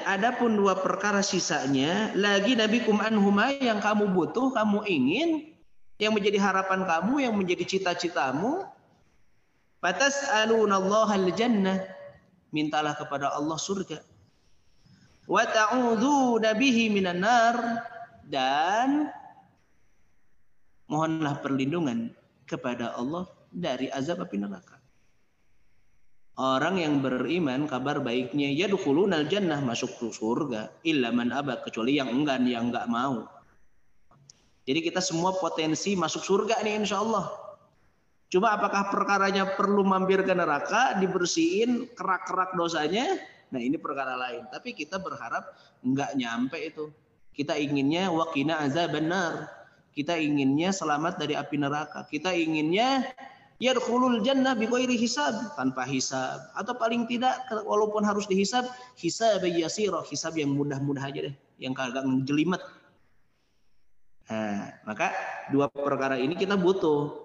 [0.02, 5.51] adapun dua perkara sisanya lagi Nabi kum anhuma yang kamu butuh, kamu ingin,
[6.02, 8.66] yang menjadi harapan kamu, yang menjadi cita-citamu,
[9.78, 11.78] Fatas'aluna al-jannah.
[12.52, 14.02] Mintalah kepada Allah surga.
[15.24, 17.56] Wa ta'udzuna bihi minan nar
[18.28, 19.08] dan
[20.90, 22.12] mohonlah perlindungan
[22.44, 24.76] kepada Allah dari azab api neraka.
[26.36, 31.32] Orang yang beriman kabar baiknya ya dukhulunal jannah masuk surga illa man
[31.64, 33.24] kecuali yang enggan yang enggak mau.
[34.62, 37.34] Jadi kita semua potensi masuk surga nih insya Allah.
[38.32, 43.20] Cuma apakah perkaranya perlu mampir ke neraka, dibersihin kerak-kerak dosanya?
[43.52, 44.48] Nah ini perkara lain.
[44.48, 45.52] Tapi kita berharap
[45.84, 46.88] nggak nyampe itu.
[47.36, 49.52] Kita inginnya wakina azab benar.
[49.92, 52.08] Kita inginnya selamat dari api neraka.
[52.08, 53.04] Kita inginnya
[53.60, 56.40] yadkhulul jannah bighairi hisab, tanpa hisab.
[56.56, 58.64] Atau paling tidak walaupun harus dihisab,
[58.96, 62.64] hisab hisab yang mudah-mudah aja deh, yang kagak ngejelimet.
[64.32, 65.12] Nah, maka
[65.52, 67.20] dua perkara ini kita butuh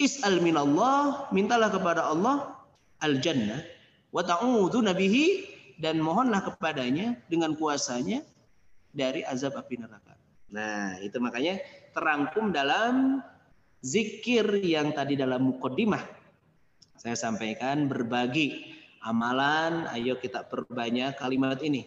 [0.00, 2.56] Is'al minallah, mintalah kepada Allah
[3.00, 3.60] al-jannah
[4.08, 5.24] wa ta'udzu nabihi
[5.76, 8.24] dan mohonlah kepadanya dengan kuasanya
[8.92, 10.16] dari azab api neraka.
[10.52, 11.60] Nah, itu makanya
[11.92, 13.20] terangkum dalam
[13.84, 16.00] zikir yang tadi dalam mukaddimah.
[16.96, 18.72] Saya sampaikan berbagi
[19.04, 21.84] amalan, ayo kita perbanyak kalimat ini.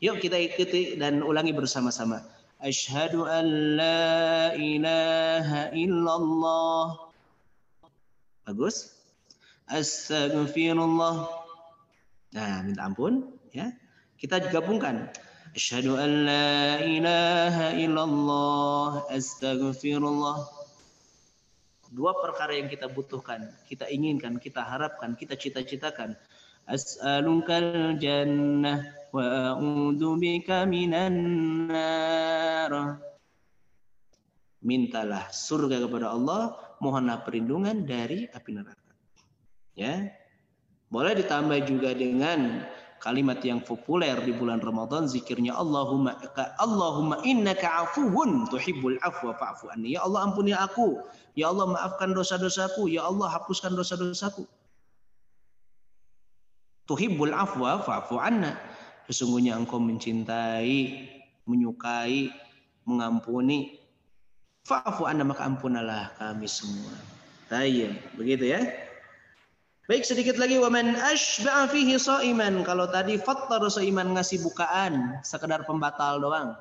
[0.00, 2.37] Yuk kita ikuti dan ulangi bersama-sama.
[2.58, 3.46] Asyhadu an
[3.78, 7.08] la ilaha illallah
[8.48, 8.96] Bagus.
[9.68, 11.28] Astagfirullah.
[12.32, 13.70] Nah, minta ampun ya.
[14.16, 15.12] Kita gabungkan.
[15.52, 20.48] Asyhadu an la ilaha illallah astaghfirullah.
[21.94, 26.16] Dua perkara yang kita butuhkan, kita inginkan, kita harapkan, kita cita-citakan.
[26.64, 31.14] As'alukal jannah a'udzu bika minan
[31.70, 33.00] nar.
[34.58, 38.92] Mintalah surga kepada Allah mohonlah perlindungan dari api neraka.
[39.78, 40.10] Ya.
[40.88, 42.64] Boleh ditambah juga dengan
[42.98, 46.18] kalimat yang populer di bulan Ramadan zikirnya Allahumma
[46.58, 49.94] Allahumma innaka afuwun tuhibbul afwa fa'fu anni.
[49.94, 50.98] Ya Allah ampuni aku.
[51.38, 52.90] Ya Allah maafkan dosa-dosaku.
[52.90, 54.42] Ya Allah hapuskan dosa-dosaku.
[56.90, 58.58] Tuhibbul afwa fa'fu anna.
[59.08, 61.08] Sesungguhnya engkau mencintai,
[61.48, 62.28] menyukai,
[62.84, 63.80] mengampuni
[64.68, 66.92] Fa'fu anna maka ampunalah kami semua.
[67.48, 68.60] Tayyib, begitu ya.
[69.88, 72.60] Baik sedikit lagi waman ashba'a fihi shaiman.
[72.68, 76.52] Kalau tadi fattar shaiman ngasih bukaan, sekedar pembatal doang.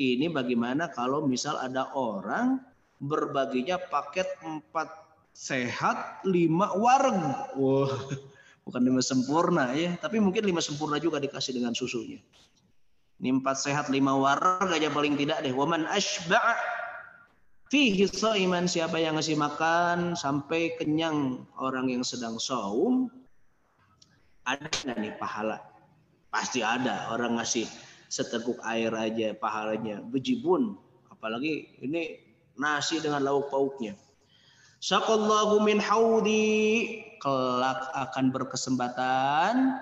[0.00, 2.64] Ini bagaimana kalau misal ada orang
[2.96, 4.88] berbaginya paket empat
[5.36, 7.20] sehat lima warg.
[7.60, 7.92] Wah,
[8.68, 12.20] bukan lima sempurna ya, tapi mungkin lima sempurna juga dikasih dengan susunya.
[13.18, 15.50] Ini empat sehat lima warg aja paling tidak deh.
[15.56, 16.54] Waman ashba'a
[17.68, 18.08] Fihi
[18.48, 23.12] iman siapa yang ngasih makan sampai kenyang orang yang sedang saum
[24.48, 25.60] ada nggak nih pahala?
[26.32, 27.68] Pasti ada orang ngasih
[28.08, 30.80] seteguk air aja pahalanya bejibun
[31.12, 32.16] apalagi ini
[32.56, 33.92] nasi dengan lauk pauknya.
[34.80, 39.78] Saqallahu min haudi kelak akan berkesempatan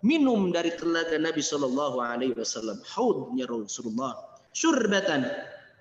[0.00, 2.80] minum dari telaga Nabi Shallallahu Alaihi Wasallam.
[2.84, 4.16] Haudnya Rasulullah.
[4.50, 5.28] Surbatan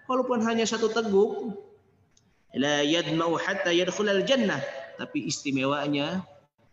[0.06, 1.57] walaupun hanya satu teguk
[2.57, 4.61] la yadmau hatta yadkhulal jannah
[4.97, 6.26] tapi istimewanya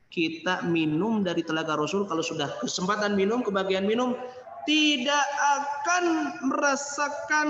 [0.08, 4.16] kita minum dari telaga Rasul kalau sudah kesempatan minum kebagian minum
[4.64, 6.04] tidak akan
[6.42, 7.48] merasakan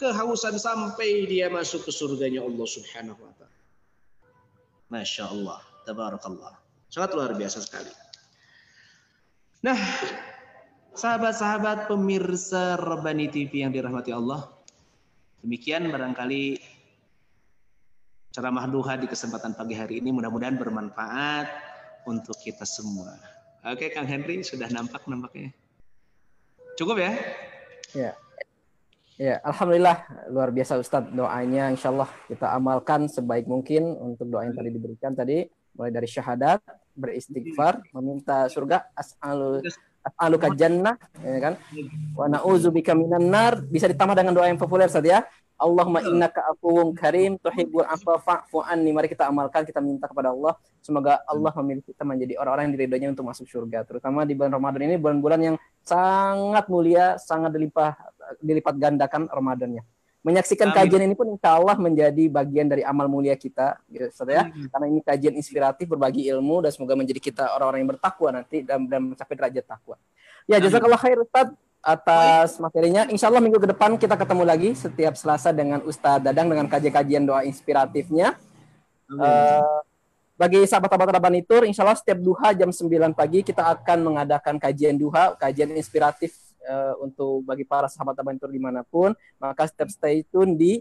[0.00, 3.58] kehausan sampai dia masuk ke surganya Allah Subhanahu wa taala.
[4.90, 5.30] Masya
[5.90, 6.54] tabarakallah.
[6.86, 7.90] Sangat luar biasa sekali.
[9.66, 9.76] Nah,
[10.94, 14.60] sahabat-sahabat pemirsa Rabbani TV yang dirahmati Allah,
[15.40, 16.60] Demikian barangkali
[18.28, 21.48] ceramah duha di kesempatan pagi hari ini mudah-mudahan bermanfaat
[22.04, 23.16] untuk kita semua.
[23.64, 25.56] Oke Kang Henry sudah nampak nampaknya.
[26.76, 27.12] Cukup ya?
[27.96, 28.12] Ya.
[29.20, 34.56] Ya, alhamdulillah luar biasa Ustadz doanya insya Allah kita amalkan sebaik mungkin untuk doa yang
[34.56, 35.44] tadi diberikan tadi
[35.74, 36.60] mulai dari syahadat,
[36.94, 39.64] beristighfar, meminta surga, as'alu
[40.00, 41.54] as'aluka jannah ya kan?
[42.16, 43.60] Wa na'udzubika minan nar.
[43.64, 45.22] Bisa ditambah dengan doa yang populer saja ya.
[45.60, 48.96] Allahumma innaka afuwun karim tuhibbul afwa fa'fu anni.
[48.96, 50.56] Mari kita amalkan kita minta kepada Allah.
[50.80, 53.84] Semoga Allah memilih kita menjadi orang-orang yang diridhoinya untuk masuk surga.
[53.84, 57.92] Terutama di bulan Ramadan ini bulan-bulan yang sangat mulia sangat dilipat
[58.40, 60.76] dilipat gandakan Ramadannya menyaksikan Amin.
[60.76, 64.44] kajian ini pun insya Allah menjadi bagian dari amal mulia kita gitu, ya.
[64.44, 64.68] Hmm.
[64.68, 68.84] karena ini kajian inspiratif berbagi ilmu dan semoga menjadi kita orang-orang yang bertakwa nanti dan,
[68.84, 69.96] dan mencapai derajat takwa.
[70.44, 71.48] Ya jazakallah khair Ustaz
[71.80, 73.08] atas materinya.
[73.08, 77.24] Insya Allah minggu ke depan kita ketemu lagi setiap Selasa dengan Ustadz Dadang dengan kajian-kajian
[77.24, 78.36] doa inspiratifnya.
[79.10, 79.80] Uh,
[80.40, 85.36] bagi sahabat-sahabat Rabanitur, insya Allah setiap duha jam 9 pagi kita akan mengadakan kajian duha,
[85.36, 86.32] kajian inspiratif
[86.70, 89.10] uh, untuk bagi para sahabat Rabanitur di mana pun,
[89.42, 90.78] maka step stay tune di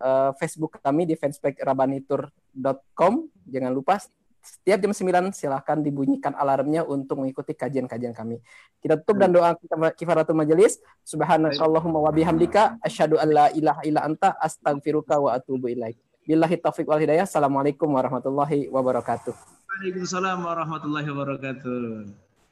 [0.00, 3.12] uh, Facebook kami di fanspage rabanitur.com.
[3.46, 4.00] Jangan lupa
[4.46, 8.38] setiap jam 9 silahkan dibunyikan alarmnya untuk mengikuti kajian-kajian kami.
[8.78, 10.78] Kita tutup dan doa kita kifaratul majelis.
[11.02, 15.98] Subhanakallahumma wa bihamdika asyhadu an la ilaha illa anta astaghfiruka wa atubu ilaik.
[16.26, 17.26] Billahi taufiq wal hidayah.
[17.26, 19.34] Assalamualaikum warahmatullahi wabarakatuh.
[19.66, 21.82] Waalaikumsalam warahmatullahi wabarakatuh.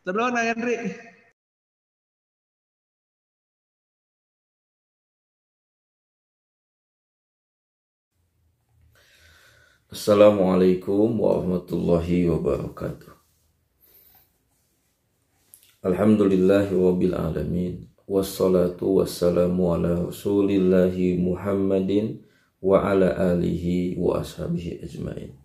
[0.04, 0.76] Terus Henry.
[9.94, 13.14] Assalamualaikum warahmatullahi wabarakatuh.
[15.86, 17.86] Alhamdulillahi wabil alamin.
[18.02, 22.26] Wassalatu wassalamu ala rasulillahi Muhammadin
[22.58, 25.38] wa ala alihi wa ashabihi ajmain.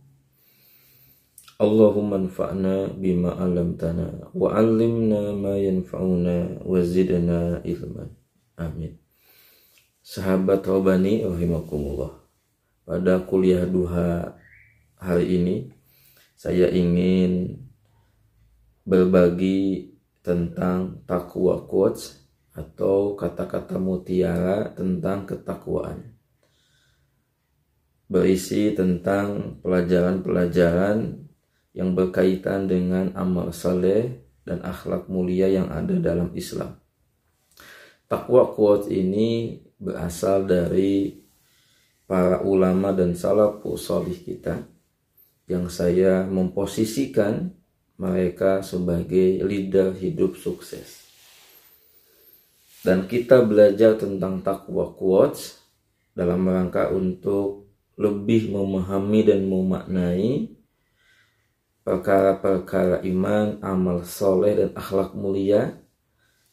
[1.61, 8.17] Allahumma anfa'na bima alamtana wa allimna ma yanfa'una wa zidna ilman.
[8.57, 8.97] Amin.
[10.01, 12.17] Sahabat Robani rahimakumullah.
[12.89, 14.38] Pada kuliah duha
[14.99, 15.55] hari ini
[16.35, 17.55] saya ingin
[18.83, 22.19] berbagi tentang takwa quotes
[22.51, 26.19] atau kata-kata mutiara tentang ketakwaan.
[28.09, 31.27] Berisi tentang pelajaran-pelajaran
[31.71, 36.75] yang berkaitan dengan amal saleh dan akhlak mulia yang ada dalam Islam.
[38.09, 41.21] Takwa quotes ini berasal dari
[42.09, 44.78] para ulama dan salafus salih kita
[45.49, 47.49] yang saya memposisikan
[47.97, 51.09] mereka sebagai leader hidup sukses.
[52.85, 55.59] Dan kita belajar tentang takwa quotes
[56.15, 57.67] dalam rangka untuk
[57.99, 60.55] lebih memahami dan memaknai
[61.83, 65.75] perkara-perkara iman, amal soleh, dan akhlak mulia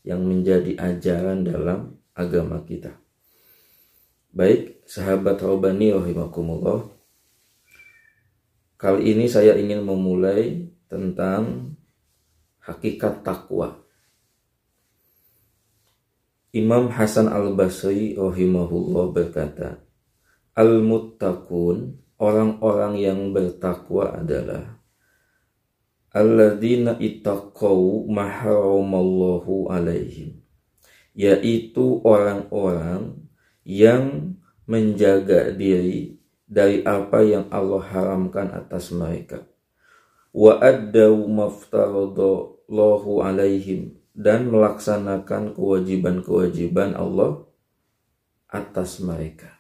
[0.02, 2.97] yang menjadi ajaran dalam agama kita.
[4.35, 6.95] Baik, sahabat Robani rahimakumullah,
[8.77, 11.73] Kali ini saya ingin memulai tentang
[12.61, 13.81] hakikat takwa.
[16.53, 19.81] Imam Hasan Al-Basri rahimahullah berkata,
[20.57, 24.77] Al-muttaqun, orang-orang yang bertakwa adalah
[26.16, 30.40] alladzina ittaqau maharamallahu alaihim
[31.16, 33.20] yaitu orang-orang
[33.65, 34.36] yang
[34.69, 36.15] menjaga diri
[36.47, 39.43] dari apa yang Allah haramkan atas mereka.
[40.31, 47.44] Wa addau maftaradallahu alaihim dan melaksanakan kewajiban-kewajiban Allah
[48.48, 49.52] atas mereka.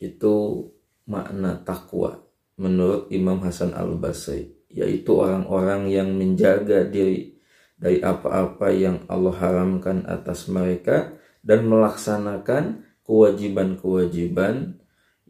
[0.00, 0.64] itu
[1.04, 2.24] makna takwa
[2.56, 7.36] menurut Imam Hasan Al-Basri yaitu orang-orang yang menjaga diri
[7.76, 11.12] dari apa-apa yang Allah haramkan atas mereka
[11.44, 14.79] dan melaksanakan kewajiban-kewajiban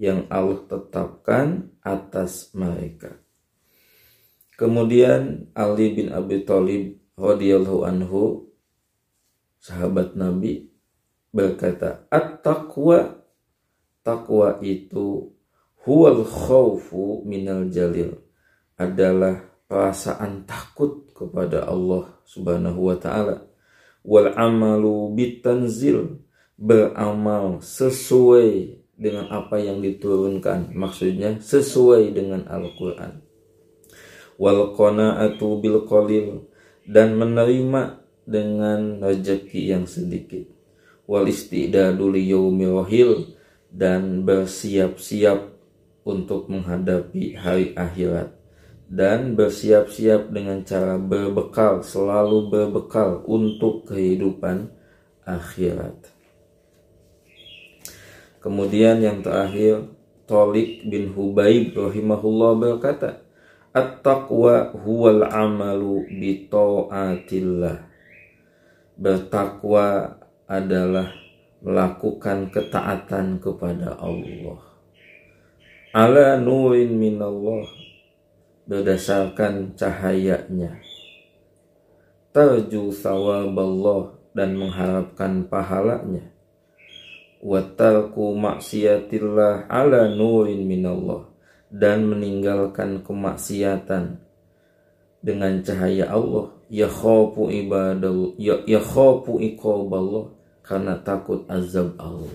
[0.01, 3.21] yang Allah tetapkan atas mereka.
[4.57, 8.49] Kemudian Ali bin Abi Thalib radhiyallahu anhu
[9.61, 10.73] sahabat Nabi
[11.29, 13.21] berkata, "At-taqwa.
[14.01, 15.37] Takwa itu
[15.85, 18.17] huwal khawfu minal jalil.
[18.81, 23.45] Adalah perasaan takut kepada Allah Subhanahu wa taala.
[24.01, 26.25] Wal amalu bitanzil.
[26.57, 30.77] Beramal sesuai dengan apa yang diturunkan.
[30.77, 33.25] Maksudnya sesuai dengan Al-Qur'an.
[34.37, 36.45] Wal qanaatu bil qalil
[36.85, 40.45] dan menerima dengan rezeki yang sedikit.
[41.09, 43.33] Wal istidadu liyaumil
[43.73, 45.57] dan bersiap-siap
[46.05, 48.37] untuk menghadapi hari akhirat.
[48.91, 54.67] Dan bersiap-siap dengan cara berbekal selalu berbekal untuk kehidupan
[55.23, 56.20] akhirat.
[58.41, 59.85] Kemudian yang terakhir
[60.25, 63.21] Tolik bin Hubaib rahimahullah berkata,
[63.77, 67.85] At-taqwa huwal amalu bi ta'atillah.
[68.97, 70.17] Bertakwa
[70.49, 71.13] adalah
[71.61, 74.59] melakukan ketaatan kepada Allah.
[75.93, 77.69] Ala nurin minallah
[78.65, 80.81] berdasarkan cahayanya.
[82.33, 84.03] Tarju Allah
[84.33, 86.40] dan mengharapkan pahalanya
[87.41, 91.29] watarku maksiatillah ala nurin minallah
[91.73, 94.21] dan meninggalkan kemaksiatan
[95.21, 100.25] dengan cahaya Allah ya khafu ibadallah ya, ya iqaballah
[100.61, 102.31] karena takut azab Allah.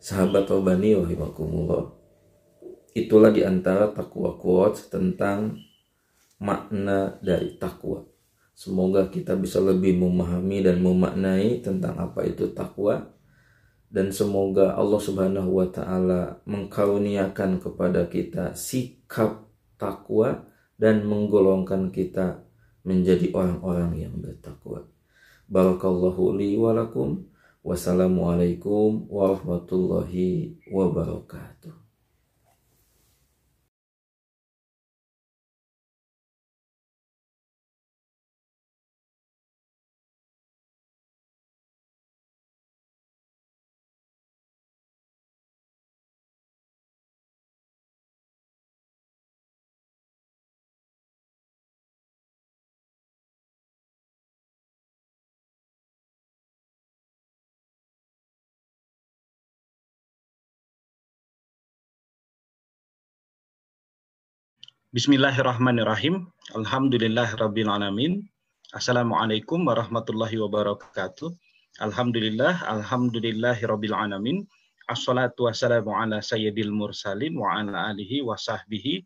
[0.00, 1.92] Sahabat Robani rahimakumullah.
[2.92, 5.58] Itulah di antara takwa quotes tentang
[6.40, 8.04] makna dari takwa.
[8.54, 13.14] Semoga kita bisa lebih memahami dan memaknai tentang apa itu takwa
[13.94, 19.46] dan semoga Allah Subhanahu wa taala mengkaruniakan kepada kita sikap
[19.78, 22.42] takwa dan menggolongkan kita
[22.82, 24.82] menjadi orang-orang yang bertakwa.
[25.46, 27.22] Barakallahu li wa lakum.
[27.64, 31.83] Wassalamualaikum warahmatullahi wabarakatuh.
[64.94, 66.30] Bismillahirrahmanirrahim.
[66.54, 68.30] Alhamdulillah Rabbil Alamin.
[68.70, 71.34] Assalamualaikum warahmatullahi wabarakatuh.
[71.82, 74.46] Alhamdulillah, alhamdulillahi Rabbil Alamin.
[74.86, 79.02] Assalatu wassalamu ala sayyidil mursalin wa ala alihi wa sahbihi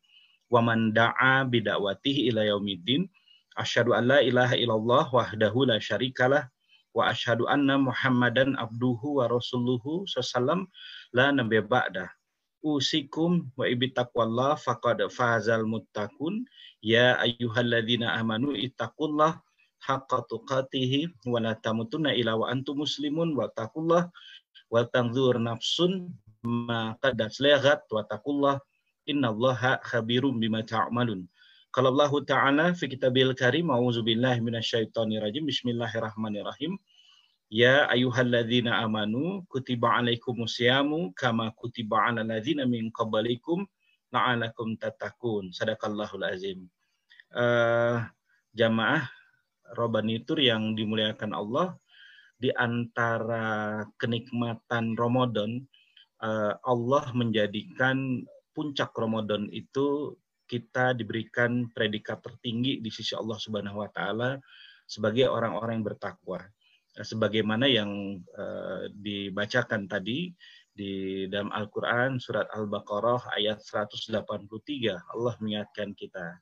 [0.53, 3.09] wa man da'a bida'watihi ila yaumiddin.
[3.57, 6.53] Asyhadu an la ilaha illallah wahdahu la syarikalah
[6.93, 10.69] wa asyhadu anna Muhammadan abduhu wa rasuluhu sallam
[11.17, 12.18] la nabiyya ba'dah
[12.77, 16.45] usikum wa ibitaqwallah faqad fazal muttaqun.
[16.85, 19.41] Ya ayyuhalladzina amanu ittaqullah
[19.81, 24.13] haqqa tuqatih wa la tamutunna illa wa antum muslimun wa taqullah
[24.69, 26.13] wa tanzur nafsun
[26.45, 28.61] ma qaddas laghat wa taqullah
[29.09, 31.25] innallaha khabirum bima ta'malun.
[31.69, 36.81] Kalau Allah Ta'ala fi kitabil karim A'udzubillahi minasyaitonir rajim Bismillahirrahmanirrahim
[37.49, 43.65] Ya ayyuhalladzina amanu kutiba alaikumusyamu kama kutiba alal ladzina min qablikum
[44.13, 45.49] la'alakum tatakun.
[45.49, 46.69] Sadaqallahul azim.
[47.33, 48.05] Uh,
[48.53, 49.09] jamaah
[49.77, 51.77] Robanitur yang dimuliakan Allah
[52.37, 55.65] di antara kenikmatan Ramadan
[56.25, 60.17] uh, Allah menjadikan puncak Ramadan itu
[60.49, 64.41] kita diberikan predikat tertinggi di sisi Allah Subhanahu wa taala
[64.89, 66.41] sebagai orang-orang yang bertakwa
[67.05, 70.35] sebagaimana yang uh, dibacakan tadi
[70.79, 74.15] di dalam Al-Quran surat Al-Baqarah ayat 183
[74.95, 76.39] Allah mengingatkan kita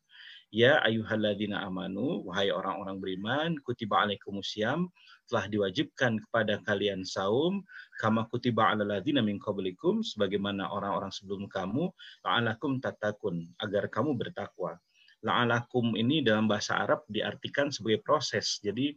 [0.55, 4.87] Ya ayuhalladzina amanu wahai orang-orang beriman kutiba alaikumusiyam
[5.27, 7.66] telah diwajibkan kepada kalian saum
[7.99, 11.91] kama kutiba alal ladzina min qablikum sebagaimana orang-orang sebelum kamu
[12.23, 14.78] la'alakum tatakun agar kamu bertakwa.
[15.27, 18.62] La'alakum ini dalam bahasa Arab diartikan sebagai proses.
[18.62, 18.95] Jadi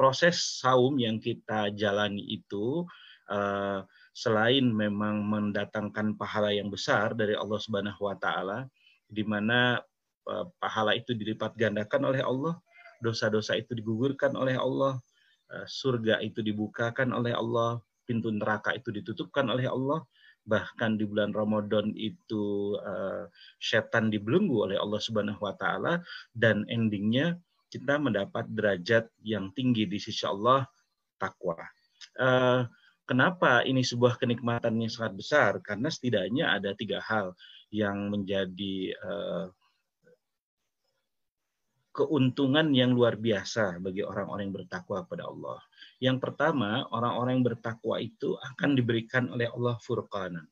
[0.00, 2.88] proses saum yang kita jalani itu
[3.28, 3.84] uh,
[4.16, 8.64] selain memang mendatangkan pahala yang besar dari Allah Subhanahu wa taala
[9.10, 9.82] di mana
[10.30, 12.54] eh, pahala itu dilipat gandakan oleh Allah,
[13.02, 15.02] dosa-dosa itu digugurkan oleh Allah,
[15.50, 20.06] eh, surga itu dibukakan oleh Allah, pintu neraka itu ditutupkan oleh Allah,
[20.46, 22.74] bahkan di bulan Ramadan itu
[23.60, 26.00] setan dibelenggu oleh Allah Subhanahu wa taala
[26.32, 27.36] dan endingnya
[27.70, 30.66] kita mendapat derajat yang tinggi di sisi Allah
[31.16, 31.62] takwa.
[32.18, 32.66] Uh,
[33.06, 35.52] kenapa ini sebuah kenikmatan yang sangat besar?
[35.62, 37.38] Karena setidaknya ada tiga hal
[37.70, 39.46] yang menjadi uh,
[41.94, 45.58] keuntungan yang luar biasa bagi orang-orang yang bertakwa kepada Allah.
[46.02, 50.46] Yang pertama, orang-orang yang bertakwa itu akan diberikan oleh Allah furqanan.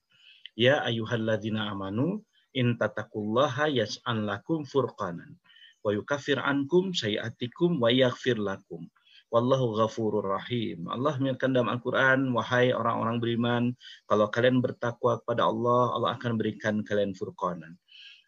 [0.58, 2.22] Ya ayyuhalladzina amanu
[2.54, 5.38] in tatakullaha yas'an lakum furqanan
[5.84, 8.86] wa yukaffir ankum sayiatikum wa yaghfir lakum.
[9.28, 10.88] Wallahu ghafurur rahim.
[10.88, 13.62] Allah menyatakan dalam Al-Quran, wahai orang-orang beriman,
[14.08, 17.76] kalau kalian bertakwa kepada Allah, Allah akan berikan kalian furqanan.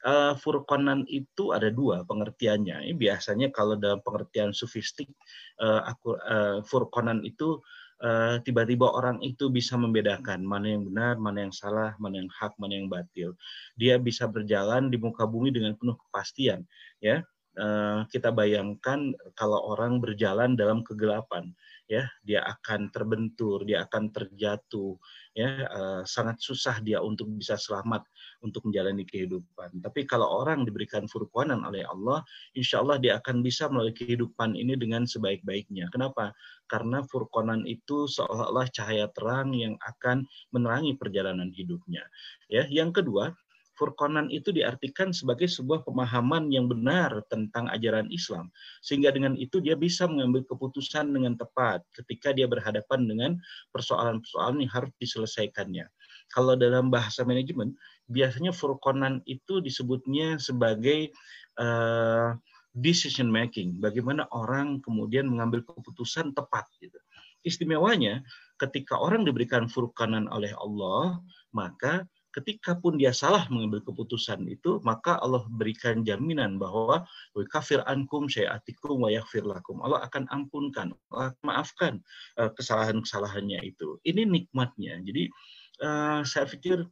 [0.05, 2.89] Uh, furqanan itu ada dua pengertiannya.
[2.89, 5.09] Ini biasanya kalau dalam pengertian sufistik,
[5.65, 7.65] uh, uh, furqanan itu
[8.05, 12.57] uh, tiba-tiba orang itu bisa membedakan mana yang benar, mana yang salah, mana yang hak,
[12.61, 13.37] mana yang batil.
[13.77, 16.61] Dia bisa berjalan di muka bumi dengan penuh kepastian,
[17.01, 17.25] ya.
[17.61, 21.53] Eh, kita bayangkan kalau orang berjalan dalam kegelapan
[21.93, 24.97] ya dia akan terbentur dia akan terjatuh
[25.37, 28.07] ya uh, sangat susah dia untuk bisa selamat
[28.41, 29.77] untuk menjalani kehidupan.
[29.85, 32.25] Tapi kalau orang diberikan furqanan oleh Allah
[32.57, 35.93] insya Allah dia akan bisa melalui kehidupan ini dengan sebaik-baiknya.
[35.93, 36.33] Kenapa?
[36.65, 40.25] Karena furqanan itu seolah-olah cahaya terang yang akan
[40.55, 42.09] menerangi perjalanan hidupnya.
[42.49, 43.37] Ya yang kedua
[43.81, 48.53] Furqanan itu diartikan sebagai sebuah pemahaman yang benar tentang ajaran Islam.
[48.85, 53.31] Sehingga dengan itu dia bisa mengambil keputusan dengan tepat ketika dia berhadapan dengan
[53.73, 55.89] persoalan-persoalan yang harus diselesaikannya.
[56.29, 57.73] Kalau dalam bahasa manajemen,
[58.13, 61.09] biasanya Furqanan itu disebutnya sebagai
[61.57, 62.37] uh,
[62.77, 63.81] decision making.
[63.81, 66.69] Bagaimana orang kemudian mengambil keputusan tepat.
[66.79, 66.95] Gitu.
[67.43, 68.21] Istimewanya,
[68.61, 71.19] ketika orang diberikan furqanan oleh Allah,
[71.57, 77.03] maka ketika pun dia salah mengambil keputusan itu, maka Allah berikan jaminan bahwa
[77.51, 79.83] kafir ankum syai'atikum wa yaghfir lakum.
[79.83, 81.95] Allah akan ampunkan, Allah akan maafkan
[82.39, 83.99] eh, kesalahan-kesalahannya itu.
[84.07, 85.03] Ini nikmatnya.
[85.03, 85.27] Jadi
[85.85, 86.85] uh, saya pikir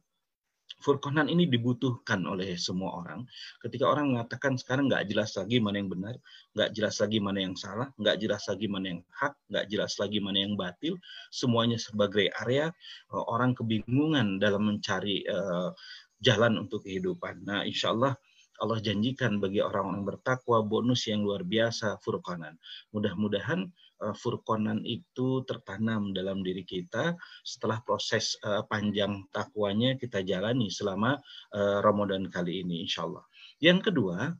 [0.79, 3.27] Furqanan ini dibutuhkan oleh semua orang.
[3.59, 6.15] Ketika orang mengatakan sekarang nggak jelas lagi mana yang benar,
[6.55, 10.19] nggak jelas lagi mana yang salah, nggak jelas lagi mana yang hak, nggak jelas lagi
[10.23, 10.95] mana yang batil,
[11.35, 12.71] semuanya sebagai area
[13.11, 15.75] eh, orang kebingungan dalam mencari uh,
[16.23, 17.43] jalan untuk kehidupan.
[17.43, 18.15] Nah, insya Allah
[18.59, 22.59] Allah janjikan bagi orang-orang bertakwa bonus yang luar biasa furqanan.
[22.91, 23.71] Mudah-mudahan
[24.03, 31.19] uh, furqanan itu tertanam dalam diri kita setelah proses uh, panjang takwanya kita jalani selama
[31.55, 33.23] uh, Ramadan kali ini insya Allah.
[33.59, 34.31] Yang kedua,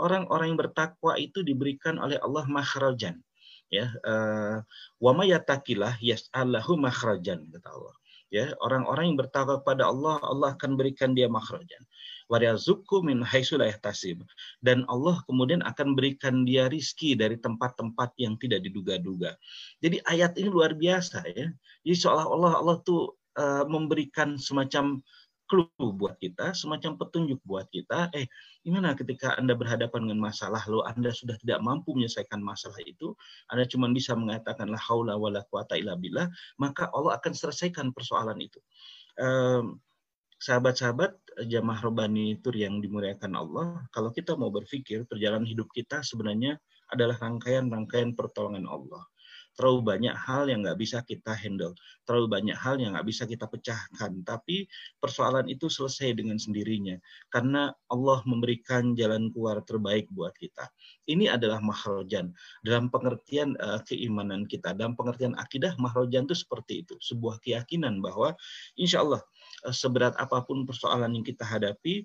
[0.00, 3.20] orang-orang yang bertakwa itu diberikan oleh Allah makhrajan
[3.68, 3.92] ya
[4.96, 7.94] wa mayatakilah yas'alahu makhrajan kata Allah
[8.32, 11.84] ya orang-orang yang bertakwa kepada Allah Allah akan berikan dia makhrajan
[12.28, 13.24] waryazuku min
[14.60, 19.34] dan Allah kemudian akan berikan dia rizki dari tempat-tempat yang tidak diduga-duga.
[19.80, 21.48] Jadi ayat ini luar biasa ya.
[21.82, 25.00] Jadi seolah-olah Allah tuh uh, memberikan semacam
[25.48, 28.12] clue buat kita, semacam petunjuk buat kita.
[28.12, 28.28] Eh,
[28.60, 33.16] gimana ketika Anda berhadapan dengan masalah, lo Anda sudah tidak mampu menyelesaikan masalah itu,
[33.48, 36.28] Anda cuma bisa mengatakan la haula wala quwata illa billah,
[36.60, 38.60] maka Allah akan selesaikan persoalan itu.
[40.38, 41.18] Sahabat-sahabat
[41.50, 46.58] jamaah robani tur yang dimuliakan Allah, kalau kita mau berpikir perjalanan hidup kita sebenarnya
[46.94, 49.02] adalah rangkaian-rangkaian pertolongan Allah.
[49.58, 51.74] Terlalu banyak hal yang nggak bisa kita handle,
[52.06, 54.22] terlalu banyak hal yang nggak bisa kita pecahkan.
[54.22, 54.70] Tapi
[55.02, 56.94] persoalan itu selesai dengan sendirinya
[57.26, 60.70] karena Allah memberikan jalan keluar terbaik buat kita.
[61.10, 62.30] Ini adalah mahrojan
[62.62, 68.38] dalam pengertian uh, keimanan kita, dalam pengertian akidah mahrojan itu seperti itu, sebuah keyakinan bahwa
[68.78, 69.37] insya Allah Eh,
[69.72, 72.04] seberat apa pun persoalan yang kita hadapi,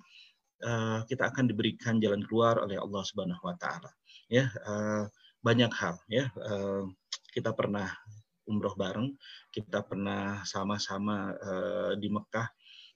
[0.64, 3.92] eh, kita akan diberikan jalan keluar oleh Allah Subhanahu wa taala.
[4.32, 5.04] Ya, eh,
[5.44, 6.32] banyak hal ya.
[7.34, 7.90] Kita pernah
[8.48, 9.12] umroh bareng,
[9.52, 11.36] kita pernah sama-sama
[12.00, 12.48] di Mekah.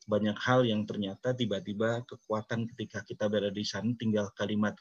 [0.08, 4.80] Banyak hal yang ternyata tiba-tiba kekuatan ketika kita berada di sana tinggal kalimat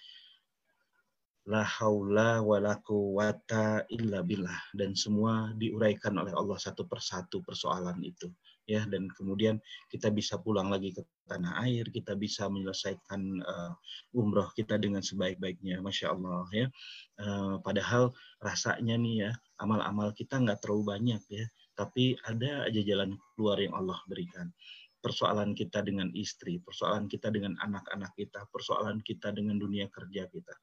[1.47, 8.27] la haula wala quwata illa billah dan semua diuraikan oleh Allah satu persatu persoalan itu
[8.67, 13.73] ya dan kemudian kita bisa pulang lagi ke tanah air kita bisa menyelesaikan uh,
[14.15, 16.67] umroh kita dengan sebaik-baiknya masya Allah ya
[17.23, 18.11] uh, padahal
[18.43, 19.33] rasanya nih ya
[19.63, 21.47] amal-amal kita nggak terlalu banyak ya
[21.79, 24.51] tapi ada aja jalan keluar yang Allah berikan
[25.07, 30.55] persoalan kita dengan istri, persoalan kita dengan anak-anak kita, persoalan kita dengan dunia kerja kita.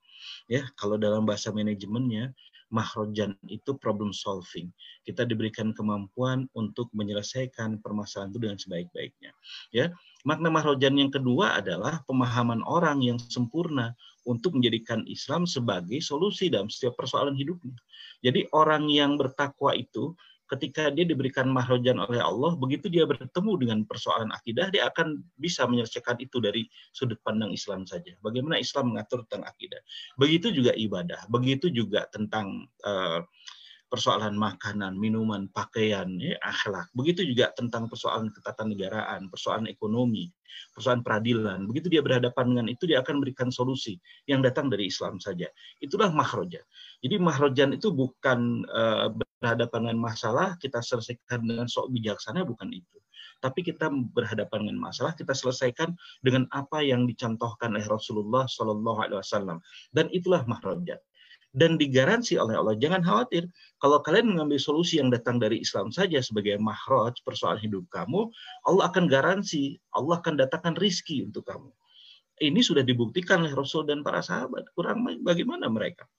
[0.52, 2.36] Ya, kalau dalam bahasa manajemennya,
[2.74, 4.74] mahrojan itu problem solving.
[5.06, 9.32] Kita diberikan kemampuan untuk menyelesaikan permasalahan itu dengan sebaik-baiknya.
[9.70, 9.94] Ya,
[10.26, 13.94] makna mahrojan yang kedua adalah pemahaman orang yang sempurna
[14.26, 17.78] untuk menjadikan Islam sebagai solusi dalam setiap persoalan hidupnya.
[18.26, 20.18] Jadi orang yang bertakwa itu
[20.52, 25.64] ketika dia diberikan mahrojan oleh Allah, begitu dia bertemu dengan persoalan akidah, dia akan bisa
[25.66, 28.14] menyelesaikan itu dari sudut pandang Islam saja.
[28.20, 29.80] Bagaimana Islam mengatur tentang akidah.
[30.20, 33.24] Begitu juga ibadah, begitu juga tentang uh,
[33.94, 36.90] persoalan makanan, minuman, pakaian, ya, akhlak.
[36.98, 40.34] Begitu juga tentang persoalan ketatanegaraan, persoalan ekonomi,
[40.74, 41.70] persoalan peradilan.
[41.70, 45.46] Begitu dia berhadapan dengan itu, dia akan memberikan solusi yang datang dari Islam saja.
[45.78, 46.66] Itulah mahroja.
[47.06, 49.14] Jadi mahrojan itu bukan uh,
[49.44, 52.98] berhadapan dengan masalah, kita selesaikan dengan sok bijaksana, bukan itu.
[53.44, 55.92] Tapi kita berhadapan dengan masalah, kita selesaikan
[56.24, 59.60] dengan apa yang dicontohkan oleh Rasulullah Shallallahu Alaihi Wasallam.
[59.92, 60.96] Dan itulah mahroja
[61.54, 62.74] dan digaransi oleh Allah.
[62.82, 63.46] Jangan khawatir,
[63.78, 68.32] kalau kalian mengambil solusi yang datang dari Islam saja sebagai mahraj persoalan hidup kamu,
[68.66, 71.70] Allah akan garansi, Allah akan datangkan rizki untuk kamu.
[72.42, 74.66] Ini sudah dibuktikan oleh Rasul dan para sahabat.
[74.74, 76.10] Kurang bagaimana mereka?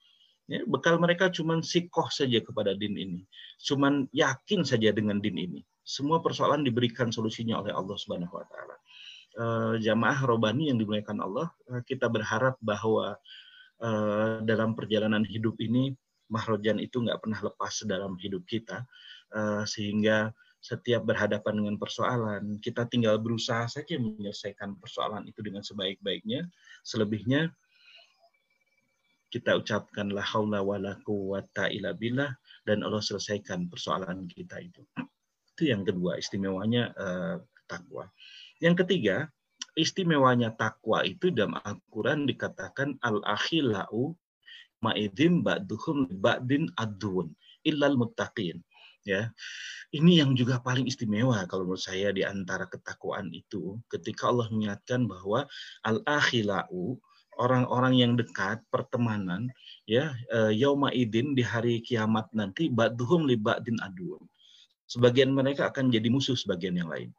[0.44, 3.20] Ya, bekal mereka cuma sikoh saja kepada din ini.
[3.64, 5.60] Cuman yakin saja dengan din ini.
[5.84, 8.76] Semua persoalan diberikan solusinya oleh Allah Subhanahu wa taala.
[9.34, 13.18] Uh, jamaah robani yang dimuliakan Allah, uh, kita berharap bahwa
[13.84, 15.92] Eh, dalam perjalanan hidup ini
[16.32, 18.80] mahrojan itu nggak pernah lepas dalam hidup kita
[19.36, 26.48] uh, sehingga setiap berhadapan dengan persoalan kita tinggal berusaha saja menyelesaikan persoalan itu dengan sebaik-baiknya
[26.80, 27.52] selebihnya
[29.34, 32.30] kita ucapkan la haula wala quwata illa billah
[32.62, 34.86] dan Allah selesaikan persoalan kita itu.
[35.58, 38.06] Itu yang kedua istimewanya uh, takwa.
[38.62, 39.26] Yang ketiga,
[39.74, 44.14] istimewanya takwa itu dalam Al-Quran dikatakan al-akhilau
[44.78, 47.34] ma'idin ba'duhum ba'din adun
[47.66, 48.62] illal muttaqin
[49.04, 49.32] ya
[49.92, 55.04] ini yang juga paling istimewa kalau menurut saya di antara ketakwaan itu ketika Allah mengingatkan
[55.08, 55.44] bahwa
[55.84, 57.00] al akhilau
[57.38, 59.50] orang-orang yang dekat pertemanan
[59.84, 64.22] ya e, yauma idin di hari kiamat nanti ba'duhum li ba'din adun
[64.88, 67.10] sebagian mereka akan jadi musuh sebagian yang lain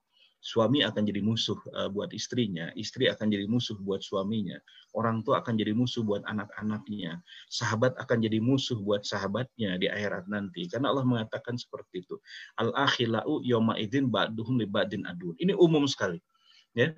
[0.45, 4.61] suami akan jadi musuh uh, buat istrinya, istri akan jadi musuh buat suaminya,
[4.93, 7.17] orang tua akan jadi musuh buat anak-anaknya,
[7.49, 10.69] sahabat akan jadi musuh buat sahabatnya di akhirat nanti.
[10.69, 12.21] Karena Allah mengatakan seperti itu.
[12.61, 15.33] Al akhilau yoma idin ba'duhum li ba'din adun.
[15.41, 16.21] Ini umum sekali.
[16.77, 16.93] Ya.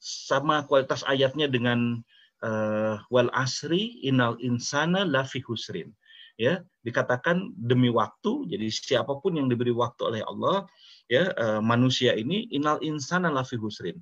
[0.00, 2.00] Sama kualitas ayatnya dengan
[2.44, 5.92] uh, wal asri inal insana lafi husrin.
[6.40, 10.64] Ya dikatakan demi waktu jadi siapa pun yang diberi waktu oleh Allah
[11.12, 14.00] ya uh, manusia ini inal insana lafi husrin.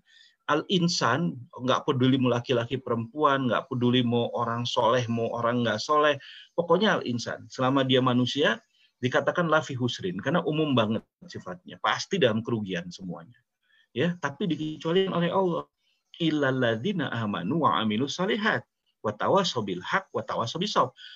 [0.48, 5.82] Al insan nggak peduli mau laki-laki perempuan nggak peduli mau orang soleh mau orang nggak
[5.82, 6.14] soleh
[6.54, 7.50] pokoknya al insan.
[7.50, 8.62] Selama dia manusia
[9.02, 11.74] dikatakan lafi husrin karena umum banget sifatnya.
[11.82, 13.36] Pasti dalam kerugian semuanya.
[13.90, 15.66] Ya tapi dikecualikan oleh Allah
[16.18, 18.62] illalladzina amanu wa amilus salihat
[19.02, 20.68] watawasobil hak watawasobil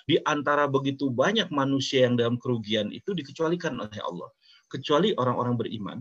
[0.06, 4.30] Di antara begitu banyak manusia yang dalam kerugian itu dikecualikan oleh Allah.
[4.70, 5.98] Kecuali orang-orang beriman,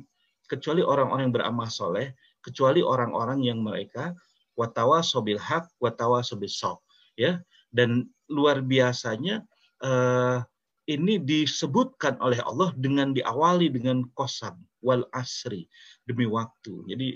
[0.47, 4.15] kecuali orang-orang yang beramal soleh, kecuali orang-orang yang mereka
[4.55, 6.79] watawasobil hak watawasobil sob.
[7.19, 7.43] Ya,
[7.75, 9.43] dan luar biasanya
[9.83, 10.39] uh,
[10.87, 15.67] ini disebutkan oleh Allah dengan diawali dengan kosam wal asri
[16.07, 16.87] demi waktu.
[16.87, 17.07] Jadi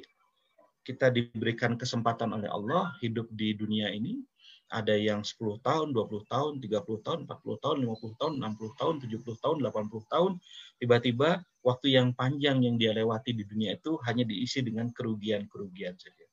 [0.85, 4.21] kita diberikan kesempatan oleh Allah hidup di dunia ini
[4.69, 9.43] ada yang 10 tahun, 20 tahun, 30 tahun, 40 tahun, 50 tahun, 60 tahun, 70
[9.43, 10.31] tahun, 80 tahun,
[10.81, 11.29] tiba-tiba
[11.61, 16.25] waktu yang panjang yang dia lewati di dunia itu hanya diisi dengan kerugian-kerugian saja.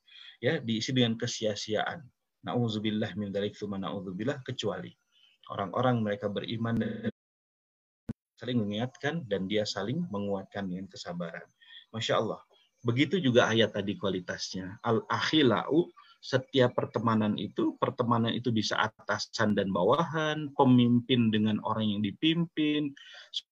[0.43, 2.03] Ya, diisi dengan kesia-siaan.
[2.43, 3.79] Nauzubillah min dzalik tsumma
[4.43, 4.91] kecuali
[5.53, 7.13] orang-orang mereka beriman dan
[8.41, 11.47] saling mengingatkan dan dia saling menguatkan dengan kesabaran.
[11.95, 12.41] Masya Allah.
[12.83, 14.83] Begitu juga ayat tadi kualitasnya.
[14.83, 15.87] Al-akhilau
[16.23, 22.95] setiap pertemanan itu, pertemanan itu bisa atasan dan bawahan, pemimpin dengan orang yang dipimpin,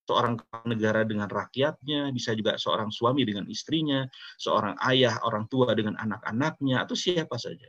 [0.07, 0.39] seorang
[0.71, 4.07] negara dengan rakyatnya, bisa juga seorang suami dengan istrinya,
[4.39, 7.67] seorang ayah, orang tua dengan anak-anaknya, atau siapa saja.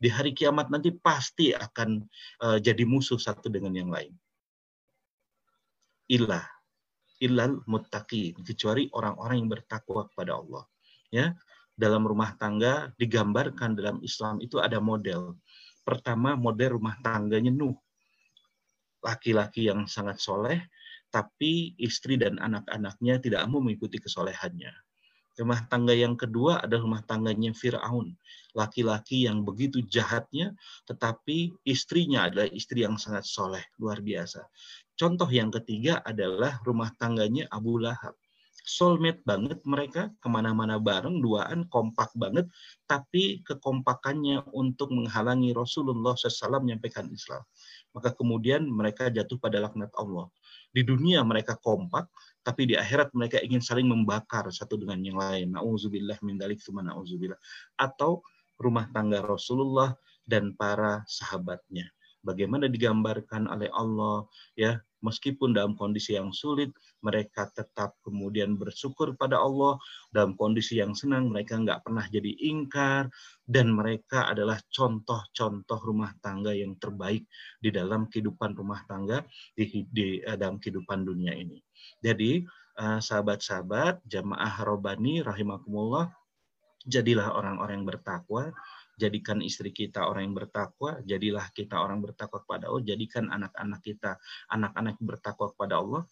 [0.00, 2.08] Di hari kiamat nanti pasti akan
[2.40, 4.16] uh, jadi musuh satu dengan yang lain.
[6.08, 6.48] Ilah,
[7.20, 10.64] ilal muttaqin, kecuali orang-orang yang bertakwa kepada Allah.
[11.08, 11.32] Ya,
[11.78, 15.38] dalam rumah tangga digambarkan dalam Islam itu ada model.
[15.86, 17.78] Pertama model rumah tangganya Nuh.
[19.00, 20.58] Laki-laki yang sangat soleh
[21.08, 24.72] tapi istri dan anak-anaknya tidak mau mengikuti kesolehannya.
[25.38, 28.10] Rumah tangga yang kedua adalah rumah tangganya Fir'aun.
[28.58, 30.50] Laki-laki yang begitu jahatnya,
[30.90, 34.42] tetapi istrinya adalah istri yang sangat soleh, luar biasa.
[34.98, 38.18] Contoh yang ketiga adalah rumah tangganya Abu Lahab.
[38.68, 42.44] Soulmate banget mereka, ke mana-mana bareng, duaan, kompak banget,
[42.84, 47.40] tapi kekompakannya untuk menghalangi Rasulullah SAW menyampaikan Islam.
[47.96, 50.28] Maka kemudian mereka jatuh pada laknat Allah.
[50.68, 52.12] Di dunia mereka kompak,
[52.44, 55.56] tapi di akhirat mereka ingin saling membakar satu dengan yang lain.
[55.56, 57.40] Nauzubillah min dalik nauzubillah.
[57.80, 58.20] Atau
[58.60, 59.96] rumah tangga Rasulullah
[60.28, 61.88] dan para sahabatnya.
[62.20, 66.70] Bagaimana digambarkan oleh Allah ya meskipun dalam kondisi yang sulit
[67.02, 69.78] mereka tetap kemudian bersyukur pada Allah.
[70.10, 73.10] Dalam kondisi yang senang mereka nggak pernah jadi ingkar.
[73.48, 77.24] Dan mereka adalah contoh-contoh rumah tangga yang terbaik
[77.56, 79.24] di dalam kehidupan rumah tangga
[79.56, 81.56] di, di eh, dalam kehidupan dunia ini.
[82.04, 82.44] Jadi
[82.76, 86.12] eh, sahabat-sahabat jamaah robani rahimakumullah
[86.88, 88.54] jadilah orang-orang yang bertakwa
[88.98, 94.18] jadikan istri kita orang yang bertakwa, jadilah kita orang bertakwa kepada Allah, jadikan anak-anak kita
[94.50, 96.02] anak-anak bertakwa kepada Allah,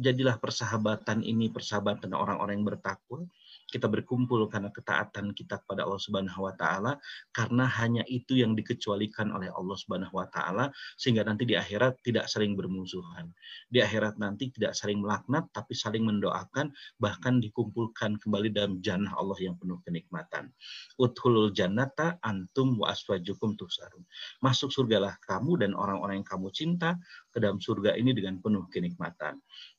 [0.00, 3.28] jadilah persahabatan ini persahabatan orang-orang yang bertakwa,
[3.70, 6.98] kita berkumpul karena ketaatan kita kepada Allah Subhanahu wa taala
[7.30, 12.26] karena hanya itu yang dikecualikan oleh Allah Subhanahu wa taala sehingga nanti di akhirat tidak
[12.26, 13.30] saling bermusuhan.
[13.70, 19.38] Di akhirat nanti tidak saling melaknat tapi saling mendoakan bahkan dikumpulkan kembali dalam jannah Allah
[19.38, 20.50] yang penuh kenikmatan.
[20.98, 24.02] Uthulul jannata antum wa aswajukum tusarun.
[24.42, 26.98] Masuk surgalah kamu dan orang-orang yang kamu cinta
[27.30, 29.38] ke dalam surga ini dengan penuh kenikmatan.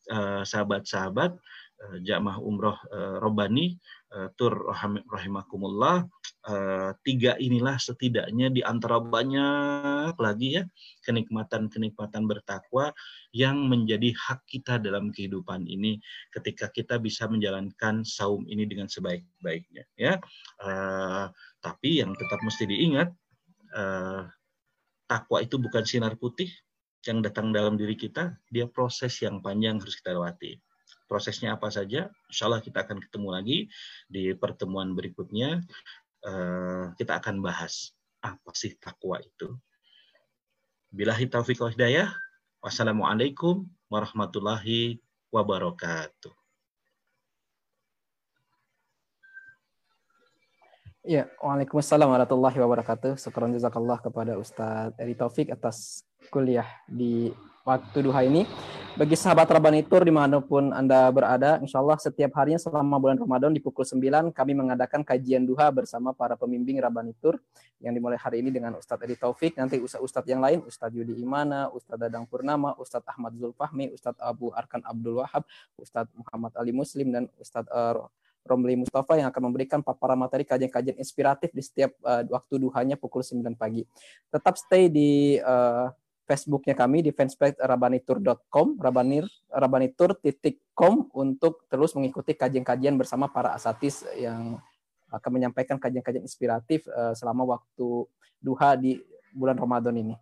[0.09, 1.61] Eh, sahabat-sahabat, uh, Eh,
[2.02, 3.74] jamaah umroh uh, Robani
[4.14, 4.70] uh, tur
[5.10, 6.06] rahimakumullah.
[7.06, 10.66] Tiga inilah setidaknya di antara banyak lagi ya
[11.06, 12.90] kenikmatan-kenikmatan bertakwa
[13.30, 16.02] yang menjadi hak kita dalam kehidupan ini
[16.34, 20.18] ketika kita bisa menjalankan saum ini dengan sebaik-baiknya ya.
[21.62, 23.14] Tapi yang tetap mesti diingat
[25.06, 26.49] takwa itu bukan sinar putih
[27.06, 30.58] yang datang dalam diri kita dia proses yang panjang harus kita lewati
[31.12, 32.08] prosesnya apa saja.
[32.32, 33.58] Insya Allah kita akan ketemu lagi
[34.08, 35.60] di pertemuan berikutnya.
[36.24, 37.92] Eh, kita akan bahas
[38.24, 39.60] apa sih takwa itu.
[40.88, 42.08] Bilahi taufiq wa hidayah.
[42.64, 45.04] Wassalamualaikum warahmatullahi
[45.36, 46.32] wabarakatuh.
[51.02, 53.18] Ya, Waalaikumsalam warahmatullahi wabarakatuh.
[53.18, 57.34] Syukran jazakallah kepada Ustadz Eri Taufik atas kuliah di
[57.66, 58.44] waktu duha ini.
[58.92, 63.56] Bagi sahabat Rabanitur di mana pun Anda berada, insya Allah setiap harinya selama bulan Ramadan
[63.56, 67.40] di pukul 9 kami mengadakan kajian duha bersama para pembimbing Rabanitur
[67.80, 71.72] yang dimulai hari ini dengan Ustadz Edi Taufik, nanti Ustadz-Ustadz yang lain, Ustadz Yudi Imana,
[71.72, 75.48] Ustadz Dadang Purnama, Ustadz Ahmad Zulfahmi, Ustadz Abu Arkan Abdul Wahab,
[75.80, 78.12] Ustadz Muhammad Ali Muslim, dan Ustadz uh,
[78.44, 83.24] Romli Mustafa yang akan memberikan paparan materi kajian-kajian inspiratif di setiap uh, waktu duhanya pukul
[83.24, 83.88] 9 pagi.
[84.34, 85.88] Tetap stay di uh,
[86.30, 94.61] Facebooknya kami di fanspage rabanir rabanitur.com untuk terus mengikuti kajian-kajian bersama para asatis yang
[95.11, 98.07] akan menyampaikan kajian-kajian inspiratif uh, selama waktu
[98.39, 99.03] duha di
[99.35, 100.15] bulan Ramadan ini.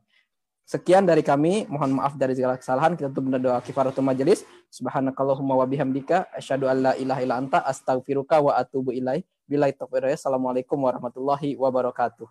[0.70, 2.94] Sekian dari kami, mohon maaf dari segala kesalahan.
[2.94, 4.46] Kita tutup doa kifaratul majelis.
[4.70, 9.26] Subhanakallahumma wa bihamdika asyhadu an la ilaha illa anta astaghfiruka wa atubu ilaih.
[9.50, 12.30] Billahi taufiq Assalamualaikum warahmatullahi wabarakatuh.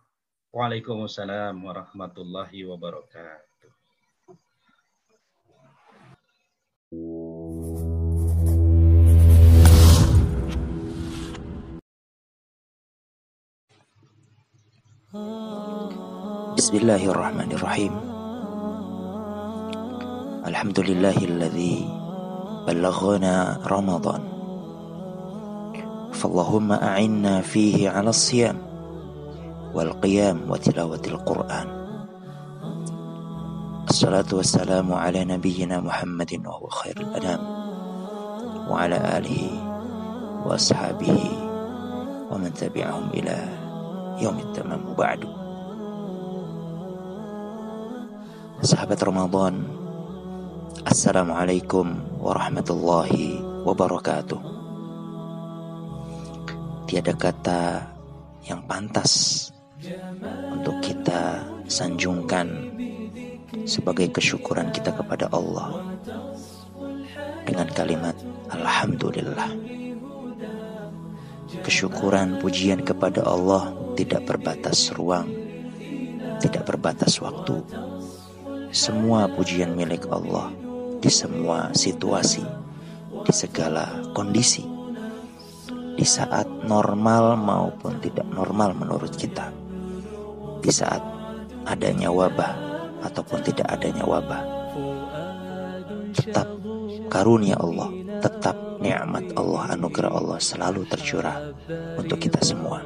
[0.55, 3.48] Waalaikumsalam warahmatullahi wabarakatuh.
[6.89, 6.97] بسم
[16.73, 17.93] الله الرحمن الرحيم.
[20.48, 21.85] الحمد لله الذي
[22.66, 24.23] بلغنا رمضان.
[26.12, 28.56] فاللهم أعنا فيه على الصيام
[29.74, 31.78] والقيام وتلاوة القرآن.
[33.89, 37.40] Assalatu wassalamu ala nabiyyina Muhammadin wa huwa khairul anam.
[38.69, 39.48] Wa ala alihi
[40.44, 41.32] wa ashabihi
[42.28, 43.36] wa man tabi'ahum ila
[44.93, 45.31] ba'du.
[48.60, 49.65] Sahabat Ramadan
[50.85, 54.40] Assalamualaikum warahmatullahi wabarakatuh.
[56.85, 57.89] Tiada kata
[58.44, 59.48] yang pantas
[60.52, 62.68] untuk kita sanjungkan
[63.65, 65.97] sebagai kesyukuran kita kepada Allah
[67.49, 68.16] dengan kalimat
[68.53, 69.57] Alhamdulillah.
[71.65, 75.33] Kesyukuran pujian kepada Allah tidak berbatas ruang,
[76.45, 77.65] tidak berbatas waktu.
[78.69, 80.53] Semua pujian milik Allah
[81.01, 82.45] di semua situasi,
[83.25, 84.69] di segala kondisi,
[85.97, 89.49] di saat normal maupun tidak normal menurut kita,
[90.61, 91.01] di saat
[91.65, 92.68] adanya wabah
[93.03, 94.43] ataupun tidak adanya wabah.
[96.15, 96.49] Tetap
[97.12, 101.53] karunia Allah, tetap nikmat Allah, anugerah Allah selalu tercurah
[101.99, 102.83] untuk kita semua.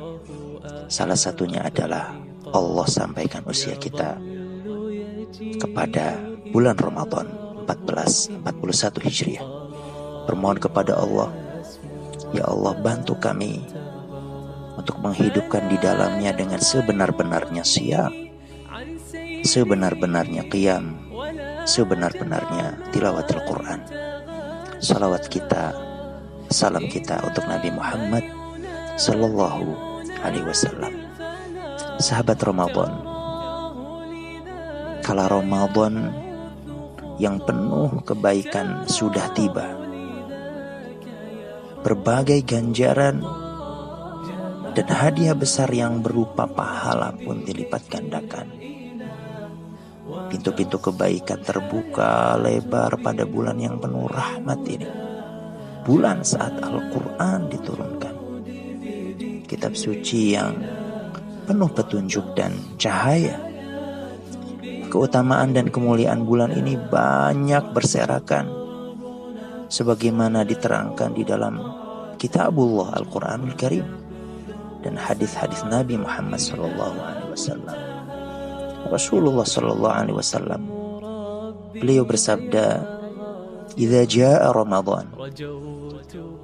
[0.88, 2.12] Salah satunya adalah
[2.52, 4.20] Allah sampaikan usia kita
[5.56, 6.20] kepada
[6.52, 7.26] bulan Ramadan
[7.64, 9.46] 1441 Hijriah.
[10.28, 11.34] Bermohon kepada Allah,
[12.30, 13.58] ya Allah bantu kami
[14.78, 18.12] untuk menghidupkan di dalamnya dengan sebenar-benarnya siap,
[19.42, 20.94] sebenar-benarnya qiyam,
[21.66, 23.80] sebenar-benarnya tilawatil Quran.
[24.78, 25.74] Salawat kita,
[26.50, 28.24] salam kita untuk Nabi Muhammad
[28.98, 29.66] Sallallahu
[30.22, 30.94] Alaihi Wasallam.
[31.98, 32.92] Sahabat Ramadan,
[35.02, 36.10] kala Ramadan
[37.18, 39.74] yang penuh kebaikan sudah tiba.
[41.82, 43.22] Berbagai ganjaran
[44.72, 48.72] dan hadiah besar yang berupa pahala pun dilipat gandakan.
[50.32, 54.88] Pintu-pintu kebaikan terbuka lebar pada bulan yang penuh rahmat ini.
[55.82, 58.14] Bulan saat Al-Quran diturunkan.
[59.44, 60.56] Kitab suci yang
[61.44, 63.36] penuh petunjuk dan cahaya.
[64.88, 68.48] Keutamaan dan kemuliaan bulan ini banyak berserakan.
[69.72, 71.60] Sebagaimana diterangkan di dalam
[72.20, 73.88] kitabullah Al-Quranul Karim
[74.84, 76.40] dan hadis-hadis Nabi Muhammad
[77.32, 77.91] Wasallam.
[78.88, 80.62] Rasulullah Sallallahu Alaihi Wasallam
[81.76, 82.66] beliau bersabda,
[83.78, 85.08] "Jika jaa Ramadan,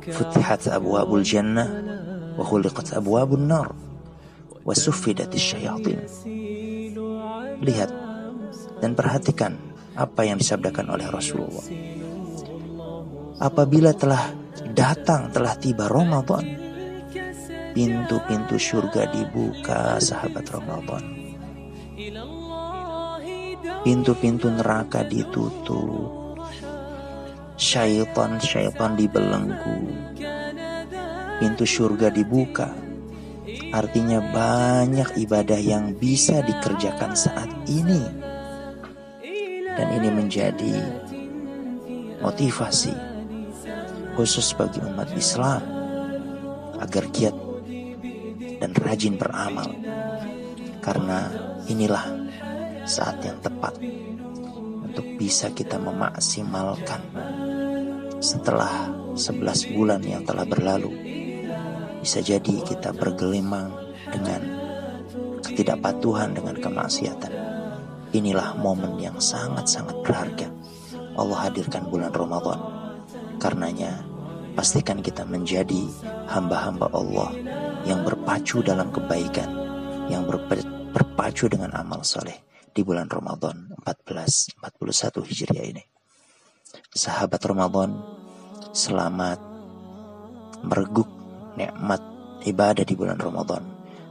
[0.09, 1.69] futihat abwabul jannah
[2.39, 3.75] wa khuliqat abwabun nar
[4.63, 6.05] wa suffidat syayatin."
[7.59, 7.91] Lihat
[8.79, 9.59] dan perhatikan
[9.99, 11.67] apa yang disabdakan oleh Rasulullah.
[13.43, 14.31] Apabila telah
[14.75, 16.47] datang, telah tiba Ramadan,
[17.75, 21.18] pintu-pintu surga dibuka sahabat Ramadan.
[23.83, 26.39] Pintu-pintu neraka ditutup.
[27.59, 29.83] Syaitan-syaitan dibelenggu.
[31.43, 32.71] Pintu surga dibuka.
[33.75, 38.07] Artinya banyak ibadah yang bisa dikerjakan saat ini.
[39.75, 40.79] Dan ini menjadi
[42.23, 42.95] motivasi
[44.15, 45.67] khusus bagi umat Islam
[46.79, 47.35] agar giat
[48.63, 49.75] dan rajin beramal.
[50.79, 52.05] Karena inilah
[52.89, 53.77] saat yang tepat
[54.99, 57.05] untuk bisa kita memaksimalkan
[58.19, 60.91] setelah 11 bulan yang telah berlalu.
[62.01, 63.69] Bisa jadi kita bergelimang
[64.09, 64.41] dengan
[65.45, 67.33] ketidakpatuhan dengan kemaksiatan.
[68.17, 70.49] Inilah momen yang sangat-sangat berharga.
[71.19, 72.57] Allah hadirkan bulan Ramadan.
[73.37, 74.07] Karenanya,
[74.57, 75.85] pastikan kita menjadi
[76.31, 77.31] hamba-hamba Allah
[77.85, 79.51] yang berpacu dalam kebaikan,
[80.09, 80.78] yang berpacu
[81.49, 82.35] dengan amal soleh
[82.75, 85.83] di bulan Ramadan 1441 Hijriah ini.
[86.91, 87.95] Sahabat Ramadan,
[88.75, 89.39] selamat
[90.67, 91.07] mereguk
[91.55, 92.03] nikmat
[92.43, 93.63] ibadah di bulan Ramadan.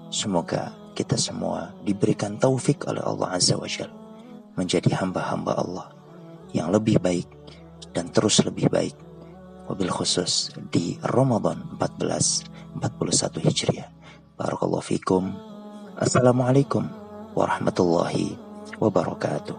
[0.07, 3.91] Semoga kita semua diberikan taufik oleh Allah Azza wa Jal
[4.55, 5.88] menjadi hamba-hamba Allah
[6.55, 7.27] yang lebih baik
[7.91, 8.95] dan terus lebih baik
[9.68, 13.89] wabil khusus di Ramadan 1441 Hijriah.
[14.39, 15.56] Barakallahu fikum.
[15.97, 16.85] Assalamualaikum
[17.33, 18.37] warahmatullahi
[18.77, 19.57] wabarakatuh.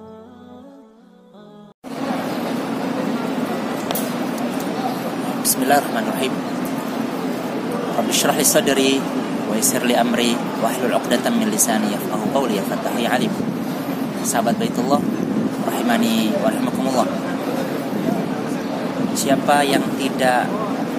[5.43, 6.31] Bismillahirrahmanirrahim.
[7.99, 9.03] Rabbi syrah li sadri
[9.51, 13.35] wa yassir li amri wa hlul 'uqdatam min lisani yafqahu qawli ya fatahi alim.
[14.23, 15.03] Sahabat Baitullah
[15.67, 17.09] rahimani wa rahimakumullah.
[19.19, 20.47] Siapa yang tidak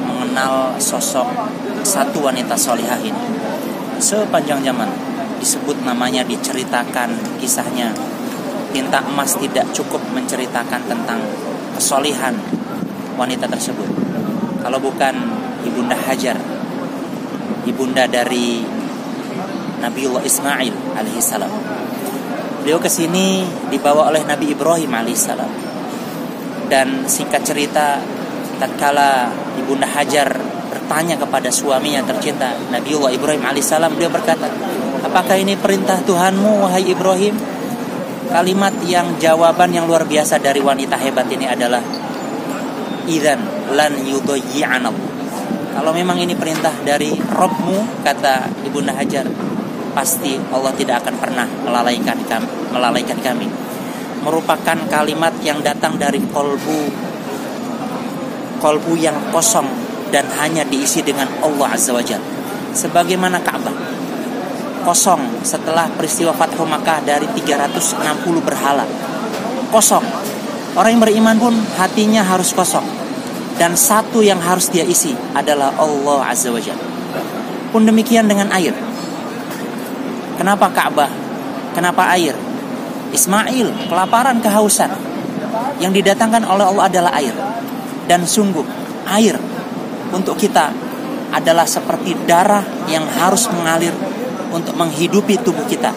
[0.03, 1.31] mengenal sosok
[1.87, 3.23] satu wanita solihah ini
[4.03, 5.08] sepanjang zaman
[5.39, 7.95] disebut namanya diceritakan kisahnya.
[8.69, 11.17] Tinta emas tidak cukup menceritakan tentang
[11.73, 12.37] kesolihan
[13.17, 13.89] wanita tersebut.
[14.61, 15.15] Kalau bukan
[15.65, 16.37] ibunda Hajar
[17.67, 18.63] ibunda dari
[19.79, 21.51] Nabiullah Ismail alaihissalam
[22.63, 25.51] beliau ke sini dibawa oleh Nabi Ibrahim alaihissalam
[26.67, 27.99] dan singkat cerita
[28.59, 34.47] tatkala ibunda Hajar bertanya kepada suaminya tercinta Nabiullah Ibrahim alaihissalam beliau berkata
[35.03, 37.35] apakah ini perintah Tuhanmu wahai Ibrahim?
[38.29, 41.81] Kalimat yang jawaban yang luar biasa dari wanita hebat ini adalah
[43.09, 43.41] idan
[43.73, 44.85] lan yudoyi'an
[45.79, 49.23] kalau memang ini perintah dari Robmu kata ibunda Hajar
[49.95, 53.47] pasti Allah tidak akan pernah melalaikan kami, melalaikan kami.
[54.19, 56.91] Merupakan kalimat yang datang dari kolbu
[58.59, 59.71] kolbu yang kosong
[60.13, 62.25] dan hanya diisi dengan Allah Azza wa Jalla.
[62.69, 63.99] Sebagaimana Ka'bah
[64.83, 67.99] kosong setelah peristiwa Fathu Makkah dari 360
[68.41, 68.85] berhala.
[69.69, 70.01] Kosong.
[70.73, 72.85] Orang yang beriman pun hatinya harus kosong.
[73.59, 76.85] Dan satu yang harus dia isi adalah Allah Azza wa Jalla.
[77.69, 78.73] Pun demikian dengan air.
[80.39, 81.11] Kenapa Ka'bah?
[81.75, 82.33] Kenapa air?
[83.11, 84.89] Ismail kelaparan kehausan.
[85.83, 87.35] Yang didatangkan oleh Allah adalah air.
[88.07, 88.63] Dan sungguh
[89.09, 89.35] air
[90.09, 90.73] untuk kita
[91.29, 93.93] adalah seperti darah yang harus mengalir
[94.49, 95.93] untuk menghidupi tubuh kita.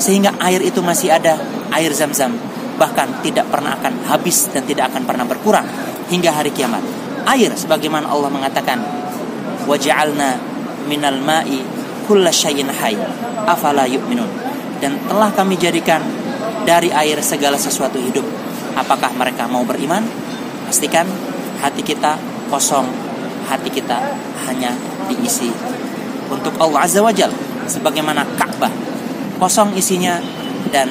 [0.00, 1.38] Sehingga air itu masih ada,
[1.70, 2.34] air zam-zam.
[2.80, 5.66] Bahkan tidak pernah akan habis dan tidak akan pernah berkurang
[6.08, 6.82] hingga hari kiamat.
[7.28, 8.80] Air sebagaimana Allah mengatakan,
[9.68, 10.40] "Waja'alna
[10.88, 11.60] minal ma'i
[12.08, 12.98] kulla syai'in hayy."
[13.44, 14.28] Afala yu'minun?
[14.80, 16.00] Dan telah kami jadikan
[16.64, 18.24] dari air segala sesuatu hidup.
[18.72, 20.00] Apakah mereka mau beriman?
[20.64, 21.04] Pastikan
[21.60, 22.16] hati kita
[22.48, 22.88] kosong,
[23.50, 23.98] hati kita
[24.46, 24.70] hanya
[25.10, 25.50] diisi
[26.30, 27.34] untuk Allah Azza wa Jalla
[27.66, 28.70] sebagaimana Ka'bah
[29.42, 30.22] kosong isinya
[30.70, 30.86] dan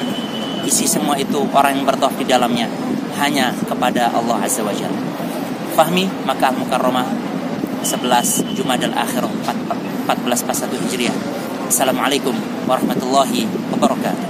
[0.68, 2.68] isi semua itu orang yang bertawaf di dalamnya
[3.16, 5.00] hanya kepada Allah Azza wa Jalla.
[5.72, 7.08] Fahmi maka Mukarramah
[7.80, 11.16] 11 Jumadal Akhir 1441 Hijriah.
[11.70, 12.34] Assalamualaikum
[12.68, 14.28] warahmatullahi wabarakatuh.